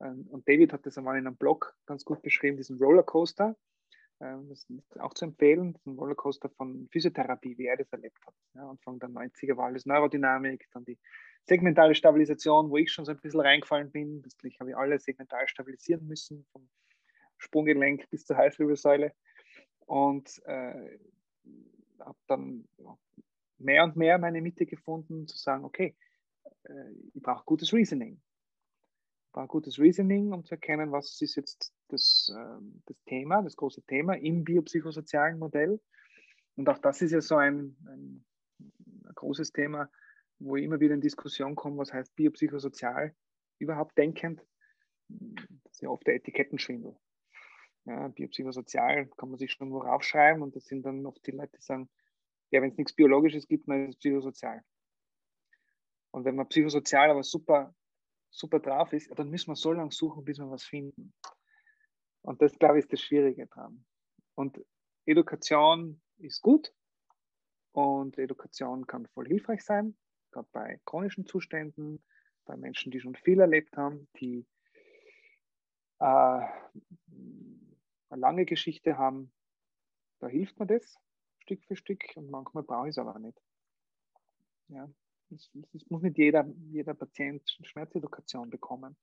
Ähm, 0.00 0.26
und 0.30 0.48
David 0.48 0.72
hat 0.72 0.86
das 0.86 0.96
einmal 0.96 1.18
in 1.18 1.26
einem 1.26 1.36
Blog 1.36 1.76
ganz 1.86 2.04
gut 2.04 2.22
beschrieben, 2.22 2.56
diesen 2.56 2.78
Rollercoaster. 2.78 3.54
Ähm, 4.20 4.48
das 4.48 4.64
ist 4.68 5.00
auch 5.00 5.12
zu 5.14 5.26
empfehlen, 5.26 5.76
ein 5.86 5.98
Rollercoaster 5.98 6.48
von 6.50 6.88
Physiotherapie, 6.90 7.58
wie 7.58 7.66
er 7.66 7.76
das 7.76 7.92
erlebt 7.92 8.18
hat. 8.26 8.34
Ja, 8.54 8.68
Anfang 8.68 8.98
der 8.98 9.10
90er 9.10 9.56
war 9.56 9.66
alles 9.66 9.84
Neurodynamik, 9.84 10.66
dann 10.72 10.84
die 10.84 10.98
segmentale 11.44 11.94
Stabilisation, 11.94 12.70
wo 12.70 12.76
ich 12.76 12.90
schon 12.90 13.04
so 13.04 13.12
ein 13.12 13.20
bisschen 13.20 13.40
reingefallen 13.40 13.90
bin. 13.90 14.22
Plötzlich 14.22 14.58
habe 14.60 14.70
ich 14.70 14.76
alle 14.76 14.98
segmental 14.98 15.48
stabilisieren 15.48 16.06
müssen, 16.06 16.46
vom 16.52 16.68
Sprunggelenk 17.38 18.08
bis 18.10 18.24
zur 18.24 18.36
Halswirbelsäule. 18.36 19.12
Und 19.86 20.40
äh, 20.44 20.98
habe 22.00 22.18
dann 22.26 22.68
mehr 23.60 23.84
und 23.84 23.96
mehr 23.96 24.18
meine 24.18 24.40
Mitte 24.42 24.66
gefunden, 24.66 25.26
zu 25.26 25.36
sagen, 25.36 25.64
okay, 25.64 25.96
äh, 26.64 26.92
ich 27.14 27.22
brauche 27.22 27.44
gutes 27.44 27.72
Reasoning 27.72 28.20
war 29.32 29.46
gutes 29.46 29.78
Reasoning, 29.78 30.32
um 30.32 30.44
zu 30.44 30.54
erkennen, 30.54 30.92
was 30.92 31.20
ist 31.20 31.36
jetzt 31.36 31.72
das, 31.88 32.32
ähm, 32.36 32.82
das 32.86 32.96
Thema, 33.04 33.42
das 33.42 33.56
große 33.56 33.82
Thema 33.82 34.14
im 34.14 34.44
biopsychosozialen 34.44 35.38
Modell. 35.38 35.80
Und 36.56 36.68
auch 36.68 36.78
das 36.78 37.00
ist 37.02 37.12
ja 37.12 37.20
so 37.20 37.36
ein, 37.36 37.76
ein, 37.86 38.24
ein 38.58 39.14
großes 39.14 39.52
Thema, 39.52 39.90
wo 40.38 40.56
ich 40.56 40.64
immer 40.64 40.80
wieder 40.80 40.94
in 40.94 41.00
Diskussion 41.00 41.54
komme, 41.54 41.78
was 41.78 41.92
heißt 41.92 42.14
biopsychosozial 42.16 43.14
überhaupt 43.58 43.96
denkend. 43.98 44.42
Das 45.08 45.72
ist 45.72 45.82
ja 45.82 45.88
oft 45.90 46.06
der 46.06 46.16
Etikettenschwindel. 46.16 46.96
Ja, 47.84 48.08
biopsychosozial 48.08 49.06
kann 49.16 49.30
man 49.30 49.38
sich 49.38 49.52
schon 49.52 49.70
wo 49.70 49.78
raufschreiben 49.78 50.42
und 50.42 50.54
das 50.54 50.66
sind 50.66 50.84
dann 50.84 51.06
oft 51.06 51.26
die 51.26 51.32
Leute, 51.32 51.56
die 51.56 51.62
sagen, 51.62 51.88
ja, 52.50 52.62
wenn 52.62 52.70
es 52.70 52.76
nichts 52.76 52.92
Biologisches 52.92 53.46
gibt, 53.46 53.68
dann 53.68 53.84
ist 53.84 53.94
es 53.94 53.98
psychosozial. 53.98 54.62
Und 56.12 56.24
wenn 56.24 56.36
man 56.36 56.48
psychosozial 56.48 57.10
aber 57.10 57.22
super 57.22 57.74
super 58.30 58.60
drauf 58.60 58.92
ist, 58.92 59.10
dann 59.18 59.28
müssen 59.28 59.50
wir 59.50 59.56
so 59.56 59.72
lange 59.72 59.90
suchen, 59.90 60.24
bis 60.24 60.38
wir 60.38 60.50
was 60.50 60.64
finden. 60.64 61.12
Und 62.22 62.40
das, 62.42 62.58
glaube 62.58 62.78
ich, 62.78 62.84
ist 62.84 62.92
das 62.92 63.00
Schwierige 63.00 63.46
dran. 63.46 63.84
Und 64.34 64.64
Education 65.06 66.00
ist 66.18 66.40
gut 66.42 66.72
und 67.72 68.18
Education 68.18 68.86
kann 68.86 69.06
voll 69.08 69.26
hilfreich 69.26 69.62
sein, 69.64 69.96
gerade 70.30 70.48
bei 70.52 70.80
chronischen 70.84 71.26
Zuständen, 71.26 72.02
bei 72.44 72.56
Menschen, 72.56 72.90
die 72.90 73.00
schon 73.00 73.14
viel 73.14 73.40
erlebt 73.40 73.76
haben, 73.76 74.08
die 74.20 74.46
äh, 75.98 76.04
eine 76.04 76.48
lange 78.10 78.44
Geschichte 78.44 78.98
haben. 78.98 79.32
Da 80.20 80.28
hilft 80.28 80.58
mir 80.58 80.66
das 80.66 80.98
Stück 81.50 81.64
für 81.64 81.76
Stück 81.76 82.04
und 82.14 82.30
manchmal 82.30 82.62
brauche 82.62 82.86
ich 82.86 82.92
es 82.92 82.98
aber 82.98 83.18
nicht. 83.18 83.36
Ja, 84.68 84.88
es, 85.30 85.50
es 85.72 85.90
muss 85.90 86.02
nicht 86.02 86.16
jeder, 86.16 86.46
jeder 86.70 86.94
Patient 86.94 87.42
Schmerzedukation 87.64 88.50
bekommen. 88.50 88.96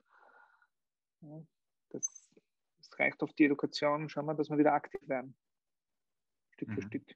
Ja, 1.20 1.42
das, 1.90 2.34
das, 2.78 3.00
reicht 3.00 3.22
auf 3.22 3.34
die 3.34 3.46
Edukation. 3.46 4.08
Schauen 4.08 4.28
wir, 4.28 4.34
dass 4.34 4.50
wir 4.50 4.58
wieder 4.58 4.74
aktiv 4.74 5.02
werden. 5.08 5.36
Stück 6.52 6.70
mhm. 6.70 6.74
für 6.74 6.82
Stück. 6.84 7.16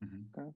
Mhm. 0.00 0.32
Ja. 0.36 0.54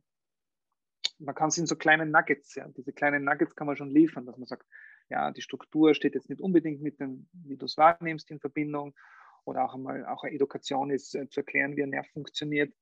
Man 1.20 1.34
kann 1.36 1.48
es 1.50 1.58
in 1.58 1.66
so 1.66 1.76
kleinen 1.76 2.10
Nuggets, 2.10 2.56
ja, 2.56 2.66
diese 2.68 2.92
kleinen 2.92 3.22
Nuggets 3.22 3.54
kann 3.54 3.68
man 3.68 3.76
schon 3.76 3.90
liefern, 3.90 4.26
dass 4.26 4.36
man 4.36 4.48
sagt, 4.48 4.66
ja, 5.10 5.30
die 5.30 5.42
Struktur 5.42 5.94
steht 5.94 6.16
jetzt 6.16 6.28
nicht 6.28 6.40
unbedingt 6.40 6.82
mit 6.82 6.98
dem, 6.98 7.28
wie 7.32 7.56
du 7.56 7.66
es 7.66 7.76
wahrnimmst, 7.76 8.32
in 8.32 8.40
Verbindung. 8.40 8.96
Oder 9.44 9.64
auch 9.64 9.74
einmal, 9.74 10.04
auch 10.06 10.24
eine 10.24 10.34
Edukation 10.34 10.90
ist, 10.90 11.14
äh, 11.14 11.28
zu 11.28 11.40
erklären, 11.40 11.76
wie 11.76 11.84
ein 11.84 11.90
Nerv 11.90 12.08
funktioniert 12.08 12.74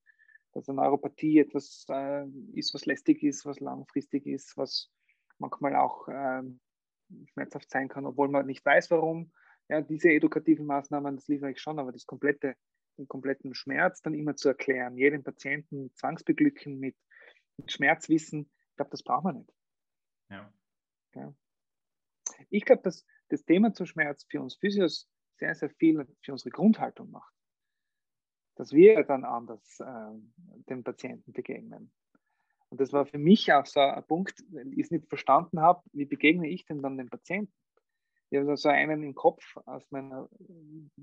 dass 0.53 0.69
eine 0.69 0.77
Neuropathie 0.77 1.39
etwas 1.39 1.85
äh, 1.89 2.27
ist, 2.55 2.75
was 2.75 2.87
lästig 2.87 3.23
ist, 3.23 3.45
was 3.47 3.61
langfristig 3.61 4.27
ist, 4.27 4.57
was 4.57 4.91
manchmal 5.39 5.77
auch 5.77 6.09
äh, 6.09 6.43
schmerzhaft 7.33 7.71
sein 7.71 7.89
kann, 7.89 8.07
obwohl 8.07 8.29
man 8.29 8.47
nicht 8.47 8.65
weiß, 8.65 8.91
warum. 8.91 9.33
Ja, 9.69 9.81
diese 9.81 10.11
edukativen 10.11 10.67
Maßnahmen, 10.67 11.17
das 11.17 11.29
liefere 11.29 11.53
ich 11.53 11.61
schon, 11.61 11.79
aber 11.79 11.93
das 11.93 12.07
komplette, 12.07 12.57
den 12.99 13.07
kompletten 13.07 13.55
Schmerz 13.55 14.03
dann 14.03 14.15
immer 14.15 14.35
zu 14.35 14.49
erklären, 14.49 14.97
jedem 14.97 15.23
Patienten 15.23 15.95
zwangsbeglücken 15.95 16.79
mit, 16.79 16.97
mit 17.57 17.71
Schmerzwissen, 17.71 18.51
ich 18.71 18.77
glaube, 18.77 18.91
das 18.91 19.03
braucht 19.03 19.25
man 19.25 19.37
nicht. 19.37 19.53
Ja. 20.31 20.53
ja. 21.15 21.35
Ich 22.49 22.65
glaube, 22.65 22.83
dass 22.83 23.07
das 23.29 23.45
Thema 23.45 23.73
zu 23.73 23.87
Schmerz 23.87 24.25
für 24.29 24.41
uns 24.41 24.57
Physios 24.57 25.09
sehr, 25.37 25.55
sehr 25.55 25.71
viel 25.71 26.07
für 26.23 26.33
unsere 26.33 26.51
Grundhaltung 26.51 27.11
macht 27.11 27.33
dass 28.61 28.75
wir 28.75 29.03
dann 29.05 29.25
anders 29.25 29.81
äh, 29.81 30.65
dem 30.69 30.85
Patienten 30.85 31.33
begegnen. 31.33 31.91
Und 32.69 32.79
das 32.79 32.93
war 32.93 33.07
für 33.07 33.17
mich 33.17 33.51
auch 33.55 33.65
so 33.65 33.81
ein 33.81 34.07
Punkt, 34.07 34.45
weil 34.51 34.71
ich 34.75 34.81
es 34.81 34.91
nicht 34.91 35.09
verstanden 35.09 35.63
habe, 35.63 35.83
wie 35.95 36.05
begegne 36.05 36.47
ich 36.47 36.67
denn 36.67 36.83
dann 36.83 36.99
dem 36.99 37.09
Patienten? 37.09 37.55
Ich 38.29 38.39
habe 38.39 38.55
so 38.59 38.69
einen 38.69 39.03
im 39.03 39.15
Kopf 39.15 39.57
aus 39.65 39.91
meiner 39.91 40.29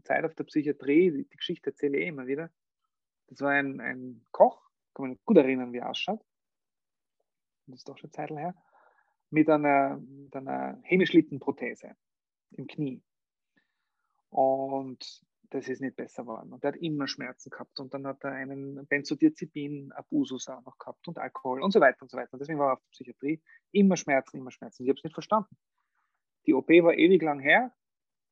Zeit 0.04 0.24
auf 0.24 0.36
der 0.36 0.44
Psychiatrie, 0.44 1.10
die, 1.10 1.28
die 1.28 1.36
Geschichte 1.36 1.72
erzähle 1.72 1.98
ich 1.98 2.08
immer 2.08 2.28
wieder. 2.28 2.52
Das 3.26 3.42
war 3.42 3.50
ein, 3.50 3.82
ein 3.82 4.24
Koch, 4.30 4.62
kann 4.94 5.08
man 5.08 5.20
gut 5.26 5.38
erinnern, 5.38 5.74
wie 5.74 5.80
er 5.80 5.90
ausschaut. 5.90 6.24
Das 7.66 7.80
ist 7.80 7.90
doch 7.90 7.98
schon 7.98 8.12
Zeit 8.12 8.30
her. 8.30 8.54
Mit 9.32 9.50
einer, 9.50 9.98
mit 9.98 10.36
einer 10.36 10.78
Hämischlittenprothese 10.84 11.96
im 12.52 12.68
Knie. 12.68 13.02
Und 14.30 15.26
das 15.50 15.68
ist 15.68 15.82
nicht 15.82 15.96
besser 15.96 16.24
geworden. 16.24 16.52
Und 16.52 16.64
er 16.64 16.74
hat 16.74 16.78
immer 16.78 17.08
Schmerzen 17.08 17.50
gehabt 17.50 17.80
und 17.80 17.94
dann 17.94 18.06
hat 18.06 18.24
er 18.24 18.32
einen 18.32 18.86
Benzodiazepin-Abusus 18.88 20.50
auch 20.50 20.64
noch 20.64 20.78
gehabt 20.78 21.08
und 21.08 21.18
Alkohol 21.18 21.62
und 21.62 21.72
so 21.72 21.80
weiter 21.80 22.02
und 22.02 22.12
so 22.12 22.18
weiter. 22.18 22.34
Und 22.34 22.40
deswegen 22.40 22.60
war 22.60 22.70
er 22.70 22.74
auf 22.74 22.82
der 22.82 22.90
Psychiatrie 22.92 23.42
immer 23.72 23.96
Schmerzen, 23.96 24.38
immer 24.38 24.52
Schmerzen. 24.52 24.84
Ich 24.84 24.90
habe 24.90 24.98
es 24.98 25.04
nicht 25.04 25.14
verstanden. 25.14 25.56
Die 26.46 26.54
OP 26.54 26.70
war 26.70 26.94
ewig 26.94 27.22
lang 27.22 27.40
her. 27.40 27.74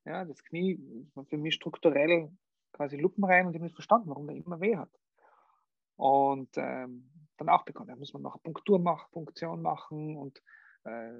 Ja, 0.06 0.26
das 0.26 0.44
Knie 0.44 0.80
war 1.14 1.26
für 1.26 1.38
mich 1.38 1.56
strukturell 1.56 2.32
quasi 2.74 2.98
Lupen 2.98 3.24
rein 3.24 3.48
und 3.48 3.54
ich 3.54 3.58
habe 3.58 3.66
nicht 3.66 3.76
verstanden, 3.76 4.10
warum 4.10 4.30
er 4.30 4.36
immer 4.36 4.60
weh 4.60 4.76
hat. 4.76 4.92
Und 5.96 6.50
ähm, 6.58 7.10
dann 7.38 7.50
auch 7.50 7.64
begonnen. 7.64 7.90
Da 7.90 7.96
muss 7.96 8.14
man 8.14 8.22
noch 8.22 8.42
Punktur 8.44 8.80
machen, 8.80 9.08
Punktion 9.12 9.62
machen 9.62 10.18
und 10.18 10.42
äh, 10.86 11.12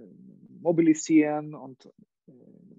mobilisieren 0.62 1.56
und 1.56 1.86
äh, 2.28 2.32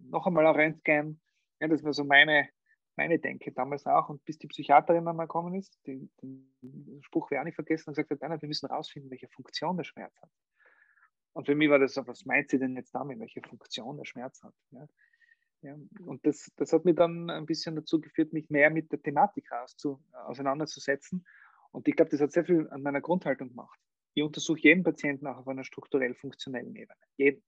noch 0.08 0.26
einmal 0.26 0.46
ein 0.46 0.54
Röntgen. 0.54 1.20
Ja, 1.60 1.68
das 1.68 1.82
war 1.82 1.92
so 1.92 2.04
meine, 2.04 2.48
meine 2.96 3.18
Denke 3.18 3.52
damals 3.52 3.86
auch. 3.86 4.08
Und 4.08 4.24
bis 4.24 4.38
die 4.38 4.46
Psychiaterin 4.46 5.06
einmal 5.06 5.26
gekommen 5.26 5.54
ist, 5.54 5.78
die, 5.86 6.08
den 6.22 7.00
Spruch 7.02 7.30
werde 7.30 7.42
ich 7.42 7.46
nicht 7.46 7.54
vergessen, 7.54 7.90
und 7.90 7.96
gesagt 7.96 8.22
hat, 8.22 8.42
wir 8.42 8.48
müssen 8.48 8.68
herausfinden, 8.68 9.10
welche 9.10 9.28
Funktion 9.28 9.76
der 9.76 9.84
Schmerz 9.84 10.14
hat. 10.20 10.30
Und 11.32 11.46
für 11.46 11.54
mich 11.54 11.68
war 11.68 11.78
das 11.78 11.94
so, 11.94 12.06
was 12.06 12.24
meint 12.24 12.48
sie 12.48 12.58
denn 12.58 12.76
jetzt 12.76 12.94
damit, 12.94 13.20
welche 13.20 13.42
Funktion 13.42 13.98
der 13.98 14.06
Schmerz 14.06 14.42
hat? 14.42 14.54
Ja? 14.70 14.86
Ja, 15.62 15.74
und 16.04 16.24
das, 16.26 16.52
das 16.56 16.72
hat 16.72 16.84
mich 16.84 16.96
dann 16.96 17.30
ein 17.30 17.46
bisschen 17.46 17.76
dazu 17.76 18.00
geführt, 18.00 18.32
mich 18.32 18.50
mehr 18.50 18.70
mit 18.70 18.92
der 18.92 19.02
Thematik 19.02 19.50
auszu, 19.52 20.02
auseinanderzusetzen. 20.12 21.26
Und 21.72 21.88
ich 21.88 21.96
glaube, 21.96 22.10
das 22.10 22.20
hat 22.20 22.32
sehr 22.32 22.44
viel 22.44 22.68
an 22.70 22.82
meiner 22.82 23.00
Grundhaltung 23.00 23.48
gemacht. 23.48 23.78
Ich 24.14 24.22
untersuche 24.22 24.60
jeden 24.60 24.84
Patienten 24.84 25.26
auch 25.26 25.38
auf 25.38 25.48
einer 25.48 25.64
strukturell-funktionellen 25.64 26.74
Ebene. 26.76 26.98
Jeden. 27.16 27.42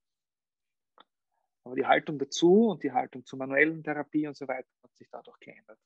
Aber 1.69 1.77
die 1.77 1.85
Haltung 1.85 2.19
dazu 2.19 2.69
und 2.69 2.83
die 2.83 2.93
Haltung 2.93 3.27
zur 3.27 3.39
manuellen 3.39 3.83
Therapie 3.85 4.27
und 4.27 4.35
so 4.35 4.49
weiter 4.49 4.71
hat 4.83 4.95
sich 4.97 5.07
dadurch 5.11 5.39
geändert. 5.39 5.79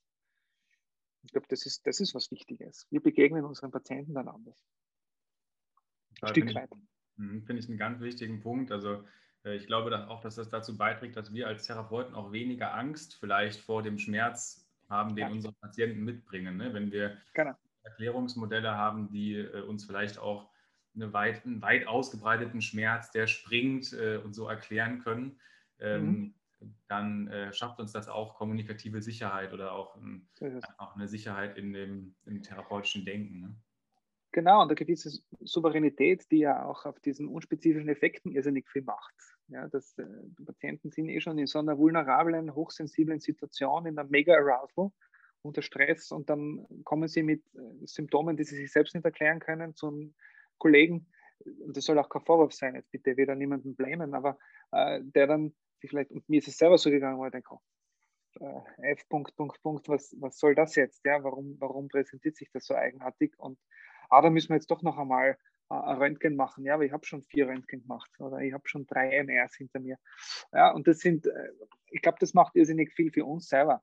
Ich 1.24 1.32
glaube, 1.32 1.48
das 1.48 1.66
ist, 1.66 1.84
das 1.88 1.98
ist 1.98 2.14
was 2.14 2.30
Wichtiges. 2.30 2.86
Wir 2.90 3.02
begegnen 3.02 3.44
unseren 3.44 3.72
Patienten 3.72 4.14
dann 4.14 4.28
anders. 4.28 4.64
Ein 6.20 6.28
Stück 6.28 6.54
weit. 6.54 6.70
Mhm, 7.16 7.42
finde 7.42 7.62
ich 7.62 7.68
einen 7.68 7.78
ganz 7.78 8.00
wichtigen 8.00 8.38
Punkt. 8.38 8.70
Also 8.70 9.02
äh, 9.44 9.56
ich 9.56 9.66
glaube 9.66 9.90
dass 9.90 10.08
auch, 10.08 10.20
dass 10.20 10.36
das 10.36 10.48
dazu 10.48 10.76
beiträgt, 10.76 11.16
dass 11.16 11.34
wir 11.34 11.48
als 11.48 11.66
Therapeuten 11.66 12.14
auch 12.14 12.30
weniger 12.30 12.74
Angst 12.74 13.16
vielleicht 13.16 13.58
vor 13.58 13.82
dem 13.82 13.98
Schmerz 13.98 14.64
haben, 14.88 15.16
den 15.16 15.26
ja. 15.26 15.32
unsere 15.32 15.52
Patienten 15.54 16.04
mitbringen. 16.04 16.58
Ne? 16.58 16.72
Wenn 16.74 16.92
wir 16.92 17.16
genau. 17.34 17.56
Erklärungsmodelle 17.82 18.70
haben, 18.70 19.10
die 19.10 19.34
äh, 19.34 19.62
uns 19.62 19.84
vielleicht 19.84 20.20
auch 20.20 20.48
eine 20.94 21.12
weit, 21.12 21.44
einen 21.44 21.60
weit 21.60 21.88
ausgebreiteten 21.88 22.62
Schmerz, 22.62 23.10
der 23.10 23.26
springt 23.26 23.92
äh, 23.94 24.18
und 24.18 24.32
so 24.32 24.46
erklären 24.46 25.00
können, 25.00 25.40
ähm, 25.82 26.34
mhm. 26.60 26.74
dann 26.88 27.28
äh, 27.28 27.52
schafft 27.52 27.80
uns 27.80 27.92
das 27.92 28.08
auch 28.08 28.34
kommunikative 28.34 29.02
Sicherheit 29.02 29.52
oder 29.52 29.72
auch, 29.72 29.96
ähm, 29.96 30.26
auch 30.78 30.94
eine 30.94 31.08
Sicherheit 31.08 31.58
in 31.58 31.72
dem, 31.72 32.14
im 32.26 32.42
therapeutischen 32.42 33.04
Denken. 33.04 33.40
Ne? 33.40 33.56
Genau, 34.32 34.62
und 34.62 34.68
eine 34.68 34.74
gewisse 34.74 35.20
Souveränität, 35.40 36.30
die 36.30 36.38
ja 36.38 36.64
auch 36.64 36.86
auf 36.86 36.98
diesen 37.00 37.28
unspezifischen 37.28 37.90
Effekten 37.90 38.32
irrsinnig 38.32 38.66
viel 38.70 38.82
macht. 38.82 39.14
Ja, 39.48 39.68
dass, 39.68 39.98
äh, 39.98 40.06
die 40.38 40.44
Patienten 40.44 40.90
sind 40.90 41.08
eh 41.08 41.20
schon 41.20 41.38
in 41.38 41.46
so 41.46 41.58
einer 41.58 41.76
vulnerablen, 41.76 42.54
hochsensiblen 42.54 43.20
Situation, 43.20 43.84
in 43.84 43.98
einer 43.98 44.08
Mega-Arousal, 44.08 44.90
unter 45.42 45.60
Stress 45.60 46.12
und 46.12 46.30
dann 46.30 46.66
kommen 46.84 47.08
sie 47.08 47.22
mit 47.22 47.42
äh, 47.54 47.86
Symptomen, 47.86 48.36
die 48.36 48.44
sie 48.44 48.56
sich 48.56 48.72
selbst 48.72 48.94
nicht 48.94 49.04
erklären 49.04 49.40
können, 49.40 49.74
zum 49.74 50.14
Kollegen. 50.56 51.06
Und 51.44 51.76
das 51.76 51.84
soll 51.84 51.98
auch 51.98 52.08
kein 52.08 52.24
Vorwurf 52.24 52.52
sein, 52.52 52.76
jetzt 52.76 52.90
bitte 52.90 53.16
wieder 53.16 53.34
niemanden 53.34 53.74
blamen, 53.74 54.14
aber 54.14 54.38
äh, 54.70 55.00
der 55.02 55.26
dann 55.26 55.52
sich 55.82 55.90
vielleicht, 55.90 56.10
und 56.10 56.26
mir 56.28 56.38
ist 56.38 56.48
es 56.48 56.56
selber 56.56 56.78
so 56.78 56.90
gegangen, 56.90 57.18
wo 57.18 57.26
ich 57.26 57.32
denke, 57.32 57.54
oh, 57.54 57.60
äh, 58.40 58.92
F. 58.92 59.08
Punkt, 59.08 59.36
Punkt, 59.36 59.60
Punkt, 59.62 59.88
was, 59.88 60.14
was 60.18 60.38
soll 60.38 60.54
das 60.54 60.74
jetzt? 60.76 61.04
Ja, 61.04 61.22
warum, 61.22 61.56
warum 61.58 61.88
präsentiert 61.88 62.36
sich 62.36 62.50
das 62.52 62.66
so 62.66 62.74
eigenartig? 62.74 63.38
Und 63.38 63.58
ah, 64.08 64.22
da 64.22 64.30
müssen 64.30 64.50
wir 64.50 64.56
jetzt 64.56 64.70
doch 64.70 64.82
noch 64.82 64.98
einmal 64.98 65.36
äh, 65.70 65.74
ein 65.74 65.96
Röntgen 65.96 66.36
machen. 66.36 66.64
Ja, 66.64 66.74
aber 66.74 66.84
ich 66.84 66.92
habe 66.92 67.04
schon 67.04 67.22
vier 67.22 67.48
Röntgen 67.48 67.82
gemacht 67.82 68.10
oder 68.18 68.38
ich 68.38 68.52
habe 68.52 68.66
schon 68.68 68.86
drei 68.86 69.22
MRs 69.22 69.56
hinter 69.56 69.80
mir. 69.80 69.98
Ja, 70.52 70.72
und 70.72 70.86
das 70.86 70.98
sind, 70.98 71.26
äh, 71.26 71.48
ich 71.90 72.02
glaube, 72.02 72.18
das 72.20 72.34
macht 72.34 72.56
irrsinnig 72.56 72.92
viel 72.92 73.10
für 73.10 73.24
uns 73.24 73.48
selber. 73.48 73.82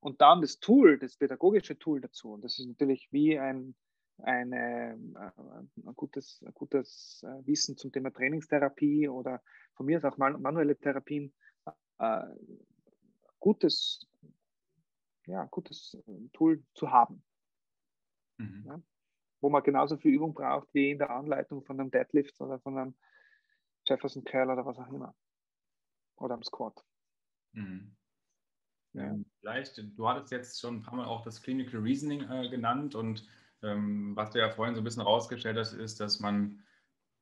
Und 0.00 0.20
dann 0.20 0.40
das 0.40 0.58
Tool, 0.58 0.98
das 0.98 1.16
pädagogische 1.16 1.78
Tool 1.78 2.00
dazu. 2.00 2.32
Und 2.32 2.44
das 2.44 2.58
ist 2.58 2.66
natürlich 2.66 3.08
wie 3.10 3.38
ein, 3.38 3.74
eine, 4.18 4.98
äh, 5.14 5.42
ein, 5.86 5.94
gutes, 5.94 6.42
ein 6.46 6.54
gutes 6.54 7.24
Wissen 7.44 7.76
zum 7.76 7.92
Thema 7.92 8.10
Trainingstherapie 8.12 9.08
oder 9.08 9.42
von 9.74 9.86
mir 9.86 9.98
aus 9.98 10.04
auch 10.04 10.18
manuelle 10.18 10.76
Therapien. 10.76 11.32
Äh, 11.98 12.24
gutes, 13.38 14.06
ja, 15.26 15.44
gutes 15.46 15.96
Tool 16.32 16.62
zu 16.74 16.90
haben. 16.90 17.22
Mhm. 18.38 18.64
Ja? 18.66 18.82
wo 19.40 19.50
man 19.50 19.62
genauso 19.62 19.96
viel 19.96 20.14
Übung 20.14 20.34
braucht 20.34 20.72
wie 20.74 20.90
in 20.90 20.98
der 20.98 21.10
Anleitung 21.10 21.62
von 21.62 21.78
einem 21.78 21.90
Deadlift 21.90 22.40
oder 22.40 22.58
von 22.58 22.76
einem 22.76 22.94
Jefferson 23.86 24.24
Curl 24.24 24.50
oder 24.50 24.64
was 24.64 24.78
auch 24.78 24.88
immer. 24.88 25.14
Oder 26.16 26.34
am 26.34 26.42
Squat. 26.42 26.84
Mhm. 27.52 27.94
Ja. 28.94 29.14
Vielleicht, 29.40 29.78
du 29.96 30.08
hattest 30.08 30.32
jetzt 30.32 30.60
schon 30.60 30.76
ein 30.76 30.82
paar 30.82 30.96
Mal 30.96 31.06
auch 31.06 31.22
das 31.22 31.42
Clinical 31.42 31.80
Reasoning 31.80 32.22
äh, 32.30 32.48
genannt 32.48 32.94
und 32.94 33.20
ähm, 33.20 33.26
was 33.62 34.30
du 34.30 34.38
ja 34.38 34.50
vorhin 34.50 34.74
so 34.74 34.80
ein 34.80 34.84
bisschen 34.84 35.02
rausgestellt 35.02 35.56
hast, 35.56 35.72
ist, 35.72 35.98
dass 36.00 36.20
man 36.20 36.62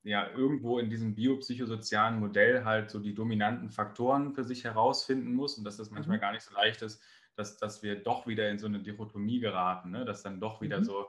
ja 0.03 0.29
irgendwo 0.29 0.77
in 0.79 0.89
diesem 0.89 1.15
biopsychosozialen 1.15 2.19
Modell 2.19 2.63
halt 2.63 2.91
so 2.91 2.99
die 2.99 3.15
dominanten 3.15 3.71
Faktoren 3.71 4.33
für 4.33 4.43
sich 4.43 4.63
herausfinden 4.63 5.33
muss 5.33 5.57
und 5.57 5.63
dass 5.63 5.77
das 5.77 5.89
manchmal 5.89 6.17
mhm. 6.17 6.21
gar 6.21 6.31
nicht 6.33 6.43
so 6.43 6.53
leicht 6.53 6.81
ist, 6.81 7.01
dass, 7.35 7.57
dass 7.57 7.81
wir 7.81 8.03
doch 8.03 8.27
wieder 8.27 8.49
in 8.49 8.59
so 8.59 8.67
eine 8.67 8.79
Dichotomie 8.79 9.39
geraten, 9.39 9.91
ne? 9.91 10.05
dass 10.05 10.21
dann 10.21 10.39
doch 10.39 10.61
wieder 10.61 10.79
mhm. 10.79 10.83
so 10.83 11.07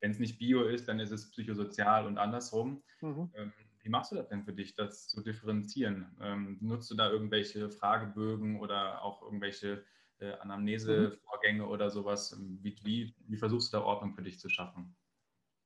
wenn 0.00 0.10
es 0.10 0.18
nicht 0.18 0.38
Bio 0.38 0.64
ist, 0.64 0.88
dann 0.88 0.98
ist 0.98 1.10
es 1.10 1.30
psychosozial 1.30 2.06
und 2.06 2.18
andersrum. 2.18 2.82
Mhm. 3.00 3.30
Ähm, 3.34 3.52
wie 3.82 3.88
machst 3.88 4.12
du 4.12 4.16
das 4.16 4.28
denn 4.28 4.44
für 4.44 4.52
dich, 4.52 4.74
das 4.74 5.08
zu 5.08 5.22
differenzieren? 5.22 6.16
Ähm, 6.20 6.58
nutzt 6.60 6.90
du 6.90 6.94
da 6.94 7.10
irgendwelche 7.10 7.70
Fragebögen 7.70 8.60
oder 8.60 9.02
auch 9.02 9.22
irgendwelche 9.22 9.84
äh, 10.20 10.32
Anamnesevorgänge 10.40 11.64
mhm. 11.64 11.68
oder 11.68 11.90
sowas? 11.90 12.38
Wie, 12.62 12.76
wie, 12.84 13.14
wie 13.26 13.36
versuchst 13.36 13.72
du 13.72 13.78
da 13.78 13.84
Ordnung 13.84 14.14
für 14.14 14.22
dich 14.22 14.38
zu 14.38 14.48
schaffen? 14.48 14.96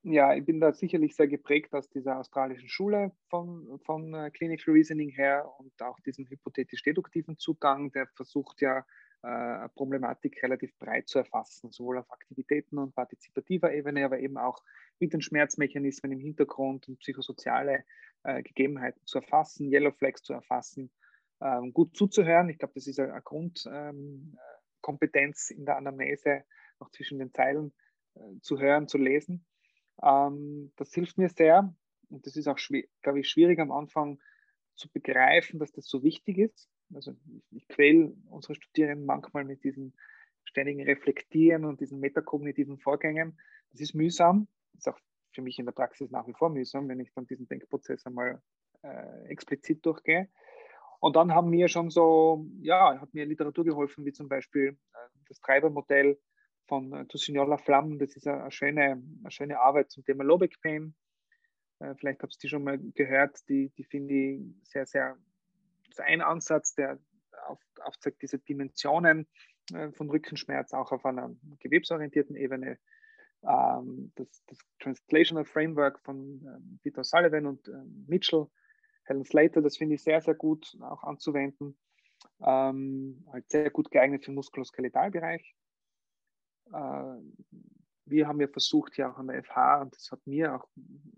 Ja, 0.07 0.35
ich 0.35 0.45
bin 0.45 0.61
da 0.61 0.73
sicherlich 0.73 1.17
sehr 1.17 1.29
geprägt 1.29 1.73
aus 1.73 1.89
dieser 1.89 2.19
australischen 2.19 2.69
Schule 2.69 3.13
von, 3.31 3.81
von 3.87 4.13
uh, 4.13 4.31
Clinical 4.31 4.75
Reasoning 4.75 5.09
her 5.09 5.51
und 5.59 5.73
auch 5.81 5.99
diesem 6.01 6.27
hypothetisch-deduktiven 6.27 7.39
Zugang, 7.39 7.91
der 7.91 8.07
versucht 8.09 8.61
ja 8.61 8.85
äh, 9.23 9.69
Problematik 9.71 10.43
relativ 10.43 10.77
breit 10.79 11.09
zu 11.09 11.21
erfassen, 11.21 11.73
sowohl 11.73 11.97
auf 11.97 12.11
Aktivitäten 12.13 12.77
und 12.77 12.95
partizipativer 12.95 13.73
Ebene, 13.73 14.05
aber 14.05 14.19
eben 14.19 14.37
auch 14.37 14.63
mit 15.01 15.15
den 15.15 15.23
Schmerzmechanismen 15.23 16.13
im 16.13 16.21
Hintergrund 16.21 16.87
und 16.87 16.99
psychosoziale 16.99 17.85
äh, 18.25 18.43
Gegebenheiten 18.43 19.01
zu 19.07 19.21
erfassen, 19.21 19.73
Yellow 19.73 19.93
Flags 19.93 20.23
zu 20.23 20.35
erfassen, 20.35 20.91
ähm, 21.41 21.73
gut 21.73 21.97
zuzuhören. 21.97 22.49
Ich 22.49 22.59
glaube, 22.59 22.75
das 22.75 22.87
ist 22.87 23.01
eine 23.01 23.21
Grundkompetenz 23.23 25.51
ähm, 25.51 25.59
in 25.59 25.67
der 25.67 25.77
Anamnese, 25.77 26.45
auch 26.79 26.91
zwischen 26.91 27.19
den 27.19 27.33
Zeilen 27.33 27.73
äh, 28.15 28.21
zu 28.41 28.59
hören, 28.59 28.89
zu 28.89 28.99
lesen. 28.99 29.45
Ähm, 30.03 30.73
das 30.77 30.93
hilft 30.93 31.19
mir 31.19 31.29
sehr 31.29 31.75
und 32.09 32.27
das 32.27 32.37
ist 32.37 32.49
auch, 32.49 32.59
glaube 33.03 33.21
ich, 33.21 33.29
schwierig 33.29 33.61
am 33.61 33.73
Anfang 33.73 34.21
zu 34.77 34.91
begreifen, 34.91 35.59
dass 35.59 35.73
das 35.73 35.87
so 35.87 36.03
wichtig 36.03 36.39
ist 36.39 36.71
also 36.93 37.15
ich, 37.51 37.67
quäle 37.69 38.15
unsere 38.29 38.55
Studierenden 38.55 39.07
manchmal 39.07 39.45
mit 39.45 39.65
diesem 39.65 39.95
ständigen 40.45 40.83
Reflektieren 40.83 41.65
und 41.65 41.81
diesen 41.81 42.01
metakognitiven 42.01 42.79
Vorgängen. 42.79 43.39
Das 43.73 43.81
ist 43.81 43.95
mühsam, 43.95 44.49
das 44.73 44.81
ist 44.81 44.89
auch 44.89 44.99
für 45.33 45.43
mich 45.43 45.59
in 45.59 45.67
der 45.67 45.73
Praxis 45.73 46.11
nach 46.11 46.27
wie 46.27 46.35
vor 46.35 46.51
mühsam, 46.51 46.89
wenn 46.89 47.01
ich 47.01 47.13
dann 47.15 47.27
diesen 47.27 47.49
Denkprozess 47.49 48.07
einmal 48.07 48.43
äh, 48.83 49.25
explizit 49.27 49.85
durchgehe. 49.85 50.29
Und 51.01 51.17
dann 51.17 51.35
haben 51.35 51.51
mir 51.51 51.69
schon 51.69 51.91
so, 51.91 52.47
ja, 52.61 53.01
hat 53.01 53.13
mir 53.15 53.27
Literatur 53.27 53.65
geholfen, 53.65 54.05
wie 54.05 54.13
zum 54.13 54.29
Beispiel 54.29 54.69
äh, 54.95 54.99
das 55.29 55.41
Treibermodell 55.41 56.19
von 56.67 56.93
äh, 56.93 57.07
Toussignola 57.07 57.59
Flamm. 57.59 57.99
Das 57.99 58.17
ist 58.17 58.27
eine, 58.27 58.51
schöne, 58.51 59.03
eine 59.21 59.31
schöne 59.31 59.61
Arbeit 59.61 59.91
zum 59.91 60.05
Thema 60.05 60.25
Low 60.25 60.39
Back 60.39 60.61
Pain. 60.63 60.95
Äh, 61.81 61.95
vielleicht 61.97 62.23
habt 62.23 62.35
ihr 62.35 62.39
die 62.43 62.49
schon 62.49 62.65
mal 62.65 62.79
gehört. 62.79 63.39
Die, 63.49 63.71
die 63.77 63.85
finde 63.85 64.15
ich 64.15 64.41
sehr, 64.65 64.87
sehr 64.87 65.17
ist 65.95 66.01
ein 66.01 66.23
Ansatz, 66.23 66.75
der 66.75 66.99
auf, 67.47 67.61
aufzeigt, 67.83 68.23
diese 68.23 68.39
Dimensionen 68.39 69.27
äh, 69.73 69.93
von 69.93 70.11
Rückenschmerz 70.11 70.73
auch 70.73 70.93
auf 70.93 71.05
einer 71.07 71.35
gewebsorientierten 71.61 72.37
Ebene. 72.37 72.79
Ähm, 73.43 74.13
das, 74.17 74.45
das, 74.47 74.59
Translational 74.81 75.45
Framework 75.45 76.01
von 76.01 76.17
ähm, 76.17 76.79
Peter 76.83 77.05
Sullivan 77.05 77.47
und 77.47 77.69
ähm, 77.69 78.05
Mitchell, 78.09 78.47
Helen 79.05 79.25
Slater, 79.25 79.63
das 79.63 79.77
finde 79.77 79.97
ich 79.97 80.03
sehr, 80.03 80.21
sehr 80.21 80.35
gut 80.35 80.77
auch 80.81 81.03
anzuwenden. 81.05 81.77
Ähm, 82.41 83.25
halt 83.33 83.51
sehr 83.51 83.71
gut 83.71 83.91
geeignet 83.91 84.25
für 84.25 84.31
den 84.31 84.37
Muskuloskeletalbereich. 84.37 85.55
Äh, 86.73 87.17
wir 88.07 88.29
haben 88.29 88.41
ja 88.41 88.49
versucht, 88.49 88.97
ja 88.97 89.13
auch 89.13 89.19
an 89.19 89.29
der 89.29 89.43
FH, 89.43 89.83
und 89.83 89.95
das 89.95 90.11
hat 90.11 90.27
mir 90.27 90.57
auch 90.57 90.69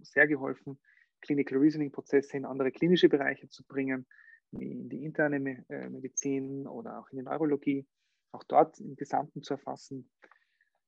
sehr 0.03 0.27
geholfen, 0.27 0.79
Clinical 1.21 1.59
Reasoning 1.59 1.91
Prozesse 1.91 2.37
in 2.37 2.45
andere 2.45 2.71
klinische 2.71 3.09
Bereiche 3.09 3.49
zu 3.49 3.65
bringen 3.65 4.07
in 4.53 4.89
die 4.89 5.05
interne 5.05 5.65
äh, 5.69 5.89
Medizin 5.89 6.67
oder 6.67 7.01
auch 7.01 7.11
in 7.11 7.19
die 7.19 7.25
Neurologie, 7.25 7.87
auch 8.33 8.45
dort 8.45 8.79
im 8.79 8.97
Gesamten 8.97 9.43
zu 9.43 9.55
erfassen. 9.55 10.11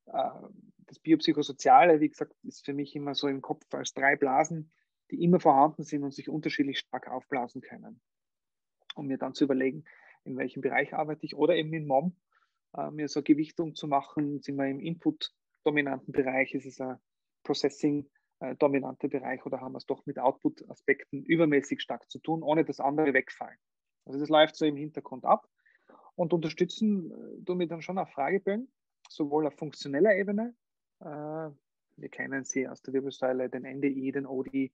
Äh, 0.07 0.30
das 0.86 0.99
Biopsychosoziale, 1.01 2.01
wie 2.01 2.09
gesagt, 2.09 2.34
ist 2.44 2.64
für 2.64 2.72
mich 2.72 2.94
immer 2.94 3.14
so 3.14 3.28
im 3.28 3.42
Kopf 3.42 3.64
als 3.74 3.92
drei 3.92 4.16
Blasen, 4.16 4.72
die 5.11 5.22
immer 5.22 5.40
vorhanden 5.40 5.84
sind 5.84 6.04
und 6.04 6.12
sich 6.12 6.28
unterschiedlich 6.28 6.78
stark 6.78 7.09
aufblasen 7.09 7.61
können. 7.61 8.00
Um 8.94 9.06
mir 9.06 9.18
dann 9.18 9.34
zu 9.34 9.44
überlegen, 9.44 9.84
in 10.24 10.36
welchem 10.36 10.61
Bereich 10.61 10.94
arbeite 10.94 11.24
ich 11.24 11.34
oder 11.36 11.56
eben 11.56 11.72
in 11.72 11.86
MOM, 11.86 12.16
äh, 12.76 12.90
mir 12.90 13.09
so 13.09 13.22
Gewichtung 13.22 13.74
zu 13.74 13.86
machen, 13.86 14.40
sind 14.40 14.56
wir 14.56 14.66
im 14.66 14.80
Input-dominanten 14.80 16.12
Bereich, 16.12 16.54
ist 16.54 16.66
es 16.66 16.80
ein 16.80 16.98
Processing 17.42 18.11
äh, 18.40 18.54
Bereich 18.56 19.44
oder 19.46 19.61
haben 19.61 19.72
wir 19.72 19.78
es 19.78 19.86
doch 19.86 20.04
mit 20.06 20.18
Output-Aspekten 20.18 21.24
übermäßig 21.24 21.80
stark 21.80 22.11
zu 22.11 22.18
tun, 22.18 22.42
ohne 22.42 22.64
dass 22.64 22.80
andere 22.80 23.14
wegfallen. 23.14 23.59
Also 24.04 24.18
das 24.18 24.28
läuft 24.28 24.56
so 24.56 24.64
im 24.64 24.76
Hintergrund 24.76 25.24
ab 25.24 25.48
und 26.14 26.32
unterstützen 26.32 27.11
äh, 27.11 27.44
tun 27.44 27.59
wir 27.59 27.68
dann 27.68 27.82
schon 27.82 27.98
auf 27.98 28.11
Fragebögen, 28.11 28.70
sowohl 29.09 29.46
auf 29.46 29.54
funktioneller 29.54 30.14
Ebene, 30.14 30.54
äh, 31.00 31.50
wir 32.00 32.09
kennen 32.11 32.44
sie 32.44 32.68
aus 32.68 32.80
der 32.82 32.94
Wirbelsäule, 32.94 33.48
den 33.48 33.64
NDI, 33.64 34.12
den 34.12 34.26
ODI, 34.26 34.66
äh, 34.66 34.70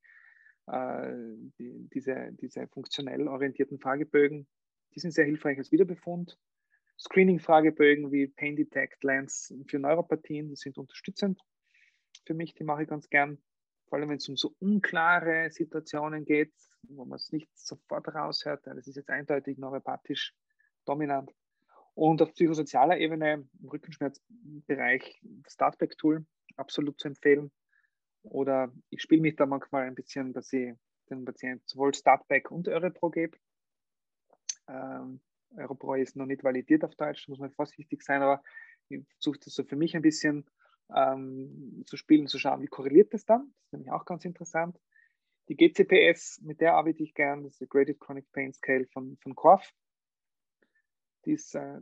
die, 0.66 1.88
diese, 1.92 2.30
diese 2.40 2.66
funktionell 2.68 3.28
orientierten 3.28 3.78
Fragebögen, 3.78 4.46
die 4.94 5.00
sind 5.00 5.12
sehr 5.12 5.24
hilfreich 5.24 5.58
als 5.58 5.72
Wiederbefund. 5.72 6.38
Screening-Fragebögen 6.98 8.12
wie 8.12 8.28
Pain 8.28 8.56
Detect, 8.56 9.02
Lens 9.02 9.52
für 9.66 9.78
Neuropathien, 9.78 10.54
sind 10.54 10.78
unterstützend 10.78 11.40
für 12.26 12.34
mich, 12.34 12.54
die 12.54 12.64
mache 12.64 12.82
ich 12.82 12.88
ganz 12.88 13.08
gern. 13.08 13.38
Vor 13.88 13.98
allem, 13.98 14.08
wenn 14.08 14.16
es 14.16 14.28
um 14.28 14.36
so 14.36 14.54
unklare 14.58 15.50
Situationen 15.50 16.24
geht, 16.24 16.52
wo 16.88 17.04
man 17.04 17.16
es 17.16 17.32
nicht 17.32 17.48
sofort 17.56 18.08
raushört, 18.08 18.66
das 18.66 18.86
ist 18.86 18.96
jetzt 18.96 19.10
eindeutig 19.10 19.58
neuropathisch 19.58 20.34
dominant. 20.84 21.30
Und 21.94 22.20
auf 22.22 22.32
psychosozialer 22.32 22.98
Ebene 22.98 23.46
im 23.60 23.68
Rückenschmerzbereich 23.68 25.22
Startback-Tool 25.46 26.26
absolut 26.56 26.98
zu 26.98 27.08
empfehlen. 27.08 27.52
Oder 28.24 28.72
ich 28.90 29.02
spiele 29.02 29.22
mich 29.22 29.36
da 29.36 29.46
manchmal 29.46 29.86
ein 29.86 29.94
bisschen, 29.94 30.32
dass 30.32 30.52
ich 30.52 30.74
den 31.10 31.24
Patienten 31.24 31.64
sowohl 31.66 31.94
Startback 31.94 32.50
und 32.50 32.68
Europro 32.68 33.10
gebe. 33.10 33.36
Ähm, 34.66 35.20
Europro 35.56 35.94
ist 35.94 36.16
noch 36.16 36.26
nicht 36.26 36.42
validiert 36.42 36.84
auf 36.84 36.94
Deutsch, 36.96 37.28
muss 37.28 37.38
man 37.38 37.50
vorsichtig 37.50 38.02
sein, 38.02 38.22
aber 38.22 38.42
ich 38.88 39.04
versuche 39.18 39.38
das 39.44 39.54
so 39.54 39.64
für 39.64 39.76
mich 39.76 39.94
ein 39.94 40.02
bisschen 40.02 40.46
ähm, 40.94 41.84
zu 41.86 41.96
spielen, 41.96 42.26
zu 42.26 42.38
schauen, 42.38 42.62
wie 42.62 42.66
korreliert 42.66 43.14
das 43.14 43.24
dann. 43.24 43.52
Das 43.52 43.66
ist 43.66 43.72
nämlich 43.72 43.92
auch 43.92 44.04
ganz 44.04 44.24
interessant. 44.24 44.78
Die 45.48 45.56
GCPS, 45.56 46.40
mit 46.42 46.60
der 46.60 46.74
arbeite 46.74 47.02
ich 47.02 47.14
gern, 47.14 47.42
das 47.42 47.52
ist 47.52 47.60
die 47.60 47.68
Graded 47.68 48.00
Chronic 48.00 48.30
Pain 48.32 48.52
Scale 48.52 48.86
von, 48.86 49.16
von 49.18 49.34
Korf. 49.34 49.70
Die 51.26 51.32
ist 51.32 51.54
äh, 51.54 51.80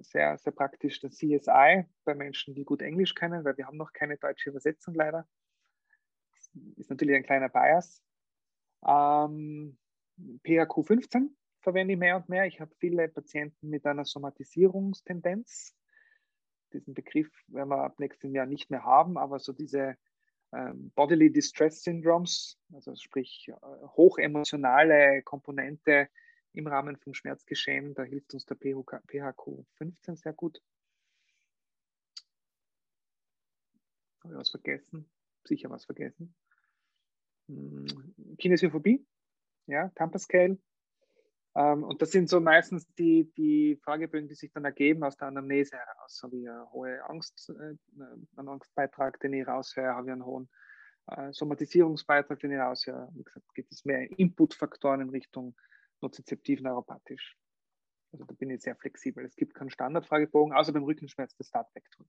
sehr, 0.00 0.38
sehr 0.38 0.52
praktisch. 0.52 1.00
Das 1.00 1.16
CSI 1.16 1.86
bei 2.04 2.14
Menschen, 2.14 2.54
die 2.54 2.64
gut 2.64 2.82
Englisch 2.82 3.14
kennen, 3.14 3.44
weil 3.44 3.56
wir 3.56 3.66
haben 3.66 3.76
noch 3.76 3.92
keine 3.92 4.16
deutsche 4.16 4.50
Übersetzung 4.50 4.94
leider. 4.94 5.28
Ist 6.76 6.90
natürlich 6.90 7.16
ein 7.16 7.24
kleiner 7.24 7.48
Bias. 7.48 8.02
Ähm, 8.86 9.78
PHQ 10.44 10.86
15 10.86 11.36
verwende 11.60 11.94
ich 11.94 11.98
mehr 11.98 12.16
und 12.16 12.28
mehr. 12.28 12.46
Ich 12.46 12.60
habe 12.60 12.74
viele 12.78 13.08
Patienten 13.08 13.68
mit 13.68 13.86
einer 13.86 14.04
Somatisierungstendenz. 14.04 15.74
Diesen 16.72 16.94
Begriff 16.94 17.30
werden 17.48 17.68
wir 17.68 17.84
ab 17.84 17.98
nächstem 17.98 18.34
Jahr 18.34 18.46
nicht 18.46 18.70
mehr 18.70 18.84
haben, 18.84 19.18
aber 19.18 19.38
so 19.38 19.52
diese 19.52 19.96
ähm, 20.52 20.90
Bodily 20.94 21.30
Distress 21.30 21.82
Syndromes, 21.82 22.58
also 22.72 22.94
sprich 22.94 23.48
äh, 23.48 23.86
hochemotionale 23.96 25.22
Komponente 25.22 26.08
im 26.52 26.66
Rahmen 26.66 26.96
vom 26.96 27.14
Schmerzgeschehen. 27.14 27.94
Da 27.94 28.02
hilft 28.02 28.34
uns 28.34 28.44
der 28.44 28.56
PHK, 28.56 29.02
PHQ 29.06 29.64
15 29.76 30.16
sehr 30.16 30.32
gut. 30.32 30.62
Habe 34.22 34.34
ich 34.34 34.40
was 34.40 34.50
vergessen? 34.50 35.10
Sicher 35.44 35.70
was 35.70 35.84
vergessen. 35.84 36.34
Hm, 37.48 38.36
Kinesiophobie, 38.38 39.06
ja, 39.66 39.90
Tampa 39.94 40.18
Scale. 40.18 40.58
Ähm, 41.54 41.84
und 41.84 42.00
das 42.00 42.10
sind 42.10 42.28
so 42.28 42.40
meistens 42.40 42.86
die, 42.94 43.30
die 43.36 43.78
Fragebögen, 43.84 44.28
die 44.28 44.34
sich 44.34 44.52
dann 44.52 44.64
ergeben 44.64 45.04
aus 45.04 45.16
der 45.16 45.28
Anamnese 45.28 45.76
heraus. 45.76 46.20
Habe 46.22 46.36
ich 46.36 46.48
eine 46.48 46.70
hohe 46.72 47.04
Angst, 47.08 47.50
äh, 47.50 47.76
einen 48.36 48.48
Angstbeitrag, 48.48 49.20
den 49.20 49.34
ich 49.34 49.46
raushöre, 49.46 49.94
habe 49.94 50.06
ich 50.06 50.12
einen 50.12 50.24
hohen 50.24 50.48
äh, 51.08 51.32
Somatisierungsbeitrag, 51.32 52.38
den 52.40 52.52
ich 52.52 52.58
raushöre. 52.58 53.08
Wie 53.14 53.24
gesagt, 53.24 53.54
gibt 53.54 53.72
es 53.72 53.84
mehr 53.84 54.10
Inputfaktoren 54.18 55.02
in 55.02 55.10
Richtung 55.10 55.54
nozizeptiv 56.00 56.60
neuropathisch. 56.62 57.36
Also 58.12 58.24
da 58.24 58.34
bin 58.34 58.50
ich 58.50 58.62
sehr 58.62 58.76
flexibel. 58.76 59.24
Es 59.24 59.36
gibt 59.36 59.54
keinen 59.54 59.70
Standardfragebogen, 59.70 60.54
außer 60.54 60.72
beim 60.72 60.84
Rückenschmerz 60.84 61.34
das 61.36 61.48
Startback-Tool. 61.48 62.06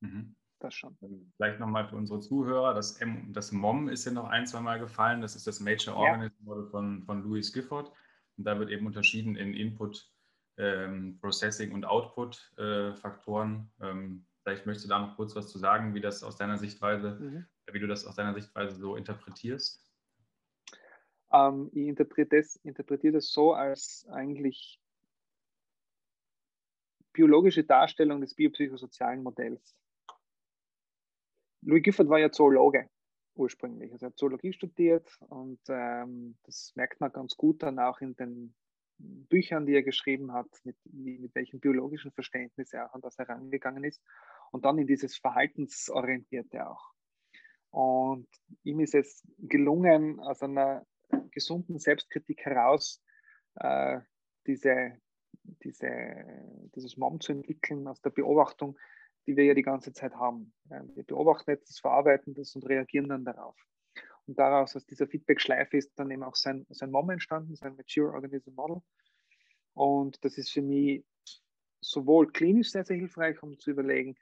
Mhm. 0.00 0.36
Das 0.58 0.74
schon. 0.74 0.96
Vielleicht 1.36 1.60
nochmal 1.60 1.86
für 1.86 1.96
unsere 1.96 2.20
Zuhörer, 2.20 2.72
das, 2.72 3.00
M, 3.00 3.32
das 3.32 3.52
MOM 3.52 3.88
ist 3.88 4.06
ja 4.06 4.12
noch 4.12 4.28
ein, 4.28 4.46
zwei 4.46 4.60
Mal 4.60 4.78
gefallen. 4.78 5.20
Das 5.20 5.36
ist 5.36 5.46
das 5.46 5.60
Major 5.60 5.96
Organism 5.96 6.44
Model 6.44 6.64
ja. 6.64 6.70
von, 6.70 7.02
von 7.04 7.22
Louis 7.22 7.52
Gifford. 7.52 7.92
Und 8.38 8.44
da 8.44 8.58
wird 8.58 8.70
eben 8.70 8.86
unterschieden 8.86 9.36
in 9.36 9.52
Input, 9.52 10.10
ähm, 10.56 11.18
Processing 11.20 11.72
und 11.72 11.84
Output-Faktoren. 11.84 13.70
Äh, 13.80 13.90
ähm, 13.90 14.26
vielleicht 14.42 14.64
möchtest 14.64 14.86
du 14.86 14.88
da 14.88 14.98
noch 14.98 15.16
kurz 15.16 15.36
was 15.36 15.48
zu 15.48 15.58
sagen, 15.58 15.94
wie 15.94 16.00
das 16.00 16.22
aus 16.22 16.36
deiner 16.36 16.56
Sichtweise, 16.56 17.18
mhm. 17.20 17.46
wie 17.72 17.80
du 17.80 17.86
das 17.86 18.06
aus 18.06 18.14
deiner 18.14 18.32
Sichtweise 18.32 18.76
so 18.76 18.96
interpretierst. 18.96 19.82
Ähm, 21.32 21.70
ich 21.72 21.88
interpretiere 21.88 22.42
das, 22.42 22.56
interpretiere 22.56 23.14
das 23.14 23.30
so 23.30 23.52
als 23.52 24.06
eigentlich 24.10 24.80
biologische 27.12 27.64
Darstellung 27.64 28.20
des 28.20 28.34
biopsychosozialen 28.34 29.22
Modells. 29.22 29.74
Louis 31.66 31.82
Gifford 31.82 32.08
war 32.08 32.20
ja 32.20 32.30
Zoologe 32.30 32.88
ursprünglich. 33.34 33.92
Also 33.92 34.06
er 34.06 34.10
hat 34.10 34.18
Zoologie 34.18 34.52
studiert 34.52 35.18
und 35.28 35.58
ähm, 35.68 36.36
das 36.44 36.72
merkt 36.76 37.00
man 37.00 37.12
ganz 37.12 37.36
gut 37.36 37.62
dann 37.62 37.80
auch 37.80 38.00
in 38.00 38.14
den 38.14 38.54
Büchern, 38.98 39.66
die 39.66 39.74
er 39.74 39.82
geschrieben 39.82 40.32
hat, 40.32 40.48
mit, 40.62 40.76
mit 40.84 41.34
welchem 41.34 41.58
biologischen 41.58 42.12
Verständnis 42.12 42.72
er 42.72 42.88
auch 42.88 42.94
an 42.94 43.00
das 43.00 43.18
herangegangen 43.18 43.82
ist 43.82 44.00
und 44.52 44.64
dann 44.64 44.78
in 44.78 44.86
dieses 44.86 45.16
Verhaltensorientierte 45.18 46.68
auch. 46.68 46.92
Und 47.70 48.28
ihm 48.62 48.78
ist 48.78 48.94
es 48.94 49.26
gelungen, 49.38 50.20
aus 50.20 50.42
einer 50.42 50.86
gesunden 51.32 51.80
Selbstkritik 51.80 52.44
heraus 52.44 53.02
äh, 53.56 54.00
diese, 54.46 54.92
diese, 55.64 55.90
dieses 56.76 56.96
Mom 56.96 57.20
zu 57.20 57.32
entwickeln, 57.32 57.88
aus 57.88 58.00
der 58.00 58.10
Beobachtung, 58.10 58.78
die 59.26 59.36
wir 59.36 59.44
ja 59.44 59.54
die 59.54 59.62
ganze 59.62 59.92
Zeit 59.92 60.14
haben. 60.14 60.52
Wir 60.64 61.04
beobachten 61.04 61.50
etwas, 61.50 61.78
verarbeiten 61.78 62.34
das 62.34 62.54
und 62.54 62.66
reagieren 62.66 63.08
dann 63.08 63.24
darauf. 63.24 63.56
Und 64.26 64.38
daraus, 64.38 64.74
aus 64.74 64.86
dieser 64.86 65.06
Feedback-Schleife, 65.06 65.76
ist 65.76 65.98
dann 65.98 66.10
eben 66.10 66.22
auch 66.22 66.34
sein, 66.34 66.66
sein 66.70 66.90
MOM 66.90 67.10
entstanden, 67.10 67.54
sein 67.54 67.76
Mature 67.76 68.12
Organism 68.12 68.54
Model. 68.54 68.82
Und 69.74 70.24
das 70.24 70.38
ist 70.38 70.50
für 70.50 70.62
mich 70.62 71.04
sowohl 71.80 72.32
klinisch 72.32 72.70
sehr, 72.70 72.84
sehr 72.84 72.96
hilfreich, 72.96 73.42
um 73.42 73.58
zu 73.58 73.70
überlegen, 73.70 74.16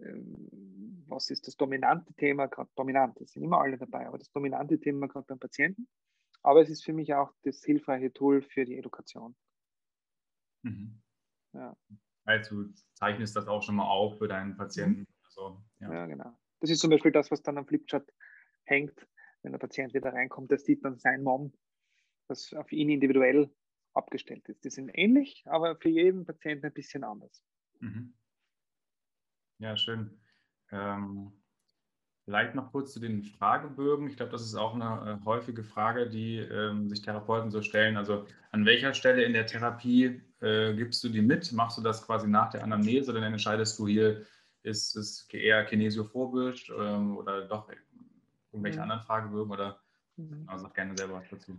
ähm, 0.00 1.04
was 1.06 1.30
ist 1.30 1.46
das 1.46 1.56
dominante 1.56 2.12
Thema, 2.14 2.46
gerade 2.46 2.70
dominant, 2.76 3.20
es 3.20 3.32
sind 3.32 3.42
immer 3.42 3.60
alle 3.60 3.78
dabei, 3.78 4.06
aber 4.06 4.18
das 4.18 4.30
dominante 4.30 4.78
Thema 4.78 5.08
gerade 5.08 5.26
beim 5.26 5.38
Patienten. 5.38 5.88
Aber 6.42 6.60
es 6.60 6.68
ist 6.68 6.84
für 6.84 6.92
mich 6.92 7.14
auch 7.14 7.32
das 7.42 7.64
hilfreiche 7.64 8.12
Tool 8.12 8.42
für 8.42 8.64
die 8.64 8.76
Education. 8.76 9.34
Mhm. 10.62 11.00
Ja. 11.52 11.76
Also 12.28 12.64
du 12.64 12.74
zeichnest 12.92 13.34
das 13.36 13.48
auch 13.48 13.62
schon 13.62 13.76
mal 13.76 13.88
auf 13.88 14.18
für 14.18 14.28
deinen 14.28 14.54
Patienten. 14.54 15.06
Also, 15.24 15.64
ja. 15.80 15.92
ja. 15.92 16.06
genau. 16.06 16.38
Das 16.60 16.68
ist 16.68 16.80
zum 16.80 16.90
Beispiel 16.90 17.10
das, 17.10 17.30
was 17.30 17.42
dann 17.42 17.56
am 17.56 17.66
Flipchart 17.66 18.12
hängt, 18.64 19.06
wenn 19.42 19.52
der 19.52 19.58
Patient 19.58 19.94
wieder 19.94 20.12
reinkommt, 20.12 20.50
der 20.50 20.58
sieht 20.58 20.84
dann 20.84 20.98
sein 20.98 21.22
Mom, 21.22 21.54
das 22.26 22.52
auf 22.52 22.70
ihn 22.70 22.90
individuell 22.90 23.50
abgestellt 23.94 24.46
ist. 24.50 24.62
Die 24.62 24.70
sind 24.70 24.90
ähnlich, 24.92 25.42
aber 25.46 25.76
für 25.76 25.88
jeden 25.88 26.26
Patienten 26.26 26.66
ein 26.66 26.72
bisschen 26.74 27.02
anders. 27.02 27.42
Mhm. 27.80 28.12
Ja, 29.58 29.76
schön. 29.76 30.20
Ähm, 30.70 31.32
Vielleicht 32.28 32.54
noch 32.54 32.72
kurz 32.72 32.92
zu 32.92 33.00
den 33.00 33.22
Fragebögen. 33.22 34.06
Ich 34.06 34.18
glaube, 34.18 34.32
das 34.32 34.42
ist 34.42 34.54
auch 34.54 34.74
eine 34.74 35.18
äh, 35.18 35.24
häufige 35.24 35.64
Frage, 35.64 36.10
die 36.10 36.36
ähm, 36.36 36.86
sich 36.90 37.00
Therapeuten 37.00 37.50
so 37.50 37.62
stellen. 37.62 37.96
Also 37.96 38.26
an 38.50 38.66
welcher 38.66 38.92
Stelle 38.92 39.22
in 39.22 39.32
der 39.32 39.46
Therapie 39.46 40.20
äh, 40.42 40.74
gibst 40.74 41.02
du 41.02 41.08
die 41.08 41.22
mit? 41.22 41.50
Machst 41.52 41.78
du 41.78 41.82
das 41.82 42.04
quasi 42.04 42.28
nach 42.28 42.50
der 42.50 42.62
Anamnese 42.64 43.12
oder 43.12 43.22
dann 43.22 43.32
entscheidest 43.32 43.78
du 43.78 43.88
hier, 43.88 44.26
ist 44.62 44.94
es 44.94 45.26
eher 45.32 45.64
kinesiophobisch 45.64 46.70
ähm, 46.78 47.16
oder 47.16 47.48
doch 47.48 47.72
irgendwelche 48.52 48.76
mhm. 48.76 48.82
anderen 48.82 49.02
Fragebögen 49.04 49.50
oder 49.50 49.80
mhm. 50.16 50.44
also 50.48 50.64
sag 50.64 50.74
gerne 50.74 50.98
selber 50.98 51.14
was 51.14 51.30
dazu. 51.30 51.58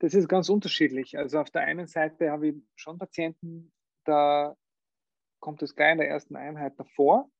Das 0.00 0.12
ist 0.12 0.28
ganz 0.28 0.50
unterschiedlich. 0.50 1.16
Also 1.16 1.38
auf 1.38 1.48
der 1.48 1.62
einen 1.62 1.86
Seite 1.86 2.30
habe 2.30 2.48
ich 2.48 2.56
schon 2.74 2.98
Patienten, 2.98 3.72
da 4.04 4.54
kommt 5.40 5.62
es 5.62 5.74
gleich 5.74 5.92
in 5.92 5.98
der 5.98 6.10
ersten 6.10 6.36
Einheit 6.36 6.78
davor 6.78 7.30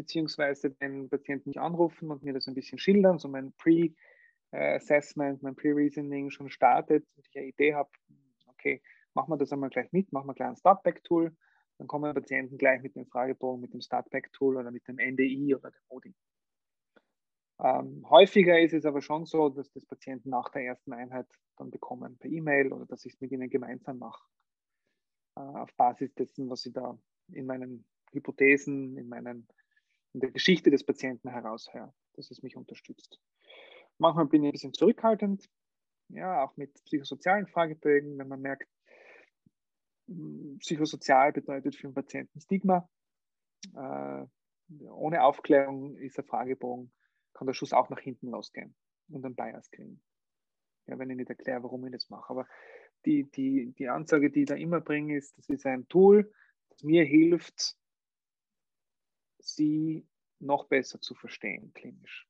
beziehungsweise 0.00 0.70
den 0.70 1.10
Patienten 1.10 1.50
nicht 1.50 1.58
anrufen 1.58 2.10
und 2.10 2.22
mir 2.22 2.32
das 2.32 2.48
ein 2.48 2.54
bisschen 2.54 2.78
schildern, 2.78 3.18
so 3.18 3.28
mein 3.28 3.52
Pre-Assessment, 3.58 5.42
mein 5.42 5.54
Pre-Reasoning 5.54 6.30
schon 6.30 6.48
startet 6.48 7.06
und 7.16 7.28
ich 7.28 7.36
eine 7.36 7.48
Idee 7.48 7.74
habe, 7.74 7.90
okay, 8.46 8.80
machen 9.12 9.30
wir 9.30 9.36
das 9.36 9.52
einmal 9.52 9.68
gleich 9.68 9.92
mit, 9.92 10.10
machen 10.10 10.26
wir 10.26 10.34
gleich 10.34 10.48
ein 10.48 10.56
Startback-Tool, 10.56 11.36
dann 11.76 11.86
kommen 11.86 12.14
Patienten 12.14 12.56
gleich 12.56 12.80
mit 12.80 12.96
dem 12.96 13.04
Fragebogen, 13.04 13.60
mit 13.60 13.74
dem 13.74 13.82
Startback-Tool 13.82 14.56
oder 14.56 14.70
mit 14.70 14.88
dem 14.88 14.96
NDI 14.96 15.54
oder 15.54 15.70
dem 15.70 15.82
ODI. 15.88 16.14
Ähm, 17.62 18.08
häufiger 18.08 18.58
ist 18.58 18.72
es 18.72 18.86
aber 18.86 19.02
schon 19.02 19.26
so, 19.26 19.50
dass 19.50 19.70
das 19.72 19.84
Patienten 19.84 20.30
nach 20.30 20.48
der 20.48 20.64
ersten 20.64 20.94
Einheit 20.94 21.26
dann 21.58 21.70
bekommen 21.70 22.16
per 22.16 22.30
E-Mail 22.30 22.72
oder 22.72 22.86
dass 22.86 23.04
ich 23.04 23.12
es 23.12 23.20
mit 23.20 23.32
ihnen 23.32 23.50
gemeinsam 23.50 23.98
mache. 23.98 24.26
Äh, 25.36 25.40
auf 25.40 25.74
Basis 25.74 26.14
dessen, 26.14 26.48
was 26.48 26.62
sie 26.62 26.72
da 26.72 26.98
in 27.28 27.44
meinen 27.44 27.84
Hypothesen, 28.12 28.96
in 28.96 29.08
meinen 29.08 29.46
in 30.12 30.20
der 30.20 30.30
Geschichte 30.30 30.70
des 30.70 30.84
Patienten 30.84 31.28
heraushöre, 31.28 31.92
dass 32.14 32.30
es 32.30 32.42
mich 32.42 32.56
unterstützt. 32.56 33.20
Manchmal 33.98 34.26
bin 34.26 34.42
ich 34.42 34.48
ein 34.48 34.52
bisschen 34.52 34.74
zurückhaltend, 34.74 35.48
ja, 36.08 36.42
auch 36.42 36.56
mit 36.56 36.72
psychosozialen 36.84 37.46
Fragebögen, 37.46 38.18
wenn 38.18 38.28
man 38.28 38.40
merkt, 38.40 38.68
hm, 40.08 40.58
psychosozial 40.60 41.32
bedeutet 41.32 41.76
für 41.76 41.88
den 41.88 41.94
Patienten 41.94 42.40
Stigma. 42.40 42.88
Äh, 43.74 44.26
ohne 44.88 45.22
Aufklärung 45.22 45.96
ist 45.96 46.16
der 46.16 46.24
Fragebogen, 46.24 46.92
kann 47.34 47.46
der 47.46 47.54
Schuss 47.54 47.72
auch 47.72 47.90
nach 47.90 48.00
hinten 48.00 48.28
losgehen 48.30 48.74
und 49.08 49.24
einen 49.24 49.34
Bias 49.34 49.70
kriegen. 49.70 50.02
Ja, 50.86 50.98
wenn 50.98 51.10
ich 51.10 51.16
nicht 51.16 51.30
erkläre, 51.30 51.62
warum 51.62 51.84
ich 51.86 51.92
das 51.92 52.10
mache. 52.10 52.30
Aber 52.30 52.46
die, 53.04 53.30
die, 53.30 53.72
die 53.78 53.88
Ansage, 53.88 54.30
die 54.30 54.40
ich 54.40 54.46
da 54.46 54.54
immer 54.54 54.80
bringe, 54.80 55.16
ist, 55.16 55.36
das 55.38 55.48
ist 55.48 55.66
ein 55.66 55.88
Tool, 55.88 56.32
das 56.70 56.82
mir 56.82 57.04
hilft, 57.04 57.76
sie 59.42 60.06
noch 60.38 60.66
besser 60.66 61.00
zu 61.00 61.14
verstehen, 61.14 61.72
klinisch. 61.74 62.28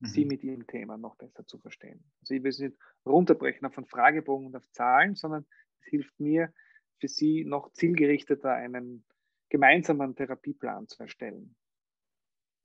Mhm. 0.00 0.06
Sie 0.06 0.24
mit 0.24 0.44
ihrem 0.44 0.66
Thema 0.66 0.96
noch 0.96 1.16
besser 1.16 1.46
zu 1.46 1.58
verstehen. 1.58 2.04
Also 2.20 2.34
ich 2.34 2.42
will 2.42 2.50
es 2.50 2.58
nicht 2.58 2.76
runterbrechen 3.04 3.66
auf 3.66 3.76
einen 3.76 3.86
Fragebogen 3.86 4.46
und 4.46 4.56
auf 4.56 4.70
Zahlen, 4.70 5.14
sondern 5.14 5.46
es 5.80 5.86
hilft 5.86 6.18
mir, 6.20 6.52
für 6.98 7.08
sie 7.08 7.44
noch 7.44 7.72
zielgerichteter 7.72 8.52
einen 8.52 9.04
gemeinsamen 9.48 10.14
Therapieplan 10.14 10.88
zu 10.88 11.02
erstellen. 11.02 11.54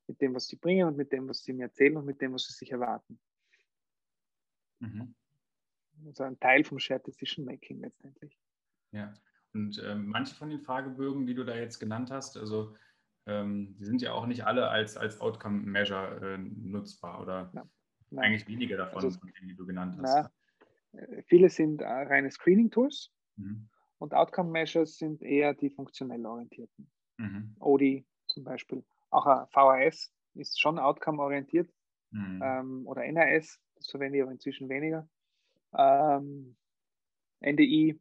Mit 0.08 0.22
dem, 0.22 0.34
was 0.34 0.48
sie 0.48 0.56
bringen 0.56 0.88
und 0.88 0.98
mit 0.98 1.12
dem, 1.12 1.28
was 1.28 1.44
sie 1.44 1.54
mir 1.54 1.66
erzählen 1.66 1.98
und 1.98 2.06
mit 2.06 2.22
dem, 2.22 2.34
was 2.34 2.46
sie 2.46 2.54
sich 2.54 2.72
erwarten. 2.72 3.20
Mhm. 4.80 5.16
Also 6.06 6.24
ein 6.24 6.40
Teil 6.40 6.64
vom 6.64 6.80
Shared 6.80 7.06
Decision 7.06 7.46
Making 7.46 7.82
letztendlich. 7.82 8.38
Ja, 8.92 9.14
und 9.54 9.78
äh, 9.80 9.96
manche 9.96 10.36
von 10.36 10.50
den 10.50 10.62
Fragebögen, 10.62 11.26
die 11.26 11.34
du 11.34 11.44
da 11.44 11.56
jetzt 11.56 11.80
genannt 11.80 12.10
hast, 12.12 12.38
also 12.38 12.76
ähm, 13.26 13.76
die 13.78 13.86
sind 13.86 14.02
ja 14.02 14.14
auch 14.14 14.26
nicht 14.26 14.46
alle 14.46 14.70
als, 14.70 14.98
als 14.98 15.20
Outcome 15.22 15.62
Measure 15.62 16.36
äh, 16.36 16.38
nutzbar 16.38 17.22
oder 17.22 17.52
ja, 17.54 17.66
eigentlich 18.18 18.48
wenige 18.48 18.78
davon, 18.78 19.04
also, 19.04 19.20
von 19.20 19.32
denen, 19.34 19.50
die 19.50 19.56
du 19.56 19.66
genannt 19.66 19.98
hast. 20.02 20.32
Na, 20.94 21.00
äh, 21.00 21.22
viele 21.24 21.50
sind 21.50 21.82
äh, 21.82 21.86
reine 21.86 22.32
Screening-Tools. 22.32 23.12
Mhm. 23.38 23.70
Und 24.00 24.14
Outcome 24.16 24.50
Measures 24.50 24.98
sind 24.98 25.22
eher 25.22 25.54
die 25.54 25.70
funktionell 25.70 26.26
orientierten. 26.26 26.92
Mhm. 27.18 27.56
ODI 27.60 28.06
zum 28.26 28.44
Beispiel. 28.44 28.84
Auch 29.12 29.28
ein 29.28 29.46
VHS 29.50 30.12
ist 30.34 30.60
schon 30.60 30.80
outcome 30.80 31.22
orientiert. 31.22 31.72
Mhm. 32.12 32.42
Ähm, 32.44 32.88
oder 32.88 33.06
NRS, 33.06 33.60
das 33.76 33.88
verwende 33.88 34.18
ich 34.18 34.24
aber 34.24 34.32
inzwischen 34.32 34.70
weniger. 34.70 35.08
Ähm, 35.78 36.56
NDI, 37.42 38.00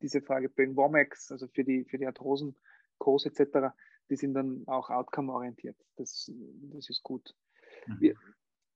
diese 0.00 0.22
Fragebögen 0.22 0.76
WOMAX, 0.76 1.32
also 1.32 1.48
für 1.48 1.64
die, 1.64 1.84
für 1.84 1.98
die 1.98 2.06
Arthrosen, 2.06 2.56
COS 2.98 3.26
etc., 3.26 3.74
die 4.10 4.16
sind 4.16 4.34
dann 4.34 4.64
auch 4.66 4.90
outcome 4.90 5.32
orientiert. 5.32 5.76
Das, 5.96 6.30
das 6.72 6.88
ist 6.88 7.02
gut. 7.02 7.34
Mhm. 7.86 8.00
Wir, 8.00 8.14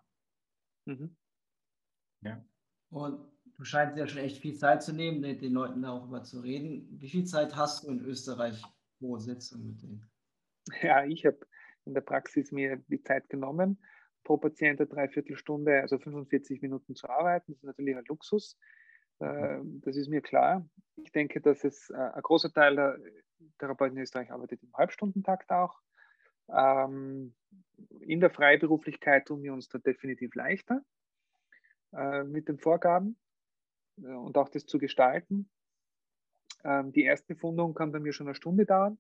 Mhm. 0.84 1.16
Ja. 2.22 2.44
Und 2.90 3.32
du 3.56 3.64
scheinst 3.64 3.96
ja 3.96 4.06
schon 4.06 4.20
echt 4.20 4.38
viel 4.38 4.56
Zeit 4.56 4.82
zu 4.82 4.92
nehmen, 4.92 5.20
mit 5.20 5.42
den 5.42 5.52
Leuten 5.52 5.82
darüber 5.82 6.22
zu 6.22 6.40
reden. 6.40 6.88
Wie 7.00 7.08
viel 7.08 7.24
Zeit 7.24 7.56
hast 7.56 7.84
du 7.84 7.90
in 7.90 8.04
Österreich 8.04 8.62
pro 8.98 9.18
Sitzung 9.18 9.66
mit 9.66 9.82
denen? 9.82 10.08
Ja, 10.82 11.04
ich 11.04 11.26
habe 11.26 11.38
in 11.84 11.94
der 11.94 12.02
Praxis 12.02 12.52
mir 12.52 12.76
die 12.88 13.02
Zeit 13.02 13.28
genommen, 13.28 13.82
pro 14.22 14.36
Patient 14.36 14.80
eine 14.80 14.88
Dreiviertelstunde, 14.88 15.80
also 15.80 15.98
45 15.98 16.62
Minuten 16.62 16.94
zu 16.94 17.08
arbeiten. 17.08 17.52
Das 17.52 17.58
ist 17.58 17.66
natürlich 17.66 17.96
ein 17.96 18.04
Luxus. 18.06 18.56
Ähm, 19.20 19.80
das 19.84 19.96
ist 19.96 20.08
mir 20.08 20.20
klar. 20.20 20.68
Ich 20.96 21.10
denke, 21.12 21.40
dass 21.40 21.64
es 21.64 21.90
äh, 21.90 21.96
ein 21.96 22.22
großer 22.22 22.52
Teil 22.52 22.76
der 22.76 22.98
Therapeuten 23.58 23.96
in 23.96 24.02
Österreich 24.02 24.30
arbeitet 24.30 24.62
im 24.62 24.72
Halbstundentakt 24.74 25.50
auch. 25.50 25.80
Ähm, 26.48 27.34
in 28.00 28.20
der 28.20 28.30
Freiberuflichkeit 28.30 29.26
tun 29.26 29.42
wir 29.42 29.53
uns 29.53 29.68
da 29.68 29.78
definitiv 29.78 30.34
leichter 30.34 30.84
äh, 31.92 32.24
mit 32.24 32.48
den 32.48 32.59
Vorgaben 32.59 33.16
äh, 34.03 34.07
und 34.07 34.36
auch 34.36 34.48
das 34.48 34.66
zu 34.66 34.78
gestalten. 34.78 35.50
Ähm, 36.64 36.92
die 36.92 37.03
erste 37.03 37.34
Befundung 37.34 37.74
kann 37.74 37.92
bei 37.92 38.00
mir 38.00 38.12
schon 38.12 38.28
eine 38.28 38.34
Stunde 38.34 38.66
dauern. 38.66 38.98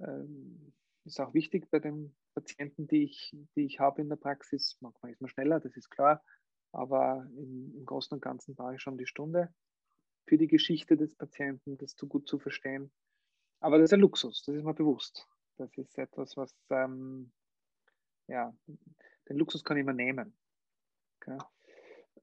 Ähm, 0.00 0.72
ist 1.04 1.20
auch 1.20 1.34
wichtig 1.34 1.70
bei 1.70 1.80
den 1.80 2.16
Patienten, 2.34 2.86
die 2.88 3.04
ich, 3.04 3.36
die 3.56 3.64
ich 3.64 3.78
habe 3.78 4.02
in 4.02 4.08
der 4.08 4.16
Praxis. 4.16 4.76
Manchmal 4.80 5.12
ist 5.12 5.20
man 5.20 5.28
schneller, 5.28 5.60
das 5.60 5.76
ist 5.76 5.90
klar, 5.90 6.22
aber 6.72 7.28
im, 7.36 7.74
im 7.76 7.84
Großen 7.84 8.14
und 8.14 8.20
Ganzen 8.20 8.54
brauche 8.54 8.74
ich 8.74 8.80
schon 8.80 8.98
die 8.98 9.06
Stunde 9.06 9.54
für 10.26 10.38
die 10.38 10.48
Geschichte 10.48 10.96
des 10.96 11.14
Patienten, 11.14 11.76
das 11.76 11.94
zu 11.94 12.08
gut 12.08 12.26
zu 12.26 12.38
verstehen. 12.38 12.90
Aber 13.60 13.78
das 13.78 13.90
ist 13.90 13.94
ein 13.94 14.00
Luxus, 14.00 14.42
das 14.42 14.54
ist 14.56 14.64
mir 14.64 14.74
bewusst. 14.74 15.28
Das 15.56 15.76
ist 15.76 15.98
etwas, 15.98 16.36
was, 16.36 16.54
ähm, 16.70 17.32
ja, 18.26 18.54
den 19.28 19.36
Luxus 19.36 19.64
kann 19.64 19.76
ich 19.76 19.84
mir 19.84 19.94
nehmen. 19.94 20.36
Okay. 21.16 21.38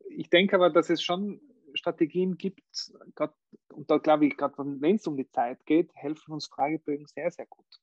Ich 0.10 0.30
denke 0.30 0.56
aber, 0.56 0.70
dass 0.70 0.90
es 0.90 1.02
schon 1.02 1.40
Strategien 1.74 2.38
gibt, 2.38 2.92
grad, 3.16 3.34
und 3.74 3.90
da 3.90 3.98
glaube 3.98 4.26
ich, 4.26 4.36
gerade 4.36 4.58
wenn 4.58 4.96
es 4.96 5.08
um 5.08 5.16
die 5.16 5.30
Zeit 5.30 5.66
geht, 5.66 5.96
helfen 5.96 6.34
uns 6.34 6.48
Fragebögen 6.48 7.08
sehr, 7.08 7.32
sehr 7.32 7.46
gut. 7.46 7.82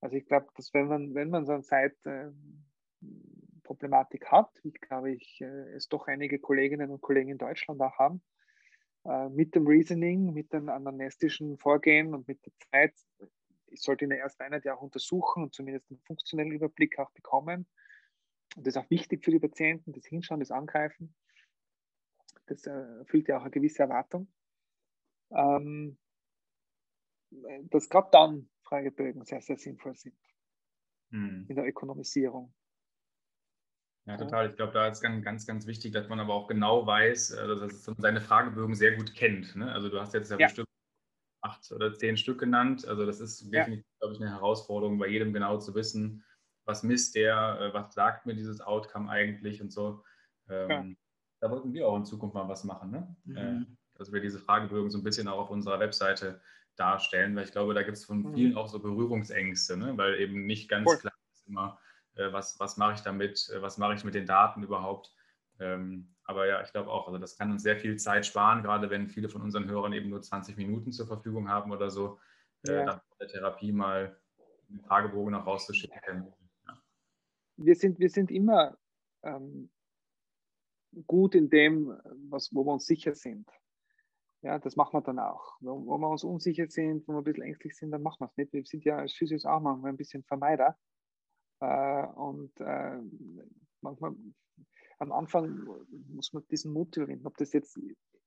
Also 0.00 0.16
ich 0.16 0.26
glaube, 0.26 0.48
dass 0.56 0.74
wenn 0.74 0.88
man, 0.88 1.14
wenn 1.14 1.30
man 1.30 1.46
so 1.46 1.52
eine 1.52 1.62
Zeitproblematik 1.62 4.22
äh, 4.22 4.26
hat, 4.26 4.50
wie 4.62 4.72
glaube 4.72 5.12
ich, 5.12 5.40
äh, 5.40 5.74
es 5.74 5.88
doch 5.88 6.08
einige 6.08 6.38
Kolleginnen 6.38 6.90
und 6.90 7.02
Kollegen 7.02 7.30
in 7.30 7.38
Deutschland 7.38 7.80
auch 7.80 7.98
haben, 7.98 8.22
äh, 9.04 9.28
mit 9.28 9.54
dem 9.54 9.66
Reasoning, 9.66 10.32
mit 10.32 10.52
dem 10.52 10.68
anamnestischen 10.68 11.58
Vorgehen 11.58 12.14
und 12.14 12.26
mit 12.26 12.44
der 12.44 12.52
Zeit, 12.70 12.94
ich 13.70 13.80
sollte 13.80 14.04
in 14.04 14.10
der 14.10 14.20
ersten 14.20 14.42
Einheit 14.42 14.64
ja 14.64 14.74
auch 14.74 14.82
untersuchen 14.82 15.44
und 15.44 15.54
zumindest 15.54 15.90
einen 15.90 16.00
funktionellen 16.00 16.52
Überblick 16.52 16.98
auch 16.98 17.10
bekommen. 17.12 17.66
Und 18.56 18.66
das 18.66 18.74
ist 18.74 18.82
auch 18.82 18.90
wichtig 18.90 19.24
für 19.24 19.30
die 19.30 19.38
Patienten, 19.38 19.92
das 19.92 20.06
Hinschauen, 20.06 20.40
das 20.40 20.50
Angreifen 20.50 21.14
das 22.50 22.66
erfüllt 22.66 23.28
ja 23.28 23.38
auch 23.38 23.42
eine 23.42 23.50
gewisse 23.50 23.82
Erwartung. 23.82 24.28
Ähm, 25.30 25.98
dass 27.70 27.88
gerade 27.88 28.08
dann 28.10 28.50
Fragebögen 28.62 29.24
sehr, 29.24 29.40
sehr 29.40 29.56
sinnvoll 29.56 29.94
sind 29.94 30.18
hm. 31.10 31.46
in 31.48 31.54
der 31.54 31.66
Ökonomisierung. 31.66 32.52
Ja, 34.06 34.16
total. 34.16 34.50
Ich 34.50 34.56
glaube, 34.56 34.72
da 34.72 34.88
ist 34.88 35.00
ganz, 35.00 35.24
ganz, 35.24 35.46
ganz 35.46 35.66
wichtig, 35.66 35.92
dass 35.92 36.08
man 36.08 36.18
aber 36.18 36.34
auch 36.34 36.48
genau 36.48 36.84
weiß, 36.84 37.32
also 37.34 37.60
dass 37.60 37.86
man 37.86 37.96
seine 38.00 38.20
Fragebögen 38.20 38.74
sehr 38.74 38.96
gut 38.96 39.14
kennt. 39.14 39.54
Ne? 39.54 39.72
Also 39.72 39.88
du 39.88 40.00
hast 40.00 40.14
jetzt 40.14 40.30
ja, 40.32 40.38
ja, 40.38 40.46
bestimmt 40.46 40.69
acht 41.42 41.70
oder 41.72 41.94
zehn 41.94 42.16
Stück 42.16 42.40
genannt. 42.40 42.86
Also 42.86 43.06
das 43.06 43.20
ist 43.20 43.52
definitiv, 43.52 43.84
ja. 43.86 43.98
glaube 44.00 44.14
ich, 44.14 44.20
eine 44.20 44.30
Herausforderung, 44.30 44.98
bei 44.98 45.08
jedem 45.08 45.32
genau 45.32 45.58
zu 45.58 45.74
wissen, 45.74 46.24
was 46.64 46.82
misst 46.82 47.14
der, 47.14 47.58
äh, 47.60 47.74
was 47.74 47.94
sagt 47.94 48.26
mir 48.26 48.34
dieses 48.34 48.60
Outcome 48.60 49.10
eigentlich 49.10 49.60
und 49.60 49.72
so. 49.72 50.04
Ähm, 50.48 50.96
da 51.40 51.50
wollten 51.50 51.72
wir 51.72 51.88
auch 51.88 51.96
in 51.96 52.04
Zukunft 52.04 52.34
mal 52.34 52.48
was 52.48 52.64
machen. 52.64 52.90
Ne? 52.90 53.16
Mhm. 53.24 53.36
Äh, 53.36 53.66
dass 53.98 54.12
wir 54.12 54.20
diese 54.20 54.38
Fragebögen 54.38 54.90
so 54.90 54.98
ein 54.98 55.04
bisschen 55.04 55.28
auch 55.28 55.38
auf 55.38 55.50
unserer 55.50 55.80
Webseite 55.80 56.40
darstellen, 56.76 57.36
weil 57.36 57.44
ich 57.44 57.52
glaube, 57.52 57.74
da 57.74 57.82
gibt 57.82 57.96
es 57.96 58.04
von 58.04 58.22
mhm. 58.22 58.34
vielen 58.34 58.56
auch 58.56 58.68
so 58.68 58.78
Berührungsängste, 58.78 59.76
ne? 59.76 59.96
weil 59.96 60.20
eben 60.20 60.46
nicht 60.46 60.68
ganz 60.68 60.88
cool. 60.88 60.96
klar 60.96 61.14
ist 61.32 61.46
immer, 61.46 61.78
äh, 62.14 62.32
was, 62.32 62.58
was 62.60 62.76
mache 62.76 62.94
ich 62.94 63.00
damit, 63.00 63.50
was 63.60 63.78
mache 63.78 63.94
ich 63.94 64.04
mit 64.04 64.14
den 64.14 64.26
Daten 64.26 64.62
überhaupt. 64.62 65.14
Ähm, 65.58 66.14
aber 66.30 66.46
ja, 66.46 66.62
ich 66.62 66.70
glaube 66.70 66.90
auch, 66.90 67.08
also 67.08 67.18
das 67.18 67.36
kann 67.36 67.50
uns 67.50 67.64
sehr 67.64 67.76
viel 67.76 67.96
Zeit 67.96 68.24
sparen, 68.24 68.62
gerade 68.62 68.88
wenn 68.88 69.08
viele 69.08 69.28
von 69.28 69.42
unseren 69.42 69.68
Hörern 69.68 69.92
eben 69.92 70.10
nur 70.10 70.22
20 70.22 70.56
Minuten 70.56 70.92
zur 70.92 71.08
Verfügung 71.08 71.48
haben 71.48 71.72
oder 71.72 71.90
so, 71.90 72.20
äh, 72.68 72.72
ja. 72.72 72.84
nach 72.84 73.02
der 73.18 73.26
Therapie 73.26 73.72
mal 73.72 74.16
einen 74.68 74.80
Fragebogen 74.80 75.32
noch 75.32 75.44
rauszuschicken. 75.44 76.32
Ja. 76.68 76.82
Wir, 77.56 77.74
sind, 77.74 77.98
wir 77.98 78.08
sind 78.08 78.30
immer 78.30 78.78
ähm, 79.24 79.70
gut 81.08 81.34
in 81.34 81.50
dem, 81.50 82.00
was, 82.28 82.54
wo 82.54 82.64
wir 82.64 82.74
uns 82.74 82.86
sicher 82.86 83.16
sind. 83.16 83.50
Ja, 84.42 84.60
das 84.60 84.76
machen 84.76 84.94
wir 84.94 85.02
dann 85.02 85.18
auch. 85.18 85.56
Wo, 85.60 85.84
wo 85.84 85.98
wir 85.98 86.08
uns 86.08 86.22
unsicher 86.22 86.68
sind, 86.68 87.08
wo 87.08 87.12
wir 87.12 87.18
ein 87.18 87.24
bisschen 87.24 87.42
ängstlich 87.42 87.76
sind, 87.76 87.90
dann 87.90 88.02
machen 88.02 88.20
wir 88.20 88.26
es 88.26 88.36
nicht. 88.36 88.52
Wir 88.52 88.64
sind 88.64 88.84
ja 88.84 88.98
als 88.98 89.14
Physios 89.14 89.44
auch 89.44 89.60
manchmal 89.60 89.90
ein 89.90 89.96
bisschen 89.96 90.22
Vermeider. 90.22 90.78
Äh, 91.60 92.06
und 92.06 92.52
äh, 92.60 93.00
manchmal 93.80 94.14
am 95.00 95.12
Anfang 95.12 95.66
muss 96.08 96.32
man 96.32 96.46
diesen 96.50 96.72
Mut 96.72 96.96
überwinden, 96.96 97.26
ob 97.26 97.36
das 97.38 97.52
jetzt 97.52 97.78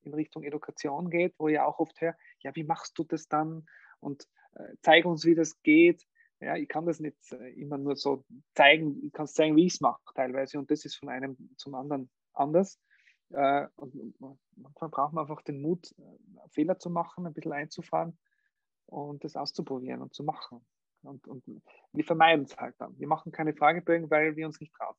in 0.02 0.14
Richtung 0.14 0.44
Education 0.44 1.10
geht, 1.10 1.36
wo 1.38 1.48
ich 1.48 1.60
auch 1.60 1.80
oft 1.80 2.00
höre, 2.02 2.16
ja, 2.40 2.54
wie 2.56 2.64
machst 2.64 2.98
du 2.98 3.04
das 3.04 3.28
dann? 3.28 3.66
Und 4.00 4.28
äh, 4.56 4.76
zeig 4.82 5.06
uns, 5.06 5.26
wie 5.26 5.36
das 5.36 5.62
geht. 5.62 6.06
Ja, 6.40 6.58
ich 6.58 6.68
kann 6.68 6.86
das 6.86 7.00
nicht 7.00 7.16
äh, 7.32 7.54
immer 7.54 7.78
nur 7.78 7.96
so 7.96 8.26
zeigen, 8.54 9.02
ich 9.04 9.14
kann 9.14 9.26
es 9.26 9.34
zeigen, 9.34 9.56
wie 9.56 9.68
ich 9.68 9.76
es 9.76 9.82
mache 9.82 10.02
teilweise 10.14 10.60
und 10.60 10.70
das 10.72 10.84
ist 10.84 10.96
von 10.96 11.10
einem 11.10 11.38
zum 11.58 11.76
anderen 11.76 12.10
anders. 12.34 12.80
Äh, 13.30 13.68
und 13.76 13.96
manchmal 14.56 14.90
braucht 14.90 15.14
man 15.14 15.24
einfach 15.24 15.42
den 15.44 15.62
Mut, 15.62 15.94
äh, 15.98 16.50
Fehler 16.50 16.80
zu 16.80 16.90
machen, 16.90 17.26
ein 17.26 17.34
bisschen 17.34 17.54
einzufahren 17.54 18.18
und 18.88 19.24
das 19.24 19.36
auszuprobieren 19.36 20.02
und 20.02 20.14
zu 20.14 20.24
machen. 20.24 20.66
Und, 21.02 21.28
und 21.28 21.44
wir 21.92 22.04
vermeiden 22.04 22.46
es 22.46 22.58
halt 22.58 22.76
dann. 22.80 22.98
Wir 22.98 23.08
machen 23.08 23.32
keine 23.32 23.54
Fragebögen, 23.54 24.10
weil 24.10 24.36
wir 24.36 24.46
uns 24.46 24.60
nicht 24.60 24.74
trauen. 24.74 24.96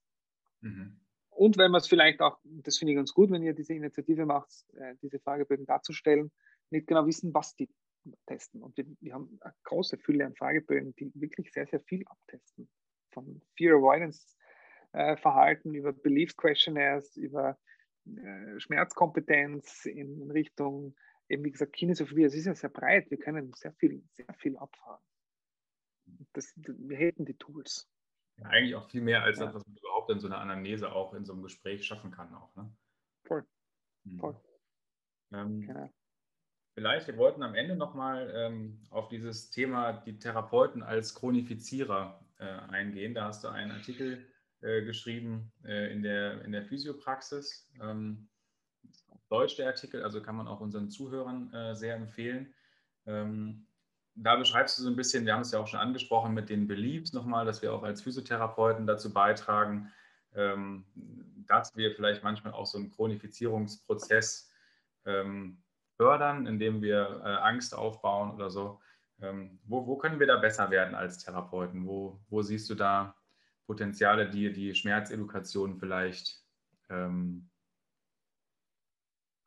Mhm. 0.61 1.04
Und 1.35 1.59
wenn 1.59 1.71
man 1.71 1.81
es 1.81 1.89
vielleicht 1.89 2.21
auch, 2.21 2.39
das 2.45 2.79
finde 2.79 2.93
ich 2.93 2.97
ganz 2.97 3.13
gut, 3.13 3.31
wenn 3.31 3.43
ihr 3.43 3.55
diese 3.55 3.75
Initiative 3.75 4.27
macht, 4.27 4.51
diese 5.03 5.19
Fragebögen 5.19 5.67
darzustellen, 5.67 6.31
nicht 6.71 6.87
genau 6.87 7.07
wissen, 7.07 7.35
was 7.35 7.55
die 7.55 7.69
testen. 8.27 8.63
Und 8.63 8.77
wir, 8.77 8.85
wir 9.01 9.15
haben 9.15 9.39
eine 9.41 9.55
große 9.65 9.99
Fülle 9.99 10.27
an 10.27 10.35
Fragebögen, 10.35 10.95
die 10.97 11.11
wirklich 11.15 11.53
sehr, 11.53 11.67
sehr 11.67 11.81
viel 11.81 12.05
abtesten. 12.07 12.69
Von 13.13 13.41
Fear 13.57 13.79
Avoidance 13.79 14.37
äh, 14.93 15.17
Verhalten 15.17 15.75
über 15.75 15.93
Belief 15.93 16.37
Questionnaires, 16.37 17.17
über 17.17 17.59
äh, 18.07 18.61
Schmerzkompetenz 18.61 19.87
in 19.87 20.31
Richtung, 20.31 20.95
eben 21.29 21.45
wie 21.45 21.51
gesagt, 21.51 21.73
Kinesophobie. 21.73 22.25
Es 22.25 22.35
ist 22.35 22.47
ja 22.47 22.55
sehr 22.55 22.71
breit. 22.71 23.11
Wir 23.11 23.19
können 23.19 23.53
sehr 23.55 23.73
viel, 23.73 24.03
sehr 24.13 24.33
viel 24.35 24.57
abfahren. 24.57 25.03
Das, 26.33 26.53
wir 26.57 26.97
hätten 26.97 27.25
die 27.25 27.35
Tools. 27.35 27.89
Ja, 28.37 28.47
eigentlich 28.47 28.75
auch 28.75 28.89
viel 28.91 29.01
mehr 29.01 29.23
als 29.23 29.39
ja. 29.39 29.47
das, 29.47 29.55
was 29.55 29.67
man 29.67 29.77
überhaupt 30.05 30.11
in 30.11 30.21
so 30.21 30.27
einer 30.27 30.41
Anamnese 30.41 30.93
auch 30.93 31.15
in 31.15 31.25
so 31.25 31.33
einem 31.33 31.43
Gespräch 31.43 31.85
schaffen 31.87 32.11
kann. 32.11 32.35
Auch, 32.35 32.55
ne? 32.57 32.71
Voll. 33.25 33.45
Mhm. 34.05 34.19
Voll. 34.19 34.37
Ähm, 35.33 35.61
genau. 35.61 35.91
Vielleicht, 36.75 37.07
wir 37.07 37.17
wollten 37.17 37.43
am 37.43 37.55
Ende 37.55 37.77
nochmal 37.77 38.33
ähm, 38.35 38.83
auf 38.91 39.09
dieses 39.09 39.51
Thema 39.51 39.93
die 39.93 40.19
Therapeuten 40.19 40.83
als 40.83 41.15
Chronifizierer 41.15 42.21
äh, 42.39 42.45
eingehen. 42.45 43.15
Da 43.15 43.27
hast 43.27 43.45
du 43.45 43.49
einen 43.49 43.71
Artikel 43.71 44.27
äh, 44.61 44.83
geschrieben 44.83 45.53
äh, 45.65 45.93
in, 45.93 46.03
der, 46.03 46.43
in 46.43 46.53
der 46.53 46.65
Physiopraxis. 46.65 47.71
Ähm, 47.81 48.29
Deutsch 49.29 49.57
der 49.57 49.69
Artikel, 49.69 50.03
also 50.03 50.21
kann 50.21 50.37
man 50.37 50.49
auch 50.49 50.61
unseren 50.61 50.91
Zuhörern 50.91 51.53
äh, 51.55 51.75
sehr 51.75 51.95
empfehlen. 51.95 52.53
Ähm, 53.07 53.67
da 54.15 54.37
beschreibst 54.37 54.79
du 54.79 54.83
so 54.83 54.91
ein 54.91 54.97
bisschen, 54.97 55.27
wir 55.27 55.35
haben 55.35 55.41
es 55.43 55.51
ja 55.51 55.59
auch 55.59 55.67
schon 55.67 55.81
angesprochen 55.81 56.35
mit 56.35 56.49
den 56.49 56.67
Beliefs 56.67 57.13
nochmal, 57.13 57.45
dass 57.45 57.63
wir 57.63 57.73
auch 57.73 57.83
als 57.83 58.03
Physiotherapeuten 58.03 58.87
dazu 58.87 59.13
beitragen, 59.13 59.93
ähm, 60.35 60.85
dass 61.47 61.77
wir 61.77 61.95
vielleicht 61.95 62.23
manchmal 62.23 62.53
auch 62.53 62.67
so 62.67 62.79
einen 62.79 62.91
Chronifizierungsprozess 62.91 64.51
ähm, 65.05 65.63
fördern, 65.97 66.47
indem 66.47 66.83
wir 66.83 67.23
äh, 67.25 67.29
Angst 67.29 67.75
aufbauen 67.75 68.33
oder 68.33 68.51
so. 68.51 68.81
Ähm, 69.21 69.59
wo, 69.65 69.87
wo, 69.87 69.97
können 69.97 70.19
wir 70.19 70.27
da 70.27 70.37
besser 70.37 70.71
werden 70.71 70.95
als 70.95 71.19
Therapeuten? 71.19 71.87
Wo, 71.87 72.21
wo 72.29 72.43
siehst 72.43 72.69
du 72.71 72.75
da 72.75 73.17
Potenziale, 73.67 74.29
die 74.29 74.53
die 74.53 74.75
Schmerzedukation 74.75 75.77
vielleicht 75.79 76.43
ähm, 76.91 77.49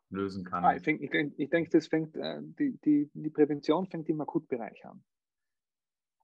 lösen 0.10 0.45
kann? 0.45 0.64
Ah, 0.64 0.76
ich 0.76 0.84
denke, 0.84 1.03
ich 1.03 1.12
denk, 1.12 1.34
ich 1.38 1.49
denk, 1.49 1.70
das 1.72 1.88
fängt, 1.88 2.16
äh, 2.16 2.39
die, 2.41 2.78
die, 2.84 3.10
die 3.14 3.30
Prävention 3.30 3.88
fängt 3.88 4.10
im 4.10 4.22
Akutbereich 4.22 4.86
an. 4.86 5.03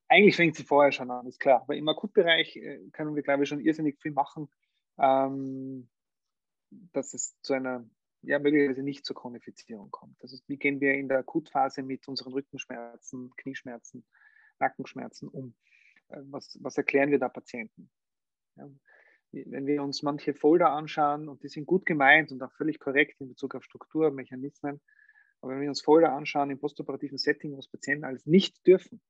Eigentlich 0.08 0.36
fängt 0.36 0.56
sie 0.56 0.64
vorher 0.64 0.92
schon 0.92 1.10
an, 1.12 1.26
ist 1.26 1.40
klar. 1.40 1.62
Aber 1.62 1.76
im 1.76 1.88
Akutbereich 1.88 2.56
äh, 2.56 2.90
können 2.92 3.16
wir, 3.16 3.24
glaube 3.24 3.44
ich, 3.44 3.50
schon 3.50 3.60
irrsinnig 3.60 4.00
viel 4.02 4.12
machen, 4.12 4.50
ähm, 4.98 5.90
dass 6.70 7.14
es 7.14 7.40
zu 7.42 7.54
einer 7.54 7.86
ja, 8.24 8.40
möglicherweise 8.40 8.84
nicht 8.84 9.06
zur 9.06 9.16
Chronifizierung 9.16 9.92
kommt. 9.92 10.16
Das 10.22 10.32
ist, 10.32 10.48
wie 10.48 10.58
gehen 10.58 10.80
wir 10.80 10.94
in 10.94 11.10
der 11.10 11.20
Akutphase 11.20 11.84
mit 11.84 12.08
unseren 12.08 12.34
Rückenschmerzen, 12.34 13.32
Knieschmerzen, 13.36 14.06
Nackenschmerzen 14.60 15.28
um? 15.28 15.56
Äh, 16.08 16.22
was, 16.26 16.58
was 16.62 16.78
erklären 16.78 17.12
wir 17.12 17.20
da 17.20 17.30
Patienten? 17.30 17.90
Ja, 18.56 18.70
wenn 19.34 19.66
wir 19.66 19.84
uns 19.84 20.04
manche 20.04 20.34
Folder 20.34 20.72
anschauen, 20.72 21.28
und 21.28 21.44
die 21.44 21.48
sind 21.48 21.66
gut 21.66 21.86
gemeint 21.86 22.32
und 22.32 22.42
auch 22.44 22.52
völlig 22.54 22.80
korrekt 22.80 23.20
in 23.20 23.30
Bezug 23.30 23.56
auf 23.56 23.64
Struktur, 23.64 24.12
Mechanismen, 24.12 24.80
aber 25.42 25.54
wenn 25.54 25.62
wir 25.62 25.70
uns 25.70 25.82
Folder 25.82 26.14
anschauen 26.14 26.52
im 26.52 26.60
postoperativen 26.60 27.18
Setting, 27.18 27.58
was 27.58 27.68
Patienten 27.68 28.06
alles 28.06 28.26
nicht 28.26 28.66
dürfen, 28.66 29.02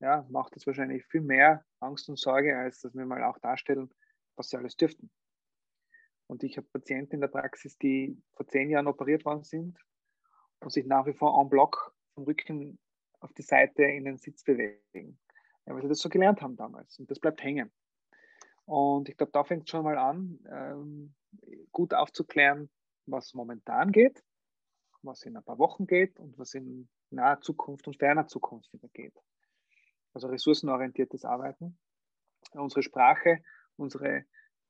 ja, 0.00 0.26
macht 0.30 0.56
das 0.56 0.66
wahrscheinlich 0.66 1.04
viel 1.06 1.20
mehr 1.20 1.64
Angst 1.80 2.08
und 2.08 2.18
Sorge, 2.18 2.56
als 2.56 2.80
dass 2.80 2.94
wir 2.94 3.06
mal 3.06 3.22
auch 3.24 3.38
darstellen, 3.38 3.90
was 4.36 4.50
sie 4.50 4.56
alles 4.56 4.76
dürften. 4.76 5.10
Und 6.26 6.42
ich 6.42 6.56
habe 6.56 6.66
Patienten 6.66 7.14
in 7.14 7.20
der 7.20 7.28
Praxis, 7.28 7.78
die 7.78 8.20
vor 8.34 8.46
zehn 8.48 8.70
Jahren 8.70 8.88
operiert 8.88 9.24
worden 9.24 9.44
sind 9.44 9.78
und 10.60 10.72
sich 10.72 10.86
nach 10.86 11.06
wie 11.06 11.14
vor 11.14 11.40
en 11.40 11.48
bloc 11.48 11.94
vom 12.14 12.24
Rücken 12.24 12.78
auf 13.20 13.32
die 13.32 13.42
Seite 13.42 13.84
in 13.84 14.04
den 14.04 14.18
Sitz 14.18 14.42
bewegen. 14.42 15.18
Ja, 15.66 15.74
weil 15.74 15.82
sie 15.82 15.88
das 15.88 16.00
so 16.00 16.08
gelernt 16.08 16.42
haben 16.42 16.56
damals. 16.56 16.98
Und 16.98 17.10
das 17.10 17.20
bleibt 17.20 17.42
hängen. 17.42 17.70
Und 18.66 19.08
ich 19.08 19.16
glaube, 19.16 19.32
da 19.32 19.44
fängt 19.44 19.64
es 19.64 19.70
schon 19.70 19.84
mal 19.84 19.96
an, 19.96 20.40
ähm, 20.50 21.14
gut 21.72 21.94
aufzuklären, 21.94 22.68
was 23.06 23.32
momentan 23.32 23.92
geht, 23.92 24.22
was 25.02 25.22
in 25.22 25.36
ein 25.36 25.44
paar 25.44 25.58
Wochen 25.58 25.86
geht 25.86 26.18
und 26.18 26.36
was 26.38 26.54
in 26.54 26.88
naher 27.10 27.40
Zukunft 27.40 27.86
und 27.86 27.96
ferner 27.96 28.26
Zukunft 28.26 28.72
wieder 28.72 28.88
geht. 28.88 29.14
Also 30.12 30.26
ressourcenorientiertes 30.28 31.24
Arbeiten. 31.24 31.78
Unsere 32.52 32.82
Sprache, 32.82 33.42
unsere 33.76 34.24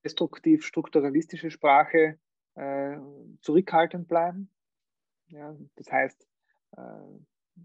destruktiv 0.05 0.65
strukturalistische 0.65 1.51
Sprache 1.51 2.19
äh, 2.55 2.99
zurückhaltend 3.41 4.09
bleiben. 4.09 4.51
Ja, 5.29 5.57
das 5.77 5.91
heißt, 5.91 6.29
äh, 6.77 7.63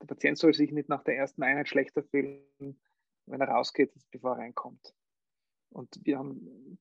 der 0.00 0.06
Patient 0.06 0.38
soll 0.38 0.54
sich 0.54 0.70
nicht 0.70 0.88
nach 0.88 1.02
der 1.02 1.16
ersten 1.16 1.42
Einheit 1.42 1.68
schlechter 1.68 2.02
fühlen, 2.04 2.80
wenn 3.26 3.40
er 3.40 3.48
rausgeht, 3.48 3.92
bevor 4.10 4.32
er 4.32 4.38
reinkommt. 4.38 4.94
Und 5.72 6.00
wir 6.04 6.18
haben, 6.18 6.78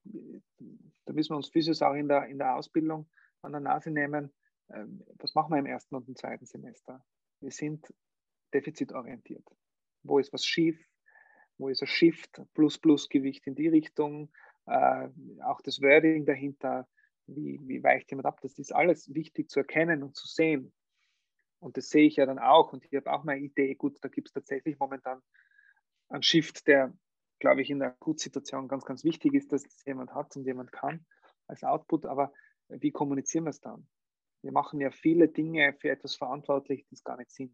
da 1.05 1.13
müssen 1.13 1.31
wir 1.31 1.37
uns 1.37 1.49
Physios 1.49 1.81
auch 1.81 1.93
in 1.93 2.07
der, 2.07 2.27
in 2.27 2.37
der 2.37 2.55
Ausbildung 2.55 3.09
an 3.41 3.53
der 3.53 3.61
Nase 3.61 3.91
nehmen. 3.91 4.31
Ähm, 4.69 5.03
was 5.17 5.33
machen 5.33 5.51
wir 5.51 5.59
im 5.59 5.65
ersten 5.65 5.95
und 5.95 6.07
im 6.07 6.15
zweiten 6.15 6.45
Semester? 6.45 7.03
Wir 7.39 7.51
sind 7.51 7.93
defizitorientiert. 8.53 9.47
Wo 10.03 10.19
ist 10.19 10.33
was 10.33 10.45
schief? 10.45 10.79
Wo 11.57 11.69
ist 11.69 11.81
ein 11.81 11.87
Shift, 11.87 12.41
plus 12.53 12.77
plus 12.77 13.07
Gewicht 13.07 13.47
in 13.47 13.55
die 13.55 13.67
Richtung? 13.67 14.31
äh, 14.65 15.09
auch 15.43 15.61
das 15.61 15.81
Wording 15.81 16.25
dahinter, 16.25 16.87
wie, 17.27 17.59
wie 17.63 17.83
weicht 17.83 18.11
jemand 18.11 18.25
ab, 18.25 18.39
das 18.41 18.59
ist 18.59 18.73
alles 18.73 19.13
wichtig 19.13 19.49
zu 19.49 19.59
erkennen 19.59 20.03
und 20.03 20.15
zu 20.15 20.27
sehen. 20.27 20.71
Und 21.59 21.77
das 21.77 21.89
sehe 21.89 22.07
ich 22.07 22.15
ja 22.15 22.25
dann 22.25 22.39
auch 22.39 22.73
und 22.73 22.83
ich 22.85 22.93
habe 22.95 23.11
auch 23.11 23.23
meine 23.23 23.41
Idee, 23.41 23.75
gut, 23.75 23.97
da 24.01 24.09
gibt 24.09 24.27
es 24.29 24.33
tatsächlich 24.33 24.79
momentan 24.79 25.21
einen 26.09 26.23
Shift, 26.23 26.67
der, 26.67 26.93
glaube 27.41 27.61
ich, 27.61 27.69
in 27.69 27.79
der 27.79 27.89
Akutsituation 27.89 28.69
ganz, 28.69 28.85
ganz 28.85 29.03
wichtig 29.03 29.33
ist, 29.33 29.51
dass 29.51 29.65
es 29.65 29.83
jemand 29.85 30.13
hat 30.13 30.35
und 30.37 30.45
jemand 30.45 30.71
kann 30.71 31.05
als 31.47 31.63
Output, 31.63 32.05
aber 32.05 32.31
wie 32.69 32.91
kommunizieren 32.91 33.43
wir 33.43 33.49
es 33.49 33.59
dann? 33.59 33.87
Wir 34.41 34.53
machen 34.53 34.79
ja 34.79 34.89
viele 34.91 35.27
Dinge 35.27 35.73
für 35.73 35.89
etwas 35.89 36.15
verantwortlich, 36.15 36.85
die 36.87 36.95
es 36.95 37.03
gar 37.03 37.17
nicht 37.17 37.31
sind. 37.31 37.53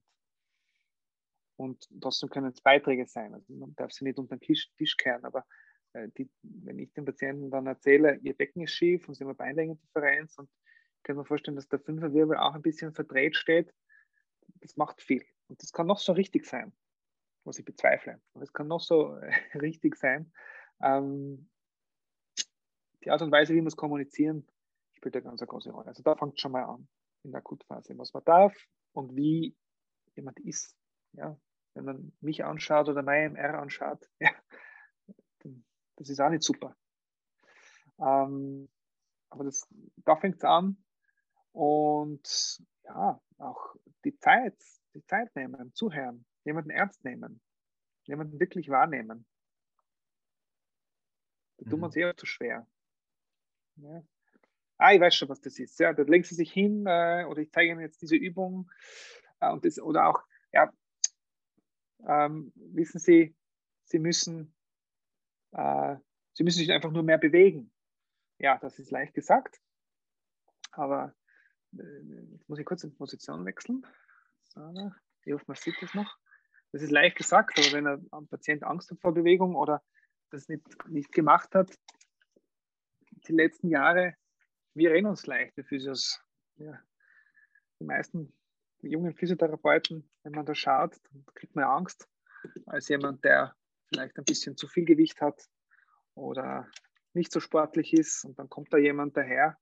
Und 1.57 1.89
trotzdem 1.99 2.29
können 2.29 2.51
es 2.51 2.61
Beiträge 2.61 3.07
sein. 3.07 3.33
Also 3.33 3.51
man 3.53 3.73
darf 3.75 3.91
sie 3.91 4.05
nicht 4.05 4.19
unter 4.19 4.35
den 4.35 4.41
Tisch, 4.41 4.69
Tisch 4.77 4.95
kehren, 4.95 5.25
aber 5.25 5.43
äh, 5.93 6.09
die, 6.17 6.29
wenn 6.43 6.77
ich 6.77 6.93
den 6.93 7.05
Patienten 7.05 7.49
dann 7.49 7.65
erzähle, 7.65 8.19
ihr 8.21 8.35
Becken 8.35 8.61
ist 8.61 8.73
schief 8.73 9.07
und 9.07 9.15
sie 9.15 9.23
haben 9.23 9.29
eine 9.29 9.35
Beinlängendifferenz 9.35 10.37
und 10.37 10.49
ich 10.97 11.03
kann 11.03 11.15
mir 11.15 11.25
vorstellen, 11.25 11.55
dass 11.55 11.67
der 11.67 11.79
Fünferwirbel 11.79 12.37
auch 12.37 12.53
ein 12.53 12.61
bisschen 12.61 12.93
verdreht 12.93 13.35
steht, 13.35 13.73
das 14.61 14.77
macht 14.77 15.01
viel. 15.01 15.25
Und 15.47 15.61
das 15.63 15.71
kann 15.71 15.87
noch 15.87 15.99
so 15.99 16.11
richtig 16.13 16.45
sein, 16.45 16.73
was 17.47 17.59
ich 17.59 17.65
bezweifle. 17.65 18.21
Und 18.33 18.41
es 18.41 18.53
kann 18.53 18.67
noch 18.67 18.81
so 18.81 19.17
richtig 19.55 19.95
sein. 19.95 20.31
Ähm, 20.81 21.49
die 23.03 23.11
Art 23.11 23.21
und 23.21 23.31
Weise, 23.31 23.53
wie 23.53 23.61
wir 23.61 23.67
es 23.67 23.75
kommunizieren, 23.75 24.47
spielt 24.93 25.15
eine 25.15 25.23
ganz 25.23 25.41
große 25.41 25.71
Rolle. 25.71 25.87
Also 25.87 26.03
da 26.03 26.15
fängt 26.15 26.39
schon 26.39 26.51
mal 26.51 26.63
an 26.63 26.87
in 27.23 27.31
der 27.31 27.39
Akutphase, 27.39 27.97
was 27.97 28.13
man 28.13 28.23
darf 28.23 28.55
und 28.93 29.15
wie 29.15 29.55
jemand 30.15 30.39
ist. 30.39 30.75
Ja, 31.13 31.37
wenn 31.73 31.85
man 31.85 32.17
mich 32.21 32.43
anschaut 32.43 32.89
oder 32.89 33.01
mein 33.01 33.33
MR 33.33 33.59
anschaut, 33.59 34.09
ja, 34.19 34.31
das 35.95 36.09
ist 36.09 36.19
auch 36.19 36.29
nicht 36.29 36.43
super. 36.43 36.75
Ähm, 37.99 38.69
aber 39.29 39.43
das, 39.45 39.67
da 39.97 40.15
fängt 40.15 40.37
es 40.37 40.43
an. 40.43 40.77
Und 41.51 42.61
ja, 42.83 43.19
auch 43.39 43.75
die 44.05 44.17
Zeit, 44.19 44.55
die 44.93 45.03
Zeit 45.05 45.35
nehmen, 45.35 45.73
zuhören, 45.73 46.25
jemanden 46.47 46.71
ernst 46.71 47.03
nehmen, 47.03 47.41
jemanden 48.03 48.39
wirklich 48.39 48.69
wahrnehmen. 48.69 49.25
Da 51.57 51.65
mhm. 51.65 51.69
tut 51.69 51.79
man 51.79 51.89
es 51.89 51.95
eher 51.95 52.15
zu 52.15 52.25
schwer. 52.25 52.67
Ja. 53.75 54.03
Ah, 54.79 54.93
ich 54.93 55.01
weiß 55.01 55.15
schon, 55.15 55.29
was 55.29 55.41
das 55.41 55.57
ist. 55.59 55.79
Ja, 55.79 55.93
da 55.93 56.03
legen 56.03 56.23
Sie 56.23 56.35
sich 56.35 56.51
hin 56.51 56.85
äh, 56.85 57.25
oder 57.27 57.41
ich 57.41 57.51
zeige 57.51 57.71
Ihnen 57.71 57.81
jetzt 57.81 58.01
diese 58.01 58.15
Übung. 58.15 58.69
Äh, 59.39 59.51
und 59.51 59.65
das, 59.65 59.79
oder 59.79 60.07
auch, 60.07 60.23
ja, 60.51 60.71
ähm, 62.07 62.51
wissen 62.55 62.99
Sie, 62.99 63.35
Sie 63.85 63.99
müssen 63.99 64.55
äh, 65.51 65.95
sie 66.33 66.43
müssen 66.43 66.59
sich 66.59 66.71
einfach 66.71 66.91
nur 66.91 67.03
mehr 67.03 67.17
bewegen. 67.17 67.71
Ja, 68.37 68.57
das 68.59 68.77
ist 68.79 68.91
leicht 68.91 69.13
gesagt, 69.13 69.59
aber 70.71 71.15
äh, 71.73 72.01
jetzt 72.31 72.47
muss 72.47 72.59
ich 72.59 72.65
kurz 72.65 72.83
in 72.83 72.95
Position 72.95 73.45
wechseln. 73.45 73.85
So, 74.49 74.91
ich 75.23 75.33
hoffe, 75.33 75.45
man 75.47 75.57
sieht 75.57 75.81
das 75.81 75.93
noch. 75.93 76.17
Das 76.77 76.83
ist 76.83 76.91
leicht 76.91 77.17
gesagt, 77.17 77.57
aber 77.57 77.71
wenn 77.71 77.87
ein 77.87 78.27
Patient 78.27 78.63
Angst 78.63 78.91
hat 78.91 78.99
vor 78.99 79.11
Bewegung 79.11 79.55
oder 79.55 79.81
das 80.29 80.47
nicht, 80.47 80.63
nicht 80.87 81.11
gemacht 81.11 81.55
hat, 81.55 81.75
die 83.27 83.33
letzten 83.33 83.69
Jahre, 83.69 84.15
wir 84.75 84.91
reden 84.91 85.07
uns 85.07 85.25
leicht, 85.25 85.57
die 85.57 85.63
Physios. 85.63 86.21
Ja. 86.57 86.79
Die 87.79 87.83
meisten 87.83 88.31
jungen 88.83 89.15
Physiotherapeuten, 89.15 90.07
wenn 90.21 90.33
man 90.33 90.45
da 90.45 90.53
schaut, 90.53 90.95
dann 91.11 91.25
kriegt 91.33 91.55
man 91.55 91.65
Angst, 91.65 92.07
als 92.67 92.89
jemand, 92.89 93.25
der 93.25 93.55
vielleicht 93.87 94.15
ein 94.19 94.25
bisschen 94.25 94.55
zu 94.55 94.67
viel 94.67 94.85
Gewicht 94.85 95.19
hat 95.19 95.49
oder 96.13 96.69
nicht 97.13 97.31
so 97.31 97.39
sportlich 97.39 97.91
ist. 97.91 98.23
Und 98.23 98.37
dann 98.37 98.49
kommt 98.49 98.71
da 98.71 98.77
jemand 98.77 99.17
daher 99.17 99.57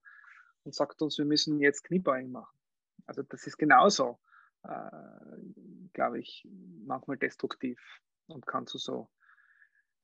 und 0.66 0.76
sagt 0.76 1.02
uns, 1.02 1.18
wir 1.18 1.26
müssen 1.26 1.62
jetzt 1.62 1.86
Kniebeugen 1.86 2.34
machen. 2.34 2.60
Also 3.06 3.24
das 3.24 3.48
ist 3.48 3.58
genauso, 3.58 4.20
äh, 4.68 5.90
glaube 5.94 6.20
ich, 6.20 6.48
manchmal 6.86 7.18
destruktiv 7.18 7.80
und 8.28 8.46
kann 8.46 8.68
zu 8.68 8.78
so 8.78 9.10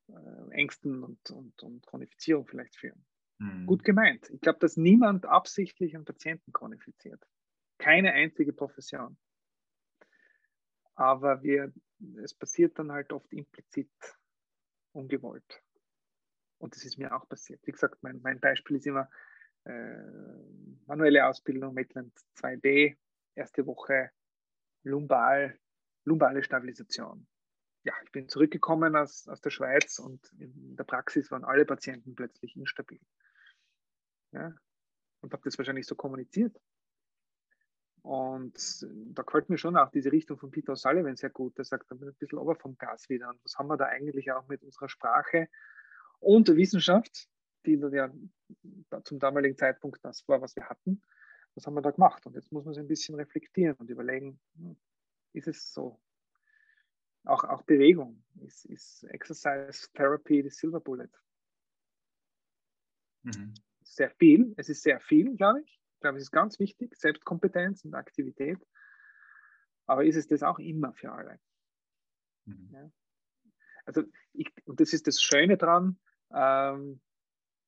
äh, 0.08 0.50
Ängsten 0.50 1.02
und, 1.02 1.30
und, 1.30 1.62
und 1.62 1.86
Chronifizierung 1.86 2.46
vielleicht 2.46 2.76
führen. 2.76 3.04
Mhm. 3.38 3.66
Gut 3.66 3.84
gemeint. 3.84 4.30
Ich 4.30 4.40
glaube, 4.40 4.58
dass 4.60 4.76
niemand 4.76 5.26
absichtlich 5.26 5.94
einen 5.94 6.04
Patienten 6.04 6.52
chronifiziert. 6.52 7.22
Keine 7.78 8.12
einzige 8.12 8.52
Profession. 8.52 9.16
Aber 10.94 11.42
wir, 11.42 11.72
es 12.22 12.34
passiert 12.34 12.78
dann 12.78 12.92
halt 12.92 13.12
oft 13.12 13.32
implizit 13.32 13.90
ungewollt. 14.92 15.62
Und 16.58 16.76
das 16.76 16.84
ist 16.84 16.98
mir 16.98 17.14
auch 17.14 17.28
passiert. 17.28 17.60
Wie 17.66 17.72
gesagt, 17.72 18.02
mein, 18.02 18.20
mein 18.22 18.38
Beispiel 18.38 18.76
ist 18.76 18.86
immer 18.86 19.08
äh, 19.64 19.96
manuelle 20.86 21.26
Ausbildung, 21.26 21.74
Maitland 21.74 22.12
2b, 22.36 22.96
erste 23.34 23.66
Woche 23.66 24.10
lumbal, 24.84 25.58
lumbale 26.04 26.42
Stabilisation. 26.42 27.26
Ja, 27.84 27.94
ich 28.04 28.12
bin 28.12 28.28
zurückgekommen 28.28 28.94
aus, 28.96 29.26
aus 29.28 29.40
der 29.40 29.50
Schweiz 29.50 29.98
und 29.98 30.20
in 30.38 30.76
der 30.76 30.84
Praxis 30.84 31.30
waren 31.30 31.44
alle 31.44 31.64
Patienten 31.64 32.14
plötzlich 32.14 32.56
instabil. 32.56 33.00
Ja, 34.32 34.54
und 35.20 35.32
habe 35.32 35.42
das 35.44 35.58
wahrscheinlich 35.58 35.86
so 35.86 35.94
kommuniziert. 35.94 36.56
Und 38.02 38.58
da 39.14 39.22
gefällt 39.22 39.48
mir 39.48 39.58
schon 39.58 39.76
auch 39.76 39.90
diese 39.90 40.10
Richtung 40.10 40.36
von 40.36 40.50
Peter 40.50 40.72
O'Sullivan 40.72 41.16
sehr 41.16 41.30
gut. 41.30 41.56
Der 41.56 41.64
sagt, 41.64 41.88
da 41.88 41.94
bin 41.94 42.08
ein 42.08 42.14
bisschen 42.14 42.38
ober 42.38 42.56
vom 42.56 42.76
Gas 42.76 43.08
wieder. 43.08 43.28
Und 43.28 43.42
was 43.44 43.56
haben 43.56 43.68
wir 43.68 43.76
da 43.76 43.86
eigentlich 43.86 44.32
auch 44.32 44.48
mit 44.48 44.62
unserer 44.64 44.88
Sprache 44.88 45.48
und 46.18 46.48
Wissenschaft, 46.48 47.28
die 47.64 47.80
ja 47.92 48.12
zum 49.04 49.20
damaligen 49.20 49.56
Zeitpunkt 49.56 50.04
das 50.04 50.26
war, 50.26 50.40
was 50.40 50.56
wir 50.56 50.68
hatten. 50.68 51.00
Was 51.54 51.66
haben 51.66 51.74
wir 51.74 51.82
da 51.82 51.90
gemacht? 51.90 52.24
Und 52.26 52.34
jetzt 52.34 52.50
muss 52.50 52.64
man 52.64 52.74
sich 52.74 52.82
ein 52.82 52.88
bisschen 52.88 53.14
reflektieren 53.14 53.76
und 53.76 53.90
überlegen, 53.90 54.40
hm, 54.56 54.76
ist 55.32 55.48
es 55.48 55.72
so? 55.72 56.00
Auch, 57.24 57.44
auch 57.44 57.62
Bewegung. 57.62 58.24
Ist, 58.40 58.64
ist 58.64 59.04
Exercise 59.04 59.88
Therapy 59.94 60.42
die 60.42 60.50
Silver 60.50 60.80
Bullet? 60.80 61.10
Mhm. 63.22 63.54
Sehr 63.82 64.10
viel. 64.10 64.54
Es 64.56 64.68
ist 64.68 64.82
sehr 64.82 65.00
viel, 65.00 65.36
glaube 65.36 65.60
ich. 65.60 65.80
Ich 65.94 66.00
glaube, 66.00 66.18
es 66.18 66.24
ist 66.24 66.32
ganz 66.32 66.58
wichtig, 66.58 66.96
Selbstkompetenz 66.96 67.84
und 67.84 67.94
Aktivität. 67.94 68.58
Aber 69.86 70.04
ist 70.04 70.16
es 70.16 70.26
das 70.26 70.42
auch 70.42 70.58
immer 70.58 70.92
für 70.94 71.12
alle? 71.12 71.38
Mhm. 72.46 72.70
Ja. 72.72 72.90
Also, 73.84 74.04
ich, 74.32 74.48
und 74.64 74.80
das 74.80 74.92
ist 74.92 75.06
das 75.06 75.20
Schöne 75.20 75.56
dran, 75.56 75.98
ähm, 76.32 77.00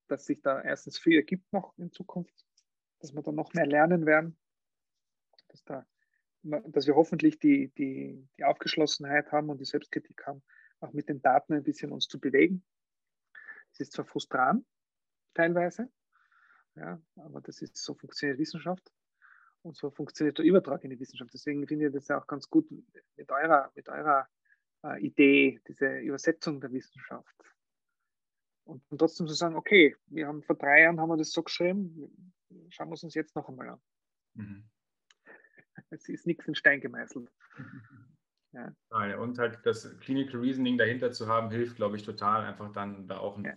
dass 0.08 0.26
sich 0.26 0.40
da 0.42 0.60
erstens 0.60 0.98
viel 0.98 1.16
ergibt 1.16 1.52
noch 1.52 1.76
in 1.78 1.92
Zukunft, 1.92 2.44
dass 3.04 3.14
wir 3.14 3.22
da 3.22 3.32
noch 3.32 3.52
mehr 3.52 3.66
lernen 3.66 4.06
werden, 4.06 4.34
dass, 5.48 5.62
da, 5.64 5.86
dass 6.42 6.86
wir 6.86 6.94
hoffentlich 6.94 7.38
die, 7.38 7.68
die, 7.76 8.26
die 8.38 8.44
Aufgeschlossenheit 8.44 9.30
haben 9.30 9.50
und 9.50 9.60
die 9.60 9.66
Selbstkritik 9.66 10.26
haben, 10.26 10.42
auch 10.80 10.94
mit 10.94 11.10
den 11.10 11.20
Daten 11.20 11.52
ein 11.52 11.62
bisschen 11.62 11.92
uns 11.92 12.08
zu 12.08 12.18
bewegen. 12.18 12.64
Es 13.72 13.80
ist 13.80 13.92
zwar 13.92 14.06
frustrant 14.06 14.64
teilweise, 15.34 15.90
ja, 16.76 16.98
aber 17.16 17.42
das 17.42 17.60
ist 17.60 17.76
so 17.76 17.92
funktioniert 17.92 18.38
Wissenschaft 18.38 18.90
und 19.60 19.76
so 19.76 19.90
funktioniert 19.90 20.38
der 20.38 20.46
Übertrag 20.46 20.82
in 20.84 20.90
die 20.90 20.98
Wissenschaft. 20.98 21.34
Deswegen 21.34 21.66
finde 21.66 21.88
ich 21.88 21.92
das 21.92 22.10
auch 22.10 22.26
ganz 22.26 22.48
gut 22.48 22.70
mit 22.70 23.30
eurer, 23.30 23.70
mit 23.74 23.86
eurer 23.90 24.26
äh, 24.82 24.98
Idee, 25.04 25.60
diese 25.68 25.98
Übersetzung 25.98 26.58
der 26.58 26.72
Wissenschaft 26.72 27.36
und 28.64 28.82
trotzdem 28.98 29.26
zu 29.26 29.34
sagen, 29.34 29.56
okay, 29.56 29.94
wir 30.06 30.26
haben 30.26 30.42
vor 30.42 30.56
drei 30.56 30.82
Jahren 30.82 30.98
haben 30.98 31.10
wir 31.10 31.18
das 31.18 31.32
so 31.32 31.42
geschrieben, 31.42 32.32
schauen 32.70 32.88
wir 32.88 32.94
es 32.94 33.04
uns 33.04 33.14
jetzt 33.14 33.36
noch 33.36 33.48
einmal 33.48 33.68
an. 33.70 33.80
Mhm. 34.34 34.64
Es 35.90 36.08
ist 36.08 36.26
nichts 36.26 36.46
in 36.46 36.54
Stein 36.54 36.80
gemeißelt. 36.80 37.30
Ja. 38.54 39.16
Und 39.18 39.38
halt 39.38 39.58
das 39.64 39.98
Clinical 39.98 40.40
Reasoning 40.40 40.78
dahinter 40.78 41.10
zu 41.10 41.26
haben, 41.26 41.50
hilft, 41.50 41.74
glaube 41.74 41.96
ich, 41.96 42.04
total. 42.04 42.44
Einfach 42.44 42.72
dann 42.72 43.08
da 43.08 43.18
auch, 43.18 43.36
ein, 43.36 43.44
ja. 43.44 43.54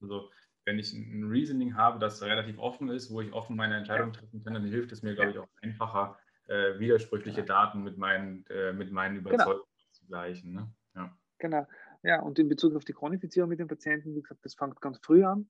also 0.00 0.30
wenn 0.64 0.78
ich 0.78 0.92
ein 0.92 1.24
Reasoning 1.24 1.76
habe, 1.76 1.98
das 1.98 2.22
relativ 2.22 2.58
offen 2.58 2.88
ist, 2.88 3.10
wo 3.10 3.20
ich 3.20 3.32
offen 3.32 3.56
meine 3.56 3.76
Entscheidung 3.76 4.12
treffen 4.12 4.42
kann, 4.42 4.54
dann 4.54 4.64
hilft 4.64 4.92
es 4.92 5.02
mir, 5.02 5.14
glaube 5.14 5.30
ich, 5.30 5.38
auch 5.38 5.48
einfacher, 5.60 6.18
äh, 6.48 6.78
widersprüchliche 6.78 7.44
Daten 7.44 7.82
mit 7.82 7.98
meinen, 7.98 8.44
äh, 8.50 8.72
mit 8.72 8.90
meinen 8.90 9.16
genau. 9.16 9.30
Überzeugungen 9.30 9.64
genau. 9.64 9.92
zu 9.92 10.06
gleichen. 10.06 10.52
Ne? 10.52 10.74
Ja. 10.94 11.18
Genau. 11.38 11.66
Ja, 12.02 12.20
und 12.20 12.38
in 12.38 12.48
Bezug 12.48 12.74
auf 12.74 12.84
die 12.84 12.92
Chronifizierung 12.92 13.48
mit 13.48 13.60
den 13.60 13.68
Patienten, 13.68 14.14
wie 14.16 14.22
gesagt, 14.22 14.44
das 14.44 14.54
fängt 14.54 14.80
ganz 14.80 14.98
früh 14.98 15.24
an. 15.24 15.48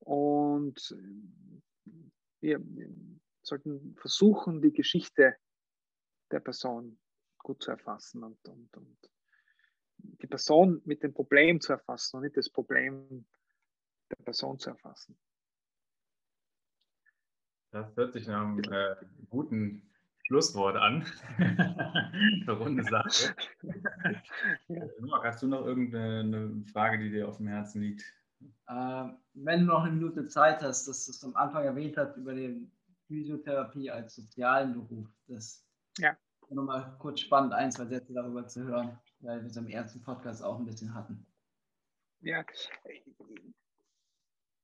Und 0.00 0.94
wir 2.42 2.60
sollten 3.42 3.96
versuchen, 3.96 4.60
die 4.60 4.72
Geschichte 4.72 5.36
der 6.30 6.40
Person 6.40 6.98
gut 7.38 7.62
zu 7.62 7.70
erfassen 7.70 8.22
und, 8.22 8.38
und, 8.48 8.76
und 8.76 8.96
die 9.98 10.26
Person 10.26 10.82
mit 10.84 11.02
dem 11.02 11.14
Problem 11.14 11.60
zu 11.60 11.72
erfassen 11.72 12.16
und 12.16 12.22
nicht 12.22 12.36
das 12.36 12.50
Problem 12.50 13.26
der 14.10 14.24
Person 14.24 14.58
zu 14.58 14.70
erfassen. 14.70 15.16
Das 17.70 17.96
hört 17.96 18.12
sich 18.12 18.26
nach 18.26 18.42
einem 18.42 18.62
äh, 18.70 18.96
guten 19.30 19.90
Schlusswort 20.26 20.76
an. 20.76 21.06
Eine 21.38 22.52
runde 22.52 22.84
Sache. 22.84 23.34
Ja. 24.68 24.82
Hast 25.22 25.42
du 25.42 25.46
noch 25.46 25.64
irgendeine 25.64 26.64
Frage, 26.72 26.98
die 26.98 27.10
dir 27.10 27.28
auf 27.28 27.36
dem 27.36 27.48
Herzen 27.48 27.82
liegt? 27.82 28.02
Äh, 28.66 29.04
wenn 29.34 29.60
du 29.60 29.66
noch 29.66 29.84
eine 29.84 29.92
Minute 29.92 30.26
Zeit 30.26 30.62
hast, 30.62 30.86
dass 30.88 31.06
du 31.06 31.12
es 31.12 31.24
am 31.24 31.34
Anfang 31.36 31.64
erwähnt 31.64 31.96
hast 31.96 32.16
über 32.16 32.34
die 32.34 32.70
Physiotherapie 33.06 33.90
als 33.90 34.14
sozialen 34.14 34.72
Beruf. 34.74 35.08
Das 35.26 35.66
ja. 35.98 36.16
nochmal 36.48 36.94
kurz 36.98 37.20
spannend, 37.20 37.52
ein, 37.52 37.70
zwei 37.70 37.86
Sätze 37.86 38.12
darüber 38.12 38.46
zu 38.46 38.64
hören, 38.64 38.98
weil 39.20 39.40
wir 39.40 39.50
es 39.50 39.56
im 39.56 39.68
ersten 39.68 40.02
Podcast 40.02 40.42
auch 40.42 40.58
ein 40.58 40.64
bisschen 40.64 40.94
hatten. 40.94 41.26
Ja, 42.20 42.44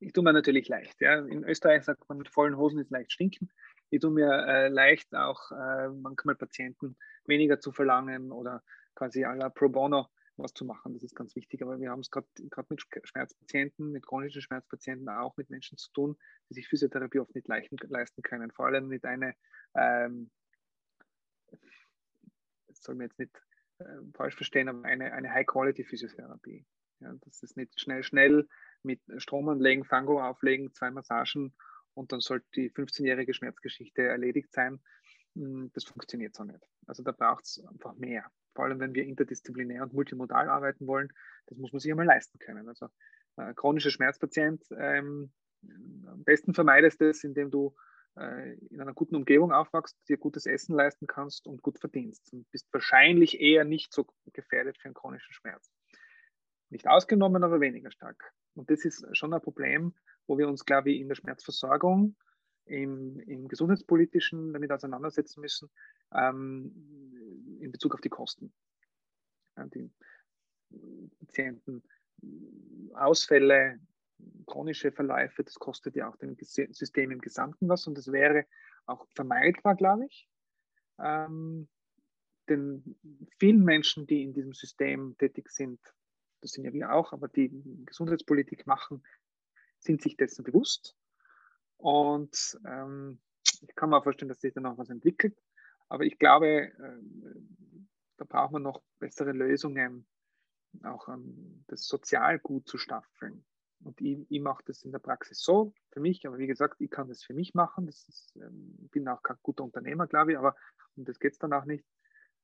ich 0.01 0.13
tue 0.13 0.23
mir 0.23 0.33
natürlich 0.33 0.69
leicht. 0.69 1.01
Ja. 1.01 1.19
In 1.19 1.45
Österreich 1.45 1.85
sagt 1.85 2.09
man, 2.09 2.19
mit 2.19 2.29
vollen 2.29 2.57
Hosen 2.57 2.79
ist 2.79 2.91
leicht 2.91 3.13
stinken. 3.13 3.51
Ich 3.91 4.01
tue 4.01 4.11
mir 4.11 4.31
äh, 4.47 4.69
leicht 4.69 5.15
auch 5.15 5.51
äh, 5.51 5.89
manchmal 5.89 6.37
Patienten 6.37 6.97
weniger 7.25 7.59
zu 7.59 7.73
verlangen 7.73 8.31
oder 8.33 8.63
quasi 8.95 9.25
à 9.25 9.35
la 9.35 9.49
pro 9.49 9.69
bono 9.69 10.09
was 10.39 10.55
zu 10.55 10.65
machen. 10.65 10.95
Das 10.95 11.03
ist 11.03 11.15
ganz 11.15 11.35
wichtig. 11.37 11.63
Aber 11.63 11.81
wir 11.81 11.91
haben 11.91 12.01
es 12.01 12.11
gerade 12.11 12.27
mit 12.69 12.83
Schmerzpatienten, 13.05 13.93
mit 13.93 14.07
chronischen 14.07 14.43
Schmerzpatienten 14.43 15.09
auch 15.09 15.37
mit 15.37 15.51
Menschen 15.51 15.79
zu 15.79 15.91
tun, 15.93 16.17
die 16.49 16.55
sich 16.55 16.69
Physiotherapie 16.69 17.21
oft 17.21 17.35
nicht 17.35 17.49
leisten 17.49 18.23
können. 18.23 18.51
Vor 18.53 18.67
allem 18.67 18.89
mit 18.89 19.05
einer, 19.05 19.35
ähm, 19.75 20.31
das 22.67 22.83
soll 22.83 22.95
man 22.95 23.09
jetzt 23.09 23.19
nicht 23.19 23.43
äh, 23.79 23.85
falsch 24.15 24.37
verstehen, 24.37 24.69
aber 24.69 24.85
eine, 24.85 25.13
eine 25.13 25.33
High-Quality-Physiotherapie. 25.33 26.67
Ja, 27.01 27.15
das 27.25 27.43
ist 27.43 27.57
nicht 27.57 27.81
schnell, 27.81 28.03
schnell 28.03 28.49
mit 28.83 29.01
Strom 29.19 29.49
anlegen, 29.49 29.85
Fango 29.85 30.21
auflegen, 30.21 30.73
zwei 30.75 30.91
Massagen 30.91 31.55
und 31.95 32.13
dann 32.13 32.21
sollte 32.21 32.47
die 32.55 32.71
15-jährige 32.71 33.35
Schmerzgeschichte 33.35 34.03
erledigt 34.03 34.53
sein. 34.53 34.81
Hm, 35.35 35.71
das 35.75 35.85
funktioniert 35.85 36.35
so 36.35 36.45
nicht. 36.45 36.65
Also 36.87 37.03
da 37.03 37.13
braucht 37.13 37.45
es 37.45 37.65
einfach 37.69 37.95
mehr. 37.95 38.31
Vor 38.59 38.65
allem, 38.65 38.81
wenn 38.81 38.93
wir 38.93 39.05
interdisziplinär 39.05 39.85
und 39.85 39.93
multimodal 39.93 40.49
arbeiten 40.49 40.89
wollen, 40.89 41.13
das 41.47 41.59
muss 41.59 41.73
man 41.73 41.79
sich 41.79 41.93
einmal 41.93 42.07
leisten 42.07 42.41
können. 42.41 42.67
Also 42.67 42.89
äh, 43.37 43.55
chronischer 43.55 43.93
Schmerzpatient, 43.93 44.65
ähm, 44.77 45.31
am 46.09 46.25
besten 46.25 46.55
vermeidest 46.55 47.01
es, 47.01 47.23
indem 47.23 47.53
du 47.53 47.77
äh, 48.17 48.55
in 48.55 48.81
einer 48.81 48.95
guten 48.95 49.15
Umgebung 49.15 49.53
aufwachst, 49.53 49.97
dir 50.09 50.17
gutes 50.17 50.47
Essen 50.47 50.75
leisten 50.75 51.07
kannst 51.07 51.47
und 51.47 51.63
gut 51.63 51.79
verdienst. 51.79 52.33
Und 52.33 52.51
bist 52.51 52.67
wahrscheinlich 52.73 53.41
eher 53.41 53.65
nicht 53.65 53.93
so 53.93 54.09
gefährdet 54.33 54.77
für 54.77 54.87
einen 54.87 54.95
chronischen 54.95 55.35
Schmerz. 55.35 55.71
Nicht 56.69 56.89
ausgenommen, 56.89 57.45
aber 57.45 57.61
weniger 57.61 57.93
stark. 57.93 58.33
Und 58.57 58.71
das 58.71 58.85
ist 58.85 59.07
schon 59.17 59.33
ein 59.33 59.41
Problem, 59.41 59.95
wo 60.27 60.37
wir 60.37 60.49
uns, 60.49 60.65
glaube 60.65 60.91
ich, 60.91 61.01
in 61.01 61.07
der 61.07 61.15
Schmerzversorgung, 61.15 62.17
im, 62.65 63.21
im 63.21 63.47
gesundheitspolitischen 63.47 64.53
damit 64.53 64.73
auseinandersetzen 64.73 65.43
müssen, 65.43 65.71
ähm, 66.13 67.18
in 67.61 67.73
Bezug 67.73 67.95
auf 67.95 68.01
die 68.01 68.09
Kosten. 68.09 68.53
Die 69.57 69.91
Patienten, 71.19 71.83
Ausfälle, 72.95 73.81
chronische 74.47 74.93
Verläufe, 74.93 75.45
das 75.45 75.55
kostet 75.55 75.97
ja 75.97 76.09
auch 76.09 76.17
dem 76.17 76.37
System 76.37 77.11
im 77.11 77.21
Gesamten 77.21 77.69
was 77.69 77.87
und 77.87 77.97
das 77.97 78.11
wäre 78.13 78.47
auch 78.87 79.07
vermeidbar, 79.15 79.77
glaube 79.77 80.07
ich. 80.07 80.29
Ähm, 80.99 81.69
den 82.49 82.99
vielen 83.39 83.63
Menschen, 83.63 84.07
die 84.07 84.23
in 84.23 84.33
diesem 84.33 84.55
System 84.55 85.17
tätig 85.19 85.51
sind, 85.51 85.81
das 86.41 86.53
sind 86.53 86.65
ja 86.65 86.73
wir 86.73 86.93
auch, 86.93 87.13
aber 87.13 87.29
die 87.29 87.51
Gesundheitspolitik 87.85 88.67
machen, 88.67 89.03
sind 89.79 90.03
sich 90.03 90.17
dessen 90.17 90.45
bewusst. 90.45 90.97
Und 91.77 92.59
ähm, 92.67 93.21
ich 93.61 93.75
kann 93.75 93.91
mir 93.91 94.03
vorstellen, 94.03 94.29
dass 94.29 94.41
sich 94.41 94.55
da 94.55 94.61
noch 94.61 94.79
was 94.79 94.91
entwickelt. 94.91 95.37
Aber 95.89 96.05
ich 96.05 96.19
glaube, 96.19 96.47
äh, 96.47 97.43
da 98.19 98.25
braucht 98.25 98.53
man 98.53 98.63
noch 98.63 98.83
bessere 98.99 99.33
Lösungen, 99.33 100.07
auch 100.83 101.09
um 101.09 101.65
das 101.69 101.87
sozial 101.87 102.39
gut 102.39 102.69
zu 102.69 102.79
staffeln. 102.79 103.45
Und 103.81 104.01
ich, 104.01 104.27
ich 104.29 104.41
mache 104.41 104.63
das 104.67 104.83
in 104.83 104.93
der 104.93 104.99
Praxis 104.99 105.41
so 105.41 105.73
für 105.93 106.01
mich, 106.01 106.27
aber 106.27 106.39
wie 106.39 106.47
gesagt, 106.49 106.81
ich 106.81 106.91
kann 106.91 107.09
das 107.09 107.23
für 107.23 107.33
mich 107.33 107.55
machen. 107.55 107.87
Das 107.87 108.09
ist, 108.09 108.37
ähm, 108.37 108.89
bin 108.91 109.09
auch 109.09 109.23
kein 109.23 109.37
guter 109.43 109.65
Unternehmer, 109.65 110.07
glaube 110.07 110.33
ich, 110.33 110.39
aber 110.39 110.57
um 110.97 111.05
das 111.05 111.19
geht 111.21 111.33
es 111.33 111.39
dann 111.39 111.53
auch 111.53 111.65
nicht. 111.65 111.85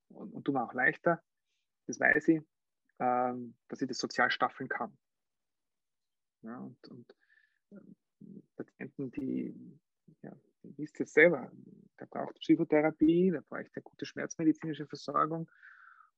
Und, 0.08 0.32
und 0.32 0.44
tut 0.44 0.54
mir 0.54 0.62
auch 0.62 0.74
leichter, 0.74 1.22
das 1.86 1.98
weiß 1.98 2.28
ich, 2.28 2.42
ähm, 3.00 3.56
dass 3.68 3.82
ich 3.82 3.88
das 3.88 3.98
sozial 3.98 4.30
staffeln 4.30 4.68
kann. 4.68 4.96
Ja, 6.42 6.58
und, 6.58 6.88
und 6.88 7.16
äh, 7.70 8.40
Patienten, 8.56 9.10
die, 9.10 9.80
ja, 10.22 10.32
ihr 10.62 10.78
wisst 10.78 11.00
es 11.00 11.12
selber, 11.12 11.50
der 12.00 12.06
braucht 12.06 12.38
Psychotherapie, 12.40 13.30
der 13.30 13.42
braucht 13.42 13.70
eine 13.74 13.82
gute 13.82 14.06
schmerzmedizinische 14.06 14.86
Versorgung 14.86 15.50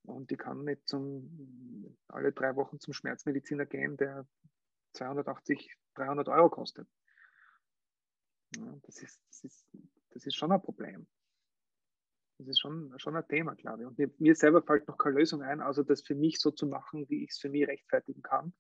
und 0.03 0.31
die 0.31 0.37
kann 0.37 0.65
nicht 0.65 0.89
zum, 0.89 1.97
alle 2.09 2.33
drei 2.33 2.55
Wochen 2.57 2.81
zum 2.81 2.93
Schmerzmediziner 2.93 3.67
gehen, 3.67 3.97
der 3.97 4.27
280, 4.95 5.77
300 5.95 6.29
Euro 6.29 6.49
kostet. 6.49 6.89
Ja, 8.57 8.79
das, 8.83 9.03
ist, 9.03 9.21
das, 9.29 9.45
ist, 9.45 9.67
das 10.11 10.27
ist 10.27 10.37
schon 10.37 10.53
ein 10.53 10.63
Problem. 10.63 11.07
Das 12.39 12.49
ist 12.49 12.61
schon, 12.61 12.93
schon 12.99 13.17
ein 13.17 13.27
Thema, 13.29 13.55
glaube 13.55 13.83
ich. 13.83 13.89
Und 13.89 13.99
mir, 13.99 14.11
mir 14.19 14.35
selber 14.35 14.63
fällt 14.63 14.87
noch 14.89 14.99
keine 14.99 15.19
Lösung 15.19 15.43
ein, 15.43 15.61
außer 15.61 15.85
das 15.85 16.03
für 16.03 16.15
mich 16.15 16.39
so 16.39 16.51
zu 16.51 16.67
machen, 16.67 17.09
wie 17.09 17.25
ich 17.25 17.31
es 17.31 17.39
für 17.39 17.49
mich 17.49 17.67
rechtfertigen 17.67 18.23
kann 18.23 18.53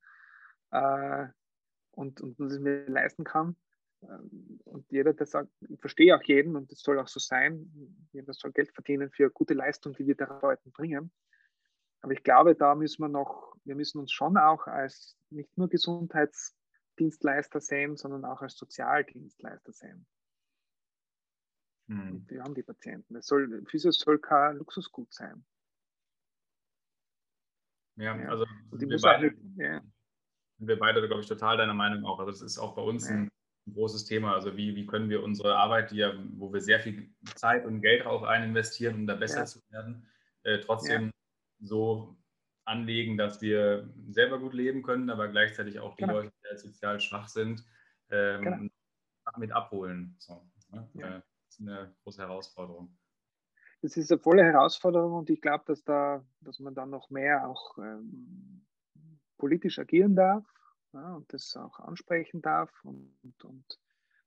äh, 0.70 1.26
und, 1.92 2.20
und 2.20 2.40
dass 2.40 2.54
ich 2.54 2.60
mir 2.60 2.86
leisten 2.88 3.24
kann. 3.24 3.56
Ähm, 4.02 4.60
und 4.64 4.90
jeder, 4.90 5.14
der 5.14 5.26
sagt, 5.26 5.50
ich 5.68 5.80
verstehe 5.80 6.16
auch 6.16 6.22
jeden 6.22 6.56
und 6.56 6.70
das 6.70 6.80
soll 6.80 6.98
auch 6.98 7.08
so 7.08 7.20
sein, 7.20 7.70
jeder 8.12 8.32
soll 8.32 8.52
Geld 8.52 8.72
verdienen 8.72 9.10
für 9.10 9.30
gute 9.30 9.54
Leistung, 9.54 9.94
die 9.94 10.06
wir 10.06 10.16
Therapeuten 10.16 10.72
bringen. 10.72 11.10
Aber 12.00 12.12
ich 12.12 12.22
glaube, 12.22 12.54
da 12.54 12.74
müssen 12.74 13.02
wir 13.02 13.08
noch, 13.08 13.56
wir 13.64 13.74
müssen 13.74 13.98
uns 13.98 14.12
schon 14.12 14.36
auch 14.36 14.66
als 14.66 15.16
nicht 15.30 15.56
nur 15.56 15.68
Gesundheitsdienstleister 15.68 17.60
sehen, 17.60 17.96
sondern 17.96 18.24
auch 18.24 18.42
als 18.42 18.56
Sozialdienstleister 18.56 19.72
sehen. 19.72 20.06
Hm. 21.88 22.24
Wir 22.28 22.42
haben 22.42 22.54
die 22.54 22.62
Patienten. 22.62 23.16
Es 23.16 23.26
soll, 23.26 23.64
Physio 23.66 23.90
soll 23.92 24.18
kein 24.18 24.56
Luxusgut 24.56 25.12
sein. 25.12 25.44
Ja, 27.96 28.16
ja. 28.16 28.28
also 28.28 28.44
wir 28.72 28.98
beide, 29.00 29.30
nicht, 29.30 29.38
ja. 29.56 29.80
wir 30.58 30.78
beide, 30.78 31.06
glaube 31.06 31.22
ich, 31.22 31.28
total 31.28 31.56
deiner 31.56 31.74
Meinung 31.74 32.04
auch. 32.04 32.18
Also 32.18 32.30
das 32.30 32.42
ist 32.42 32.58
auch 32.58 32.74
bei 32.74 32.82
uns 32.82 33.08
ja. 33.08 33.14
ein, 33.14 33.30
ein, 33.66 33.74
großes 33.74 34.04
Thema. 34.04 34.34
Also 34.34 34.56
wie, 34.56 34.74
wie 34.76 34.86
können 34.86 35.08
wir 35.08 35.22
unsere 35.22 35.56
Arbeit, 35.56 35.90
die 35.90 35.96
ja, 35.96 36.12
wo 36.36 36.52
wir 36.52 36.60
sehr 36.60 36.80
viel 36.80 37.10
Zeit 37.34 37.64
und 37.64 37.80
Geld 37.80 38.06
auch 38.06 38.22
rein 38.22 38.42
investieren, 38.44 38.94
um 38.94 39.06
da 39.06 39.14
besser 39.14 39.44
zu 39.46 39.60
werden, 39.70 40.06
äh, 40.42 40.58
trotzdem 40.60 41.12
so 41.60 42.16
anlegen, 42.64 43.16
dass 43.16 43.40
wir 43.40 43.88
selber 44.08 44.38
gut 44.38 44.52
leben 44.52 44.82
können, 44.82 45.10
aber 45.10 45.28
gleichzeitig 45.28 45.78
auch 45.80 45.94
die 45.96 46.02
genau. 46.02 46.14
Leute, 46.14 46.32
die 46.42 46.48
halt 46.48 46.60
sozial 46.60 47.00
schwach 47.00 47.28
sind, 47.28 47.64
ähm, 48.10 48.42
genau. 48.42 48.70
mit 49.38 49.52
abholen. 49.52 50.16
So, 50.18 50.42
ne? 50.70 50.88
ja. 50.94 51.06
Äh, 51.06 51.20
das 51.20 51.60
ist 51.60 51.60
eine 51.60 51.94
große 52.02 52.22
Herausforderung. 52.22 52.96
Das 53.82 53.96
ist 53.96 54.10
eine 54.10 54.20
volle 54.20 54.42
Herausforderung 54.42 55.12
und 55.12 55.30
ich 55.30 55.40
glaube, 55.40 55.64
dass 55.66 55.84
da, 55.84 56.24
dass 56.40 56.58
man 56.58 56.74
dann 56.74 56.90
noch 56.90 57.10
mehr 57.10 57.48
auch 57.48 57.78
ähm, 57.78 58.66
politisch 59.38 59.78
agieren 59.78 60.16
darf 60.16 60.44
ja, 60.96 61.14
und 61.14 61.32
das 61.32 61.56
auch 61.56 61.78
ansprechen 61.78 62.42
darf 62.42 62.70
und, 62.84 63.16
und, 63.22 63.44
und 63.44 63.80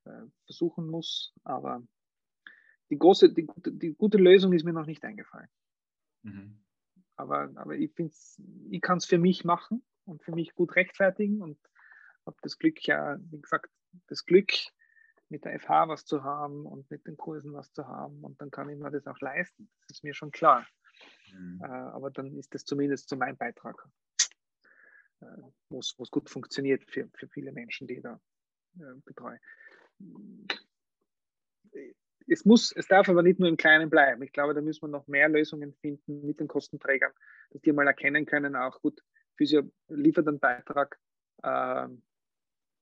äh, 0.06 0.28
versuchen 0.46 0.88
muss. 0.88 1.34
Aber 1.44 1.84
die 2.90 2.98
große, 2.98 3.34
die, 3.34 3.48
die, 3.66 3.94
gute 3.94 4.18
Lösung 4.18 4.54
ist 4.54 4.64
mir 4.64 4.74
noch 4.74 4.86
nicht 4.86 5.04
eingefallen. 5.04 5.50
Mhm. 6.24 6.64
Aber, 7.16 7.52
aber 7.56 7.76
ich, 7.76 7.92
ich 7.98 8.82
kann 8.82 8.98
es 8.98 9.06
für 9.06 9.18
mich 9.18 9.44
machen 9.44 9.84
und 10.06 10.24
für 10.24 10.32
mich 10.32 10.56
gut 10.56 10.76
rechtfertigen 10.76 11.42
und 11.42 11.60
habe 12.26 12.38
das 12.42 12.58
Glück, 12.58 12.86
ja, 12.86 13.18
wie 13.32 13.42
gesagt, 13.42 13.70
das 14.08 14.26
Glück, 14.26 14.52
mit 15.32 15.46
der 15.46 15.60
FH 15.60 15.88
was 15.88 16.06
zu 16.06 16.24
haben 16.24 16.66
und 16.66 16.90
mit 16.90 17.06
den 17.06 17.16
Kursen 17.16 17.54
was 17.54 17.72
zu 17.72 17.88
haben 17.88 18.24
und 18.24 18.42
dann 18.42 18.50
kann 18.50 18.68
ich 18.70 18.80
mir 18.80 18.90
das 18.90 19.06
auch 19.06 19.20
leisten. 19.20 19.70
Das 19.88 19.98
ist 19.98 20.04
mir 20.04 20.14
schon 20.14 20.32
klar. 20.32 20.66
Mhm. 21.32 21.62
Äh, 21.64 21.68
aber 21.68 22.10
dann 22.10 22.36
ist 22.38 22.54
das 22.54 22.66
zumindest 22.66 23.10
so 23.10 23.16
mein 23.16 23.38
Beitrag, 23.38 23.88
wo 25.70 25.80
es 25.80 25.96
gut 26.12 26.30
funktioniert 26.30 26.84
für, 26.86 27.10
für 27.16 27.28
viele 27.28 27.52
Menschen, 27.52 27.88
die 27.88 27.96
ich 27.96 28.02
da 28.02 28.20
äh, 28.80 28.96
betreue 29.06 29.40
es 32.32 32.46
muss, 32.46 32.72
es 32.76 32.88
darf 32.88 33.10
aber 33.10 33.24
nicht 33.24 33.40
nur 33.40 33.50
im 33.50 33.58
Kleinen 33.58 33.90
bleiben. 33.90 34.22
Ich 34.22 34.32
glaube, 34.32 34.54
da 34.54 34.62
müssen 34.62 34.84
wir 34.84 34.88
noch 34.88 35.08
mehr 35.08 35.30
Lösungen 35.30 35.74
finden 35.82 36.26
mit 36.26 36.40
den 36.40 36.48
Kostenträgern, 36.48 37.12
dass 37.52 37.62
die 37.62 37.72
mal 37.72 37.88
erkennen 37.88 38.26
können, 38.26 38.56
auch 38.56 38.82
gut, 38.82 39.02
Physio 39.36 39.64
liefert 39.88 40.28
einen 40.28 40.40
Beitrag, 40.40 41.00
äh, 41.44 41.88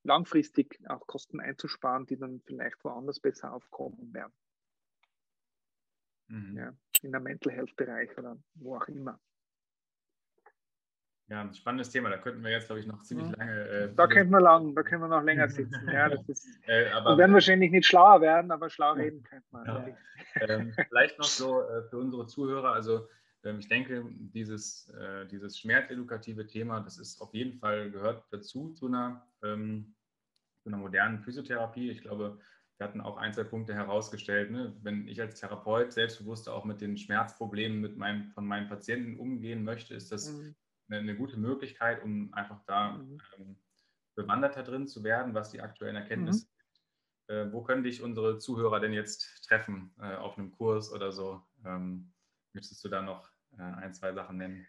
langfristig 0.03 0.79
auch 0.88 1.05
Kosten 1.05 1.39
einzusparen, 1.39 2.05
die 2.05 2.17
dann 2.17 2.41
vielleicht 2.45 2.83
woanders 2.83 3.19
besser 3.19 3.53
aufkommen 3.53 4.13
werden. 4.13 4.33
Mhm. 6.27 6.57
Ja, 6.57 6.73
in 7.01 7.11
der 7.11 7.21
Mental 7.21 7.53
Health 7.53 7.75
Bereich 7.75 8.17
oder 8.17 8.38
wo 8.55 8.75
auch 8.75 8.88
immer. 8.88 9.19
Ja, 11.30 11.41
ein 11.41 11.53
spannendes 11.53 11.89
Thema. 11.89 12.09
Da 12.09 12.17
könnten 12.17 12.41
wir 12.41 12.51
jetzt, 12.51 12.67
glaube 12.67 12.80
ich, 12.80 12.88
noch 12.88 13.03
ziemlich 13.03 13.36
lange. 13.36 13.51
Äh, 13.51 13.93
da 13.93 14.07
könnten 14.07 14.32
wir 14.32 14.39
lang, 14.39 14.73
da 14.73 14.82
können 14.82 15.01
wir 15.01 15.09
noch 15.09 15.23
länger 15.23 15.49
sitzen. 15.49 15.89
Ja, 15.91 16.07
das 16.07 16.28
ist, 16.30 16.47
äh, 16.67 16.89
aber, 16.91 17.11
wir 17.11 17.17
werden 17.17 17.34
wahrscheinlich 17.34 17.71
nicht 17.71 17.86
schlauer 17.86 18.21
werden, 18.21 18.49
aber 18.49 18.69
schlau 18.69 18.93
reden 18.93 19.23
könnte 19.23 19.45
man. 19.51 19.65
Ja. 19.65 19.88
Ähm, 20.47 20.73
vielleicht 20.88 21.19
noch 21.19 21.25
so 21.25 21.63
äh, 21.63 21.84
für 21.89 21.97
unsere 21.97 22.28
Zuhörer. 22.28 22.71
Also 22.71 23.09
ähm, 23.43 23.59
ich 23.59 23.67
denke, 23.67 24.05
dieses, 24.09 24.88
äh, 24.91 25.28
dieses 25.28 25.59
schmerzedukative 25.59 26.47
Thema, 26.47 26.80
das 26.80 26.97
ist 26.97 27.19
auf 27.21 27.34
jeden 27.34 27.59
Fall 27.59 27.91
gehört 27.91 28.23
dazu 28.32 28.71
zu 28.73 28.88
einer, 28.88 29.28
ähm, 29.43 29.95
zu 30.64 30.69
einer 30.69 30.77
modernen 30.77 31.19
Physiotherapie. 31.19 31.91
Ich 31.91 32.03
glaube, 32.03 32.39
wir 32.77 32.88
hatten 32.88 33.02
auch 33.02 33.18
ein, 33.18 33.34
zwei 33.34 33.43
Punkte 33.43 33.73
herausgestellt. 33.73 34.49
Ne? 34.49 34.77
Wenn 34.81 35.10
ich 35.10 35.19
als 35.19 35.41
Therapeut 35.41 35.91
selbstbewusst 35.91 36.47
auch 36.47 36.64
mit 36.64 36.80
den 36.80 36.95
Schmerzproblemen 36.95 37.81
mit 37.81 37.97
meinem, 37.97 38.31
von 38.31 38.47
meinen 38.47 38.69
Patienten 38.69 39.19
umgehen 39.19 39.65
möchte, 39.65 39.93
ist 39.93 40.14
das 40.14 40.31
mhm 40.31 40.56
eine, 40.89 40.99
eine 40.99 41.15
gute 41.15 41.38
Möglichkeit, 41.38 42.03
um 42.03 42.34
einfach 42.34 42.64
da 42.65 42.93
mhm. 42.93 43.22
ähm, 43.38 43.57
bewanderter 44.15 44.64
drin 44.64 44.88
zu 44.88 45.03
werden, 45.03 45.34
was 45.34 45.51
die 45.51 45.61
aktuellen 45.61 45.95
Erkenntnisse 45.95 46.45
mhm. 46.45 46.47
sind. 46.47 46.57
Äh, 47.30 47.51
wo 47.51 47.61
können 47.61 47.84
dich 47.84 48.01
unsere 48.01 48.39
Zuhörer 48.39 48.80
denn 48.80 48.93
jetzt 48.93 49.45
treffen 49.47 49.93
äh, 49.99 50.15
auf 50.15 50.38
einem 50.38 50.51
Kurs 50.51 50.91
oder 50.91 51.11
so? 51.11 51.41
Ähm, 51.65 52.14
möchtest 52.53 52.84
du 52.84 52.89
da 52.89 53.01
noch 53.01 53.30
äh, 53.57 53.61
ein, 53.61 53.93
zwei 53.93 54.14
Sachen 54.14 54.38
nennen? 54.38 54.65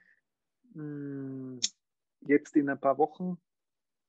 Mm, 0.75 1.59
jetzt 2.21 2.57
in 2.57 2.69
ein 2.69 2.81
paar 2.81 2.99
Wochen, 2.99 3.39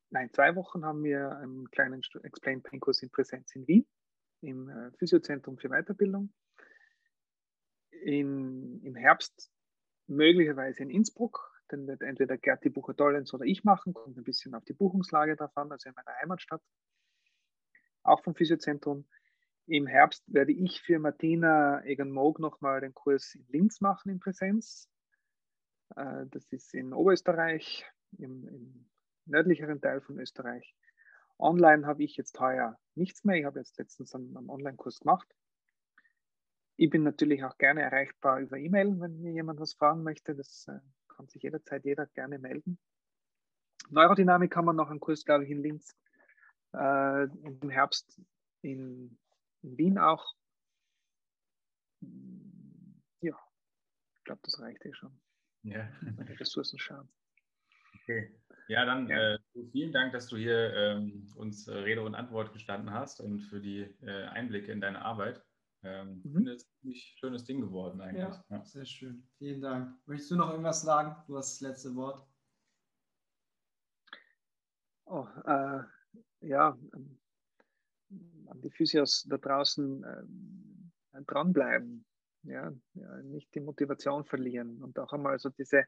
nein, 0.10 0.32
zwei 0.34 0.56
Wochen 0.56 0.84
haben 0.84 1.04
wir 1.04 1.38
einen 1.38 1.70
kleinen 1.70 2.02
Explain 2.24 2.64
Pain 2.64 2.80
Kurs 2.80 3.04
in 3.04 3.12
Präsenz 3.12 3.56
in 3.56 3.68
Wien 3.68 3.88
im 4.42 4.70
äh, 4.70 4.92
Physiozentrum 4.98 5.58
für 5.58 5.70
Weiterbildung. 5.70 6.34
In, 7.92 8.82
Im 8.82 8.96
Herbst 8.96 9.52
möglicherweise 10.08 10.84
in 10.84 10.90
Innsbruck 10.90 11.49
den 11.72 11.88
wird 11.88 12.02
entweder 12.02 12.38
Gerti 12.38 12.70
Bucher-Dollens 12.70 13.34
oder 13.34 13.46
ich 13.46 13.64
machen, 13.64 13.94
kommt 13.94 14.18
ein 14.18 14.24
bisschen 14.24 14.56
auf 14.56 14.64
die 14.66 14.74
Buchungslage 14.74 15.36
davon, 15.36 15.72
also 15.72 15.90
in 15.90 15.96
meiner 15.96 16.18
Heimatstadt, 16.22 16.62
auch 18.04 18.24
vom 18.24 18.36
Physiozentrum. 18.36 19.08
Im 19.68 19.86
Herbst 19.86 20.24
werde 20.28 20.52
ich 20.52 20.82
für 20.82 21.00
Martina 21.00 21.84
Egan-Moog 21.86 22.40
nochmal 22.40 22.82
den 22.82 22.94
Kurs 22.94 23.36
in 23.36 23.46
Linz 23.50 23.82
machen 23.82 24.10
in 24.10 24.20
Präsenz. 24.20 24.90
Äh, 25.96 26.26
das 26.28 26.52
ist 26.52 26.74
in 26.74 26.94
Oberösterreich, 26.94 27.86
im, 28.18 28.48
im 28.48 28.90
nördlicheren 29.26 29.80
Teil 29.80 30.02
von 30.02 30.20
Österreich. 30.20 30.76
Online 31.38 31.86
habe 31.86 32.04
ich 32.04 32.18
jetzt 32.18 32.40
heuer 32.40 32.78
nichts 32.96 33.24
mehr. 33.24 33.38
Ich 33.38 33.46
habe 33.46 33.60
jetzt 33.60 33.78
letztens 33.78 34.14
einen, 34.14 34.36
einen 34.36 34.50
Online-Kurs 34.50 35.00
gemacht. 35.00 35.28
Ich 36.76 36.90
bin 36.90 37.04
natürlich 37.04 37.44
auch 37.44 37.58
gerne 37.58 37.82
erreichbar 37.82 38.40
über 38.40 38.58
E-Mail, 38.58 39.00
wenn 39.00 39.22
mir 39.22 39.32
jemand 39.32 39.60
was 39.60 39.74
fragen 39.74 40.04
möchte. 40.04 40.36
Das 40.36 40.68
äh, 40.68 40.80
kann 41.20 41.28
sich 41.28 41.44
jederzeit 41.44 41.84
jeder 41.84 42.06
gerne 42.06 42.40
melden. 42.40 42.80
Neurodynamik 43.90 44.56
haben 44.56 44.66
wir 44.66 44.74
noch 44.74 44.90
einen 44.90 45.02
Kurs, 45.02 45.26
glaube 45.26 45.44
ich, 45.44 45.50
in 45.50 45.62
Linz, 45.62 45.94
äh, 46.74 47.24
im 47.24 47.70
Herbst 47.70 48.22
in, 48.62 49.18
in 49.62 49.78
Wien 49.78 49.98
auch. 49.98 50.34
Ja, 53.20 53.38
ich 54.16 54.24
glaube, 54.24 54.40
das 54.44 54.62
reicht 54.62 54.86
eh 54.86 54.94
schon. 54.94 55.20
Ja. 55.64 55.90
Meine 56.02 56.40
Ressourcen 56.40 56.80
schauen. 56.80 57.10
Okay. 57.96 58.34
Ja, 58.70 58.86
dann 58.86 59.10
ja. 59.10 59.34
Äh, 59.34 59.40
vielen 59.74 59.92
Dank, 59.92 60.14
dass 60.14 60.28
du 60.28 60.38
hier 60.38 60.74
ähm, 60.74 61.28
uns 61.36 61.68
äh, 61.68 61.74
Rede 61.74 62.02
und 62.02 62.16
Antwort 62.16 62.54
gestanden 62.54 62.94
hast 62.94 63.20
und 63.20 63.42
für 63.42 63.60
die 63.60 63.82
äh, 64.04 64.28
Einblicke 64.28 64.72
in 64.72 64.80
deine 64.80 65.02
Arbeit. 65.02 65.44
Ähm, 65.82 66.22
mhm. 66.24 66.34
finde, 66.34 66.54
es 66.54 66.70
ein 66.84 66.94
schönes 66.94 67.44
Ding 67.46 67.62
geworden 67.62 68.02
eigentlich. 68.02 68.22
Ja, 68.22 68.46
ja, 68.50 68.66
sehr 68.66 68.86
schön. 68.86 69.28
Vielen 69.38 69.62
Dank. 69.62 69.96
Möchtest 70.06 70.32
du 70.32 70.36
noch 70.36 70.50
irgendwas 70.50 70.82
sagen? 70.82 71.16
Du 71.28 71.38
hast 71.38 71.62
das 71.62 71.70
letzte 71.70 71.96
Wort. 71.96 72.28
Oh, 75.06 75.26
äh, 75.46 75.80
ja, 76.42 76.78
ähm, 76.94 77.20
an 78.48 78.62
die 78.62 78.72
Physios 78.72 79.24
da 79.30 79.38
draußen 79.38 80.04
äh, 80.04 81.22
dranbleiben. 81.26 82.06
Ja, 82.44 82.74
ja, 82.94 83.22
nicht 83.24 83.54
die 83.54 83.60
Motivation 83.60 84.24
verlieren 84.26 84.82
und 84.82 84.98
auch 84.98 85.12
einmal 85.12 85.40
so 85.40 85.50
diese, 85.50 85.84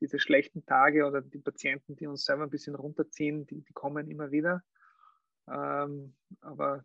diese 0.00 0.18
schlechten 0.18 0.64
Tage 0.66 1.06
oder 1.06 1.22
die 1.22 1.38
Patienten, 1.38 1.96
die 1.96 2.06
uns 2.06 2.24
selber 2.24 2.44
ein 2.44 2.50
bisschen 2.50 2.74
runterziehen, 2.74 3.46
die, 3.46 3.62
die 3.62 3.72
kommen 3.72 4.10
immer 4.10 4.30
wieder. 4.30 4.62
Ähm, 5.48 6.14
aber 6.40 6.84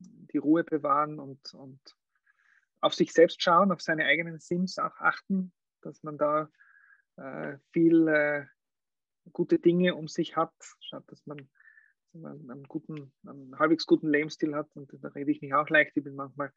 die 0.00 0.38
Ruhe 0.38 0.64
bewahren 0.64 1.18
und, 1.18 1.54
und 1.54 1.80
auf 2.80 2.94
sich 2.94 3.12
selbst 3.12 3.42
schauen, 3.42 3.72
auf 3.72 3.80
seine 3.80 4.06
eigenen 4.06 4.38
Sims 4.38 4.78
auch 4.78 4.96
achten, 4.98 5.52
dass 5.82 6.02
man 6.02 6.18
da 6.18 6.50
äh, 7.16 7.58
viel 7.72 8.08
äh, 8.08 8.46
gute 9.32 9.58
Dinge 9.58 9.94
um 9.94 10.08
sich 10.08 10.36
hat, 10.36 10.52
schaut, 10.80 11.10
dass 11.10 11.26
man, 11.26 11.48
einen, 12.14 12.64
guten, 12.64 13.12
einen 13.24 13.56
halbwegs 13.58 13.86
guten 13.86 14.08
Lebensstil 14.08 14.54
hat. 14.54 14.74
Und 14.74 14.90
da 15.00 15.08
rede 15.08 15.30
ich 15.30 15.42
mich 15.42 15.54
auch 15.54 15.68
leicht. 15.68 15.96
Ich 15.96 16.02
bin 16.02 16.16
manchmal 16.16 16.52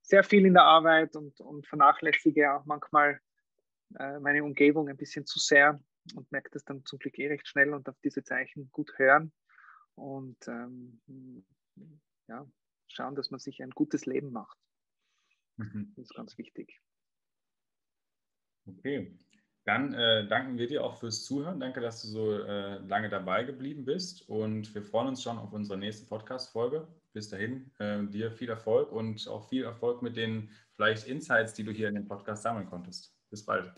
sehr 0.00 0.24
viel 0.24 0.46
in 0.46 0.54
der 0.54 0.62
Arbeit 0.62 1.16
und, 1.16 1.38
und 1.40 1.66
vernachlässige 1.66 2.52
auch 2.52 2.64
manchmal 2.64 3.20
äh, 3.98 4.18
meine 4.20 4.42
Umgebung 4.44 4.88
ein 4.88 4.96
bisschen 4.96 5.26
zu 5.26 5.38
sehr 5.38 5.80
und 6.14 6.30
merke 6.30 6.50
das 6.52 6.64
dann 6.64 6.84
zum 6.84 6.98
Glück 6.98 7.18
eh 7.18 7.28
recht 7.28 7.46
schnell 7.48 7.74
und 7.74 7.88
auf 7.88 7.98
diese 8.02 8.22
Zeichen 8.22 8.70
gut 8.70 8.92
hören. 8.96 9.32
Und 9.96 10.36
ähm, 10.46 11.00
ja, 12.28 12.46
schauen, 12.88 13.14
dass 13.14 13.30
man 13.30 13.40
sich 13.40 13.62
ein 13.62 13.70
gutes 13.70 14.06
Leben 14.06 14.32
macht. 14.32 14.58
Mhm. 15.56 15.92
Das 15.96 16.06
ist 16.06 16.14
ganz 16.14 16.36
wichtig. 16.38 16.80
Okay, 18.66 19.16
dann 19.64 19.94
äh, 19.94 20.26
danken 20.28 20.58
wir 20.58 20.68
dir 20.68 20.84
auch 20.84 20.98
fürs 20.98 21.24
Zuhören. 21.24 21.58
Danke, 21.58 21.80
dass 21.80 22.02
du 22.02 22.08
so 22.08 22.32
äh, 22.32 22.78
lange 22.86 23.08
dabei 23.08 23.44
geblieben 23.44 23.84
bist 23.84 24.28
und 24.28 24.74
wir 24.74 24.82
freuen 24.82 25.08
uns 25.08 25.22
schon 25.22 25.38
auf 25.38 25.52
unsere 25.52 25.78
nächste 25.78 26.06
Podcast-Folge. 26.06 26.86
Bis 27.12 27.28
dahin, 27.28 27.70
äh, 27.78 28.04
dir 28.04 28.30
viel 28.30 28.48
Erfolg 28.48 28.92
und 28.92 29.26
auch 29.28 29.48
viel 29.48 29.64
Erfolg 29.64 30.02
mit 30.02 30.16
den 30.16 30.50
vielleicht 30.74 31.06
Insights, 31.08 31.54
die 31.54 31.64
du 31.64 31.72
hier 31.72 31.88
in 31.88 31.94
dem 31.94 32.06
Podcast 32.06 32.42
sammeln 32.42 32.66
konntest. 32.66 33.16
Bis 33.30 33.44
bald. 33.44 33.72